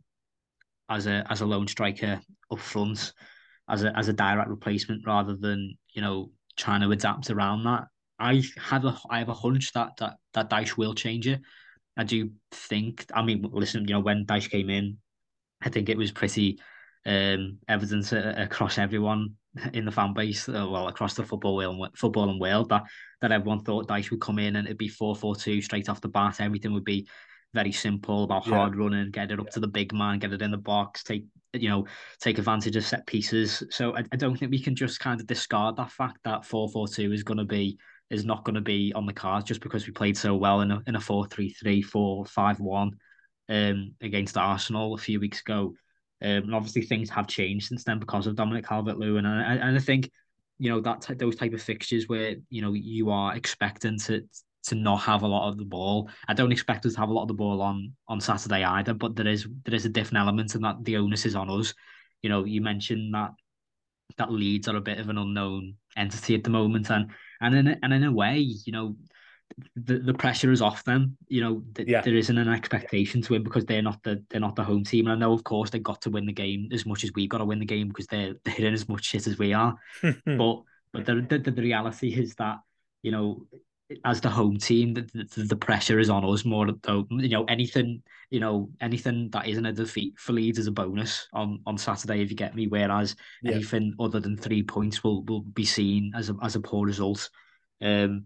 as 0.90 1.06
a 1.08 1.24
as 1.30 1.42
a 1.42 1.46
lone 1.46 1.68
striker 1.68 2.20
up 2.52 2.60
front, 2.60 3.14
as 3.70 3.84
a 3.84 3.96
as 3.96 4.08
a 4.08 4.14
direct 4.14 4.50
replacement 4.50 5.06
rather 5.06 5.36
than 5.36 5.78
you 5.94 6.02
know 6.02 6.32
trying 6.58 6.82
to 6.82 6.92
adapt 6.92 7.30
around 7.30 7.64
that. 7.64 7.86
I 8.20 8.44
have 8.58 8.86
a 8.86 8.98
I 9.10 9.20
have 9.20 9.30
a 9.30 9.34
hunch 9.34 9.74
that 9.74 9.98
that 9.98 10.18
that 10.34 10.50
Dyche 10.50 10.78
will 10.78 10.94
change 10.94 11.28
it. 11.28 11.42
I 11.98 12.04
do 12.04 12.32
think. 12.52 13.06
I 13.14 13.22
mean, 13.22 13.48
listen, 13.52 13.88
you 13.88 13.94
know, 13.94 14.00
when 14.00 14.26
Dyche 14.26 14.50
came 14.50 14.70
in, 14.70 14.98
I 15.62 15.70
think 15.70 15.90
it 15.90 15.98
was 15.98 16.12
pretty 16.12 16.60
um, 17.06 17.60
evident 17.68 18.12
across 18.12 18.78
everyone 18.78 19.36
in 19.74 19.86
the 19.86 19.92
fan 19.92 20.14
base, 20.14 20.50
uh, 20.50 20.68
well, 20.70 20.88
across 20.88 21.14
the 21.14 21.24
football 21.24 21.56
world, 21.56 21.90
football 21.96 22.30
and 22.30 22.40
world, 22.40 22.70
that 22.70 22.84
that 23.22 23.32
everyone 23.32 23.64
thought 23.64 23.88
Dyche 23.88 24.12
would 24.12 24.22
come 24.22 24.40
in 24.40 24.56
and 24.56 24.68
it'd 24.68 24.78
be 24.78 24.88
four 24.88 25.16
four 25.16 25.36
two 25.36 25.62
straight 25.62 25.90
off 25.90 26.02
the 26.02 26.08
bat. 26.08 26.42
Everything 26.42 26.74
would 26.74 26.86
be 26.86 27.08
very 27.54 27.72
simple 27.72 28.24
about 28.24 28.48
yeah. 28.48 28.56
hard 28.56 28.76
running, 28.76 29.12
get 29.12 29.32
it 29.32 29.40
up 29.40 29.46
yeah. 29.48 29.52
to 29.52 29.60
the 29.60 29.68
big 29.68 29.94
man, 29.94 30.20
get 30.20 30.34
it 30.34 30.42
in 30.42 30.52
the 30.52 30.58
box, 30.58 31.04
take 31.04 31.26
you 31.54 31.70
know, 31.70 31.86
take 32.20 32.38
advantage 32.38 32.76
of 32.76 32.86
set 32.86 33.06
pieces. 33.06 33.64
So 33.70 33.96
I, 33.96 34.04
I 34.12 34.16
don't 34.16 34.38
think 34.38 34.52
we 34.52 34.62
can 34.62 34.76
just 34.76 35.00
kind 35.00 35.20
of 35.20 35.28
discard 35.28 35.78
that 35.78 35.92
fact 35.92 36.18
that 36.24 36.46
four 36.46 36.70
four 36.70 36.88
two 36.88 37.12
is 37.14 37.24
going 37.24 37.38
to 37.38 37.46
be 37.46 37.78
is 38.10 38.26
not 38.26 38.44
going 38.44 38.56
to 38.56 38.62
be 38.62 38.92
on 38.96 39.06
the 39.06 39.14
cards 39.14 39.46
just 39.46 39.62
because 39.62 39.86
we 39.88 39.94
played 39.94 40.18
so 40.18 40.36
well 40.36 40.62
in 40.62 40.72
a 40.72 40.82
in 40.88 40.96
a 40.96 41.02
four 41.02 41.26
three 41.28 41.50
three 41.50 41.82
four 41.82 42.26
five 42.26 42.60
one 42.60 42.92
um 43.50 43.94
against 44.02 44.38
Arsenal 44.38 44.94
a 44.94 44.98
few 44.98 45.20
weeks 45.20 45.42
ago. 45.42 45.74
Um, 46.22 46.44
and 46.44 46.56
obviously 46.56 46.84
things 46.84 47.10
have 47.10 47.28
changed 47.28 47.68
since 47.68 47.84
then 47.84 48.00
because 48.00 48.28
of 48.28 48.36
Dominic 48.36 48.66
Calvert-Lewin, 48.66 49.26
and 49.26 49.42
I, 49.42 49.68
and 49.68 49.78
I 49.78 49.82
think 49.82 50.10
you 50.58 50.70
know 50.70 50.80
that 50.80 51.06
those 51.18 51.36
type 51.36 51.54
of 51.54 51.62
fixtures 51.62 52.08
where 52.08 52.36
you 52.50 52.62
know 52.62 52.74
you 52.74 53.10
are 53.10 53.36
expecting 53.36 54.00
to 54.00 54.24
to 54.64 54.76
not 54.76 54.98
have 55.02 55.24
a 55.24 55.28
lot 55.28 55.50
of 55.50 55.58
the 55.58 55.66
ball. 55.66 56.10
I 56.28 56.34
don't 56.34 56.52
expect 56.52 56.86
us 56.86 56.94
to 56.94 57.00
have 57.00 57.10
a 57.10 57.14
lot 57.14 57.24
of 57.24 57.28
the 57.28 57.34
ball 57.34 57.62
on 57.62 57.94
on 58.08 58.22
Saturday 58.22 58.64
either, 58.64 58.94
but 58.94 59.16
there 59.16 59.28
is 59.28 59.48
there 59.66 59.76
is 59.76 59.86
a 59.86 59.90
different 59.90 60.22
element 60.22 60.56
and 60.56 60.64
that 60.64 60.84
the 60.84 60.98
onus 60.98 61.26
is 61.26 61.36
on 61.36 61.50
us. 61.50 61.74
You 62.22 62.30
know, 62.30 62.46
you 62.46 62.62
mentioned 62.62 63.14
that 63.14 63.32
that 64.18 64.32
Leeds 64.32 64.68
are 64.68 64.76
a 64.76 64.82
bit 64.82 65.00
of 65.00 65.10
an 65.10 65.18
unknown 65.18 65.76
entity 65.98 66.36
at 66.36 66.44
the 66.44 66.50
moment, 66.50 66.90
and 66.90 67.12
and 67.42 67.56
in 67.56 67.68
a, 67.68 67.78
and 67.84 67.94
in 67.94 68.04
a 68.04 68.12
way, 68.12 68.38
you 68.38 68.72
know, 68.72 68.96
the, 69.76 70.00
the 70.00 70.14
pressure 70.14 70.52
is 70.52 70.62
off 70.62 70.84
them. 70.84 71.18
You 71.28 71.42
know, 71.42 71.64
th- 71.76 71.88
Yeah. 71.88 72.02
there 72.02 72.16
isn't 72.16 72.38
an 72.38 72.48
expectation 72.50 73.22
to 73.22 73.34
win 73.34 73.44
because 73.44 73.66
they're 73.66 73.82
not 73.82 74.02
the 74.04 74.24
they're 74.30 74.40
not 74.40 74.56
the 74.56 74.64
home 74.64 74.84
team. 74.84 75.08
And 75.08 75.14
I 75.14 75.20
know, 75.20 75.34
of 75.34 75.44
course, 75.44 75.70
they 75.70 75.80
got 75.80 76.02
to 76.04 76.10
win 76.10 76.26
the 76.26 76.34
game 76.34 76.70
as 76.72 76.86
much 76.86 77.04
as 77.04 77.12
we've 77.16 77.30
got 77.30 77.40
to 77.40 77.46
win 77.46 77.60
the 77.60 77.66
game 77.66 77.88
because 77.90 78.08
they're 78.08 78.36
they're 78.46 78.66
in 78.68 78.74
as 78.74 78.88
much 78.88 79.06
shit 79.06 79.28
as 79.28 79.38
we 79.38 79.54
are. 79.54 79.76
but 80.02 80.62
but 80.94 81.06
the, 81.06 81.26
the 81.28 81.52
the 81.52 81.62
reality 81.62 82.14
is 82.14 82.36
that 82.36 82.60
you 83.02 83.12
know, 83.12 83.46
as 84.06 84.22
the 84.22 84.30
home 84.30 84.58
team, 84.58 84.94
the, 84.94 85.28
the, 85.36 85.44
the 85.44 85.56
pressure 85.56 86.00
is 86.00 86.10
on 86.10 86.26
us 86.26 86.46
more. 86.46 86.68
Though 86.82 87.06
you 87.12 87.30
know, 87.30 87.44
anything 87.46 88.02
you 88.30 88.40
know, 88.40 88.70
anything 88.82 89.30
that 89.32 89.48
isn't 89.48 89.66
a 89.66 89.74
defeat 89.74 90.18
for 90.18 90.34
Leeds 90.34 90.58
is 90.58 90.68
a 90.68 90.72
bonus 90.72 91.28
on 91.34 91.60
on 91.66 91.78
Saturday. 91.78 92.22
If 92.22 92.30
you 92.30 92.36
get 92.36 92.56
me, 92.56 92.68
whereas 92.68 93.16
Yeah. 93.42 93.54
anything 93.56 93.94
other 94.00 94.20
than 94.20 94.38
three 94.38 94.64
points 94.64 95.04
will 95.04 95.24
will 95.24 95.42
be 95.42 95.66
seen 95.66 96.12
as 96.16 96.30
a 96.30 96.36
as 96.42 96.56
a 96.56 96.62
poor 96.62 96.86
result. 96.86 97.30
Um, 97.82 98.26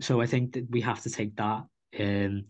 so 0.00 0.20
I 0.20 0.26
think 0.26 0.52
that 0.54 0.70
we 0.70 0.80
have 0.82 1.02
to 1.02 1.10
take 1.10 1.36
that 1.36 1.64
um, 1.98 2.44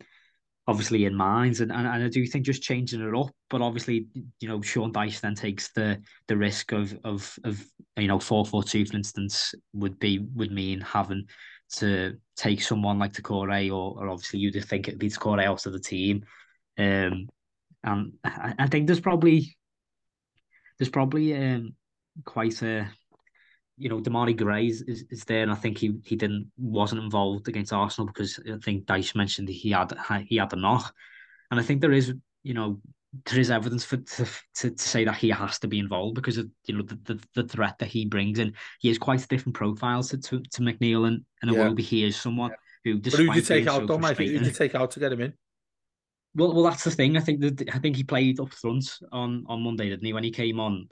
obviously 0.67 1.05
in 1.05 1.15
mind, 1.15 1.61
and, 1.61 1.71
and 1.71 1.87
and 1.87 2.03
I 2.05 2.09
do 2.09 2.27
think 2.27 2.45
just 2.47 2.63
changing 2.63 3.01
it 3.01 3.15
up. 3.17 3.31
But 3.51 3.63
obviously, 3.63 4.07
you 4.41 4.49
know, 4.49 4.61
Sean 4.63 4.93
Dyche 4.93 5.21
then 5.21 5.35
takes 5.35 5.73
the 5.73 6.03
the 6.29 6.37
risk 6.37 6.73
of 6.73 6.99
of 7.05 7.39
of 7.45 7.65
you 7.97 8.09
know 8.09 8.19
four 8.19 8.45
four 8.45 8.63
two, 8.63 8.85
for 8.85 8.97
instance, 8.97 9.55
would 9.73 9.99
be 9.99 10.19
would 10.35 10.53
mean 10.53 10.81
having 10.81 11.27
to 11.77 12.19
take 12.37 12.63
someone 12.63 12.99
like 12.99 13.13
Doucouré 13.13 13.69
or 13.69 14.01
or 14.03 14.09
obviously 14.09 14.41
you'd 14.41 14.65
think 14.65 14.89
it'd 14.89 14.99
be 15.01 15.09
Doucouré 15.09 15.45
out 15.45 15.67
of 15.67 15.73
the 15.73 15.81
team. 15.81 16.25
Um, 16.79 17.29
and 17.83 18.15
I, 18.25 18.55
I 18.59 18.67
think 18.67 18.87
there's 18.87 19.01
probably 19.01 19.57
there's 20.79 20.91
probably 20.91 21.37
um 21.37 21.75
quite 22.25 22.63
a 22.63 22.91
you 23.77 23.89
know, 23.89 24.01
Demarai 24.01 24.37
Gray 24.37 24.67
is, 24.67 24.83
is, 24.83 25.05
is 25.11 25.25
there, 25.25 25.43
and 25.43 25.51
I 25.51 25.57
think 25.57 25.79
he 25.79 25.99
he 26.05 26.17
didn't 26.17 26.51
wasn't 26.57 27.03
involved 27.03 27.49
against 27.49 27.73
Arsenal 27.73 28.07
because 28.07 28.39
I 28.47 28.59
think 28.59 28.87
Dyche 28.87 29.17
mentioned 29.17 29.49
he 29.49 29.71
had 29.71 29.93
he 30.29 30.37
had 30.37 30.53
a 30.53 30.57
knock, 30.57 30.95
and 31.51 31.59
I 31.59 31.63
think 31.63 31.81
there 31.81 31.93
is 31.93 32.15
you 32.43 32.55
know 32.55 32.81
there 33.27 33.41
is 33.41 33.51
evidence 33.51 33.85
for 33.85 33.97
to, 33.97 34.27
to, 34.55 34.71
to 34.71 34.83
say 34.83 35.05
that 35.05 35.17
he 35.17 35.31
has 35.31 35.59
to 35.61 35.69
be 35.69 35.79
involved 35.79 36.15
because 36.15 36.39
of 36.39 36.49
you 36.67 36.77
know 36.77 36.83
the, 36.83 36.99
the, 37.05 37.21
the 37.35 37.49
threat 37.49 37.79
that 37.79 37.89
he 37.89 38.05
brings, 38.05 38.39
and 38.39 38.53
he 38.81 38.89
has 38.89 38.99
quite 38.99 39.23
a 39.23 39.29
different 39.29 39.55
profile 39.55 40.03
to 40.03 40.19
to, 40.19 40.41
to 40.41 40.61
McNeil 40.63 41.07
and 41.07 41.25
and 41.43 41.53
Yeah. 41.53 41.75
He 41.85 42.05
is 42.05 42.17
someone 42.17 42.53
who, 42.85 42.99
But 42.99 43.13
who 43.13 43.27
did 43.27 43.37
you 43.37 43.43
take 43.43 43.67
out, 43.67 43.83
so 43.83 43.87
Dom? 43.87 44.05
I 44.05 44.15
think 44.15 44.31
who 44.31 44.39
did 44.39 44.47
you 44.47 44.53
take 44.53 44.75
out 44.75 44.91
to 44.93 45.01
get 45.01 45.13
him 45.13 45.21
in? 45.21 45.35
well, 46.35 46.53
well, 46.53 46.65
that's 46.65 46.85
the 46.85 46.91
thing. 46.91 47.17
I 47.17 47.21
think 47.21 47.41
that 47.41 47.75
I 47.75 47.79
think 47.79 47.97
he 47.97 48.05
played 48.05 48.41
up 48.41 48.53
front 48.53 48.99
on 49.13 49.45
on 49.47 49.63
Monday, 49.63 49.89
didn't 49.89 50.05
he? 50.05 50.13
When 50.13 50.25
he 50.25 50.31
came 50.31 50.59
on, 50.59 50.89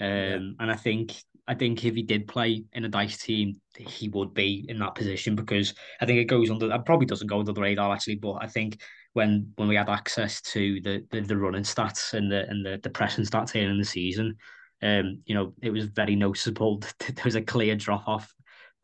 um, 0.00 0.56
and 0.58 0.70
I 0.70 0.76
think 0.76 1.14
I 1.46 1.54
think 1.54 1.84
if 1.84 1.94
he 1.94 2.02
did 2.02 2.28
play 2.28 2.64
in 2.72 2.84
a 2.84 2.88
Dyche 2.88 3.20
team, 3.20 3.60
he 3.76 4.08
would 4.08 4.32
be 4.32 4.64
in 4.68 4.78
that 4.78 4.94
position 4.94 5.34
because 5.34 5.74
I 6.00 6.06
think 6.06 6.18
it 6.20 6.24
goes 6.24 6.50
under. 6.50 6.72
It 6.72 6.86
probably 6.86 7.06
doesn't 7.06 7.26
go 7.26 7.40
under 7.40 7.52
the 7.52 7.60
radar 7.60 7.92
actually, 7.92 8.16
but 8.16 8.38
I 8.40 8.46
think 8.46 8.80
when 9.14 9.52
when 9.56 9.68
we 9.68 9.76
had 9.76 9.88
access 9.88 10.40
to 10.42 10.80
the 10.82 11.04
the, 11.10 11.22
the 11.22 11.36
running 11.36 11.62
stats 11.62 12.12
and 12.12 12.30
the 12.30 12.48
and 12.48 12.64
the, 12.64 12.78
the 12.82 12.90
pressing 12.90 13.24
stats 13.24 13.52
here 13.52 13.70
in 13.70 13.78
the 13.78 13.84
season, 13.84 14.36
um, 14.82 15.22
you 15.24 15.34
know, 15.34 15.54
it 15.62 15.70
was 15.70 15.86
very 15.86 16.14
noticeable 16.14 16.78
that 16.98 17.16
there 17.16 17.24
was 17.24 17.36
a 17.36 17.42
clear 17.42 17.74
drop 17.74 18.06
off 18.06 18.34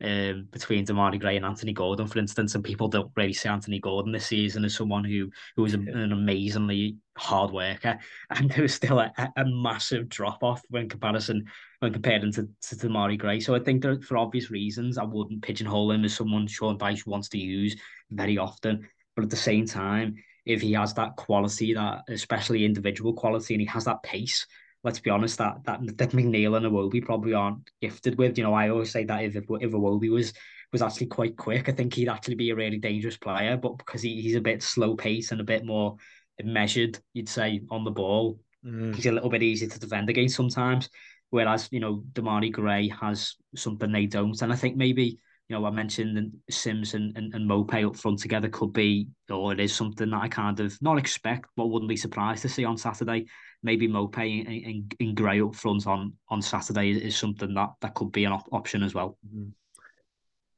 um, 0.03 0.47
between 0.51 0.85
Demarai 0.85 1.19
Gray 1.19 1.35
and 1.35 1.45
Anthony 1.45 1.73
Gordon, 1.73 2.07
for 2.07 2.19
instance, 2.19 2.55
and 2.55 2.63
people 2.63 2.87
don't 2.87 3.11
really 3.15 3.33
see 3.33 3.49
Anthony 3.49 3.79
Gordon 3.79 4.11
this 4.11 4.25
season 4.25 4.65
as 4.65 4.75
someone 4.75 5.03
who 5.03 5.29
who 5.55 5.61
was 5.61 5.73
a, 5.73 5.77
an 5.77 6.11
amazingly 6.11 6.97
hard 7.17 7.51
worker, 7.51 7.99
and 8.31 8.49
there 8.49 8.63
was 8.63 8.73
still 8.73 8.99
a, 8.99 9.13
a 9.35 9.45
massive 9.45 10.09
drop 10.09 10.43
off 10.43 10.61
when 10.69 10.89
comparison 10.89 11.45
when 11.79 11.93
compared 11.93 12.23
him 12.23 12.31
to, 12.31 12.47
to 12.61 12.75
Demarai 12.75 13.17
Gray. 13.17 13.39
So 13.39 13.53
I 13.53 13.59
think 13.59 13.83
that 13.83 14.03
for 14.03 14.17
obvious 14.17 14.49
reasons, 14.49 14.97
I 14.97 15.03
wouldn't 15.03 15.43
pigeonhole 15.43 15.91
him 15.91 16.05
as 16.05 16.15
someone 16.15 16.47
Sean 16.47 16.77
Dyche 16.77 17.05
wants 17.05 17.29
to 17.29 17.37
use 17.37 17.75
very 18.09 18.37
often, 18.37 18.87
but 19.21 19.25
at 19.25 19.29
the 19.29 19.37
same 19.37 19.65
time, 19.65 20.15
if 20.45 20.61
he 20.61 20.73
has 20.73 20.93
that 20.95 21.15
quality, 21.15 21.73
that 21.75 22.01
especially 22.09 22.65
individual 22.65 23.13
quality, 23.13 23.53
and 23.53 23.61
he 23.61 23.67
has 23.67 23.85
that 23.85 24.03
pace 24.03 24.47
let's 24.83 24.99
be 24.99 25.09
honest, 25.09 25.37
that 25.37 25.63
that 25.65 25.79
that 25.97 26.11
McNeil 26.11 26.57
and 26.57 26.65
Iwobi 26.65 27.03
probably 27.03 27.33
aren't 27.33 27.69
gifted 27.81 28.17
with. 28.17 28.37
You 28.37 28.43
know, 28.43 28.53
I 28.53 28.69
always 28.69 28.91
say 28.91 29.03
that 29.05 29.23
if 29.23 29.35
if 29.35 29.45
Iwobi 29.45 30.09
was 30.09 30.33
was 30.71 30.81
actually 30.81 31.07
quite 31.07 31.35
quick, 31.35 31.69
I 31.69 31.71
think 31.73 31.93
he'd 31.93 32.09
actually 32.09 32.35
be 32.35 32.49
a 32.49 32.55
really 32.55 32.77
dangerous 32.77 33.17
player. 33.17 33.57
But 33.57 33.77
because 33.77 34.01
he, 34.01 34.21
he's 34.21 34.35
a 34.35 34.41
bit 34.41 34.63
slow 34.63 34.95
pace 34.95 35.31
and 35.31 35.41
a 35.41 35.45
bit 35.45 35.65
more 35.65 35.97
measured, 36.43 36.99
you'd 37.13 37.29
say 37.29 37.61
on 37.69 37.83
the 37.83 37.91
ball, 37.91 38.39
Mm. 38.63 38.93
he's 38.93 39.07
a 39.07 39.11
little 39.11 39.31
bit 39.31 39.41
easier 39.41 39.67
to 39.67 39.79
defend 39.79 40.07
against 40.11 40.35
sometimes. 40.35 40.87
Whereas 41.31 41.67
you 41.71 41.79
know, 41.79 42.03
Demarai 42.13 42.51
Gray 42.51 42.89
has 42.89 43.35
something 43.55 43.91
they 43.91 44.05
don't, 44.05 44.39
and 44.41 44.53
I 44.53 44.55
think 44.55 44.75
maybe. 44.77 45.19
You 45.51 45.59
know, 45.59 45.65
I 45.65 45.69
mentioned 45.69 46.15
that 46.15 46.31
Simms 46.49 46.93
and, 46.93 47.17
and, 47.17 47.33
and 47.35 47.49
Maupay 47.49 47.85
up 47.85 47.97
front 47.97 48.19
together 48.19 48.47
could 48.47 48.71
be, 48.71 49.09
or 49.29 49.51
it 49.51 49.59
is 49.59 49.75
something 49.75 50.09
that 50.09 50.21
I 50.21 50.29
kind 50.29 50.57
of 50.61 50.81
not 50.81 50.97
expect, 50.97 51.49
but 51.57 51.67
wouldn't 51.67 51.89
be 51.89 51.97
surprised 51.97 52.43
to 52.43 52.47
see 52.47 52.63
on 52.63 52.77
Saturday 52.77 53.25
maybe 53.61 53.89
Maupay 53.89 54.47
and, 54.47 54.65
and, 54.65 54.95
and 54.97 55.13
Gray 55.17 55.41
up 55.41 55.53
front 55.53 55.87
on 55.87 56.13
on 56.29 56.41
Saturday 56.41 56.91
is, 56.91 57.01
is 57.01 57.17
something 57.17 57.53
that 57.55 57.71
that 57.81 57.93
could 57.95 58.13
be 58.13 58.23
an 58.23 58.31
op- 58.31 58.47
option 58.53 58.81
as 58.81 58.93
well. 58.93 59.17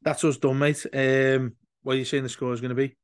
That's 0.03 0.23
us 0.23 0.37
done, 0.37 0.59
mate. 0.59 0.85
Um, 0.93 1.53
what 1.81 1.95
are 1.95 1.97
you 1.97 2.05
saying 2.05 2.21
the 2.21 2.29
score 2.29 2.53
is 2.53 2.61
going 2.61 2.69
to 2.69 2.75
be? 2.75 2.95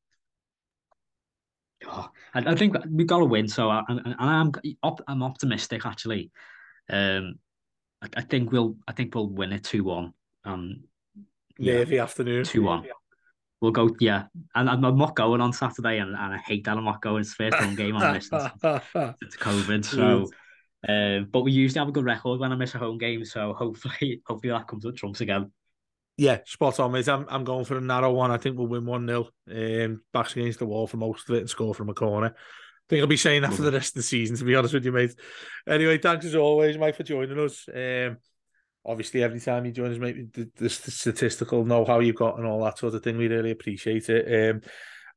Oh, 1.88 2.08
I, 2.36 2.52
I 2.52 2.56
think 2.56 2.76
we've 2.88 3.08
got 3.08 3.18
to 3.18 3.26
win, 3.26 3.48
so 3.48 3.68
I, 3.68 3.82
I, 3.90 4.14
I'm 4.20 4.52
op- 4.84 5.02
I'm 5.08 5.24
optimistic 5.24 5.88
actually. 5.88 6.30
Um, 6.88 7.40
I, 8.00 8.10
I 8.18 8.22
think 8.22 8.52
we'll 8.52 8.76
I 8.88 8.92
think 8.92 9.16
we'll 9.16 9.28
win 9.28 9.54
it 9.54 9.64
two 9.64 9.86
one. 9.86 10.14
Um, 10.46 10.84
Yeah, 11.60 12.04
afternoon. 12.04 12.46
two 12.46 12.64
one. 12.64 12.86
We'll 13.62 13.72
go, 13.72 13.94
yeah. 14.00 14.26
And 14.56 14.70
I'm, 14.70 14.84
I'm 14.86 14.98
not 14.98 15.16
going 15.16 15.42
on 15.42 15.52
Saturday, 15.52 15.98
and, 15.98 16.16
and 16.16 16.34
I 16.34 16.38
hate 16.38 16.64
that 16.64 16.78
I'm 16.78 16.86
not 16.86 17.02
going. 17.02 17.22
It's 17.22 17.36
the 17.36 17.50
first 17.50 17.58
home 17.58 17.76
game 17.76 17.96
I'm 17.98 18.14
missing 18.14 18.40
since 18.40 19.36
COVID. 19.36 19.84
So, 19.84 20.30
um, 20.88 21.28
but 21.30 21.42
we 21.42 21.52
usually 21.52 21.80
have 21.80 21.90
a 21.90 21.92
good 21.92 22.06
record 22.06 22.40
when 22.40 22.54
I 22.54 22.56
miss 22.56 22.76
a 22.76 22.78
home 22.78 22.98
game. 22.98 23.26
So 23.26 23.54
hopefully, 23.54 24.22
hopefully 24.28 24.52
that 24.52 24.68
comes 24.68 24.86
up 24.86 24.96
trumps 24.96 25.20
again. 25.20 25.52
Yeah, 26.16 26.40
spot 26.46 26.80
on, 26.80 26.94
mate. 26.94 27.08
I'm 27.10 27.26
I'm 27.30 27.44
going 27.44 27.66
for 27.66 27.78
a 27.78 27.82
narrow 27.82 28.14
one. 28.14 28.32
I 28.32 28.38
think 28.38 28.58
we'll 28.58 28.68
win 28.68 28.86
1 28.86 29.08
0. 29.08 29.30
Um, 29.52 30.02
backs 30.14 30.36
against 30.36 30.60
the 30.60 30.66
wall 30.66 30.88
for 30.88 30.98
most 30.98 31.30
of 31.30 31.36
it 31.36 31.40
and 31.40 31.50
score 31.50 31.76
from 31.76 31.90
a 31.90 31.94
corner. 31.94 32.28
I 32.28 32.90
think 32.90 33.02
I'll 33.02 33.08
be 33.08 33.18
saying 33.18 33.44
that 33.44 33.54
for 33.54 33.62
the 33.62 33.72
rest 33.72 33.92
of 33.92 33.96
the 33.96 34.04
season, 34.04 34.36
to 34.38 34.46
be 34.46 34.56
honest 34.56 34.74
with 34.74 34.84
you, 34.84 34.92
mate. 34.92 35.16
Anyway, 35.68 35.98
thanks 35.98 36.26
as 36.26 36.36
always, 36.36 36.78
Mike, 36.78 36.96
for 36.96 37.04
joining 37.04 37.40
us. 37.40 37.66
Um, 37.68 38.18
obviously, 38.90 39.22
every 39.24 39.40
time 39.40 39.66
you 39.66 39.72
join 39.72 39.92
us, 39.92 40.00
mate, 40.00 40.34
the, 40.34 40.50
the 40.56 40.70
statistical 40.70 41.64
know 41.64 41.86
how 41.86 42.00
you've 42.00 42.16
got 42.16 42.38
and 42.38 42.48
all 42.48 42.64
that 42.64 42.80
sort 42.80 42.96
of 42.96 43.04
thing, 43.04 43.18
we 43.18 43.28
really 43.28 43.52
appreciate 43.52 44.10
it. 44.10 44.52
Um, 44.52 44.62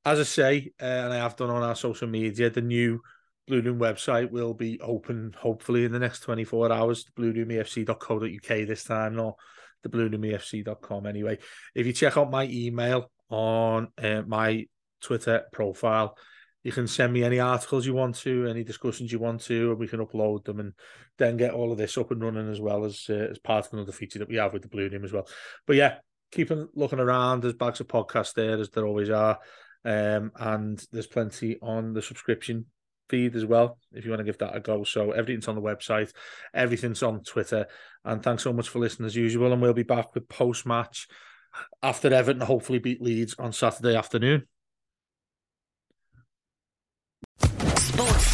as 0.04 0.20
I 0.20 0.24
say, 0.24 0.72
uh, 0.80 0.84
and 0.84 1.12
I 1.12 1.16
have 1.16 1.36
done 1.36 1.50
on 1.50 1.62
our 1.62 1.74
social 1.74 2.08
media, 2.08 2.50
the 2.50 2.60
new 2.60 3.00
Blue 3.48 3.62
Room 3.62 3.78
website 3.78 4.30
will 4.30 4.54
be 4.54 4.78
open 4.80 5.34
hopefully 5.36 5.84
in 5.84 5.92
the 5.92 5.98
next 5.98 6.20
24 6.20 6.70
hours, 6.70 7.06
blueroomefc.co.uk 7.18 8.66
this 8.66 8.84
time, 8.84 9.16
not 9.16 9.36
the 9.82 9.88
blueroomefc.com 9.88 11.06
anyway. 11.06 11.38
If 11.74 11.86
you 11.86 11.92
check 11.92 12.16
out 12.16 12.30
my 12.30 12.44
email 12.44 13.10
on 13.30 13.88
uh, 13.98 14.22
my 14.26 14.66
Twitter 15.00 15.44
profile, 15.52 16.16
you 16.62 16.72
can 16.72 16.86
send 16.86 17.12
me 17.12 17.24
any 17.24 17.40
articles 17.40 17.86
you 17.86 17.94
want 17.94 18.14
to, 18.16 18.46
any 18.46 18.62
discussions 18.62 19.10
you 19.10 19.18
want 19.18 19.40
to, 19.42 19.70
and 19.70 19.78
we 19.78 19.88
can 19.88 20.04
upload 20.04 20.44
them 20.44 20.60
and 20.60 20.72
then 21.18 21.36
get 21.36 21.52
all 21.52 21.72
of 21.72 21.78
this 21.78 21.98
up 21.98 22.10
and 22.10 22.22
running 22.22 22.50
as 22.50 22.60
well 22.60 22.84
as 22.84 23.06
uh, 23.10 23.28
as 23.30 23.38
part 23.38 23.66
of 23.66 23.72
another 23.72 23.92
feature 23.92 24.18
that 24.18 24.28
we 24.28 24.36
have 24.36 24.52
with 24.52 24.62
the 24.62 24.68
Blue 24.68 24.88
Room 24.88 25.04
as 25.04 25.12
well. 25.12 25.26
But 25.66 25.76
yeah, 25.76 25.96
keep 26.30 26.50
on 26.50 26.68
looking 26.74 27.00
around. 27.00 27.42
There's 27.42 27.54
bags 27.54 27.80
of 27.80 27.88
podcasts 27.88 28.34
there, 28.34 28.58
as 28.58 28.70
there 28.70 28.86
always 28.86 29.10
are. 29.10 29.38
Um, 29.84 30.30
and 30.36 30.84
there's 30.92 31.08
plenty 31.08 31.58
on 31.60 31.92
the 31.92 32.02
subscription 32.02 32.66
feed 33.08 33.34
as 33.34 33.44
well 33.44 33.78
if 33.92 34.04
you 34.04 34.10
want 34.10 34.20
to 34.20 34.24
give 34.24 34.38
that 34.38 34.56
a 34.56 34.60
go. 34.60 34.84
So 34.84 35.10
everything's 35.10 35.48
on 35.48 35.56
the 35.56 35.60
website, 35.60 36.12
everything's 36.54 37.02
on 37.02 37.22
Twitter. 37.24 37.66
And 38.04 38.22
thanks 38.22 38.44
so 38.44 38.52
much 38.52 38.68
for 38.68 38.78
listening 38.78 39.06
as 39.06 39.16
usual. 39.16 39.52
And 39.52 39.60
we'll 39.60 39.74
be 39.74 39.82
back 39.82 40.14
with 40.14 40.28
post 40.28 40.64
match 40.66 41.08
after 41.82 42.12
Everton 42.12 42.40
hopefully 42.40 42.78
beat 42.78 43.02
Leeds 43.02 43.34
on 43.38 43.52
Saturday 43.52 43.96
afternoon. 43.96 44.46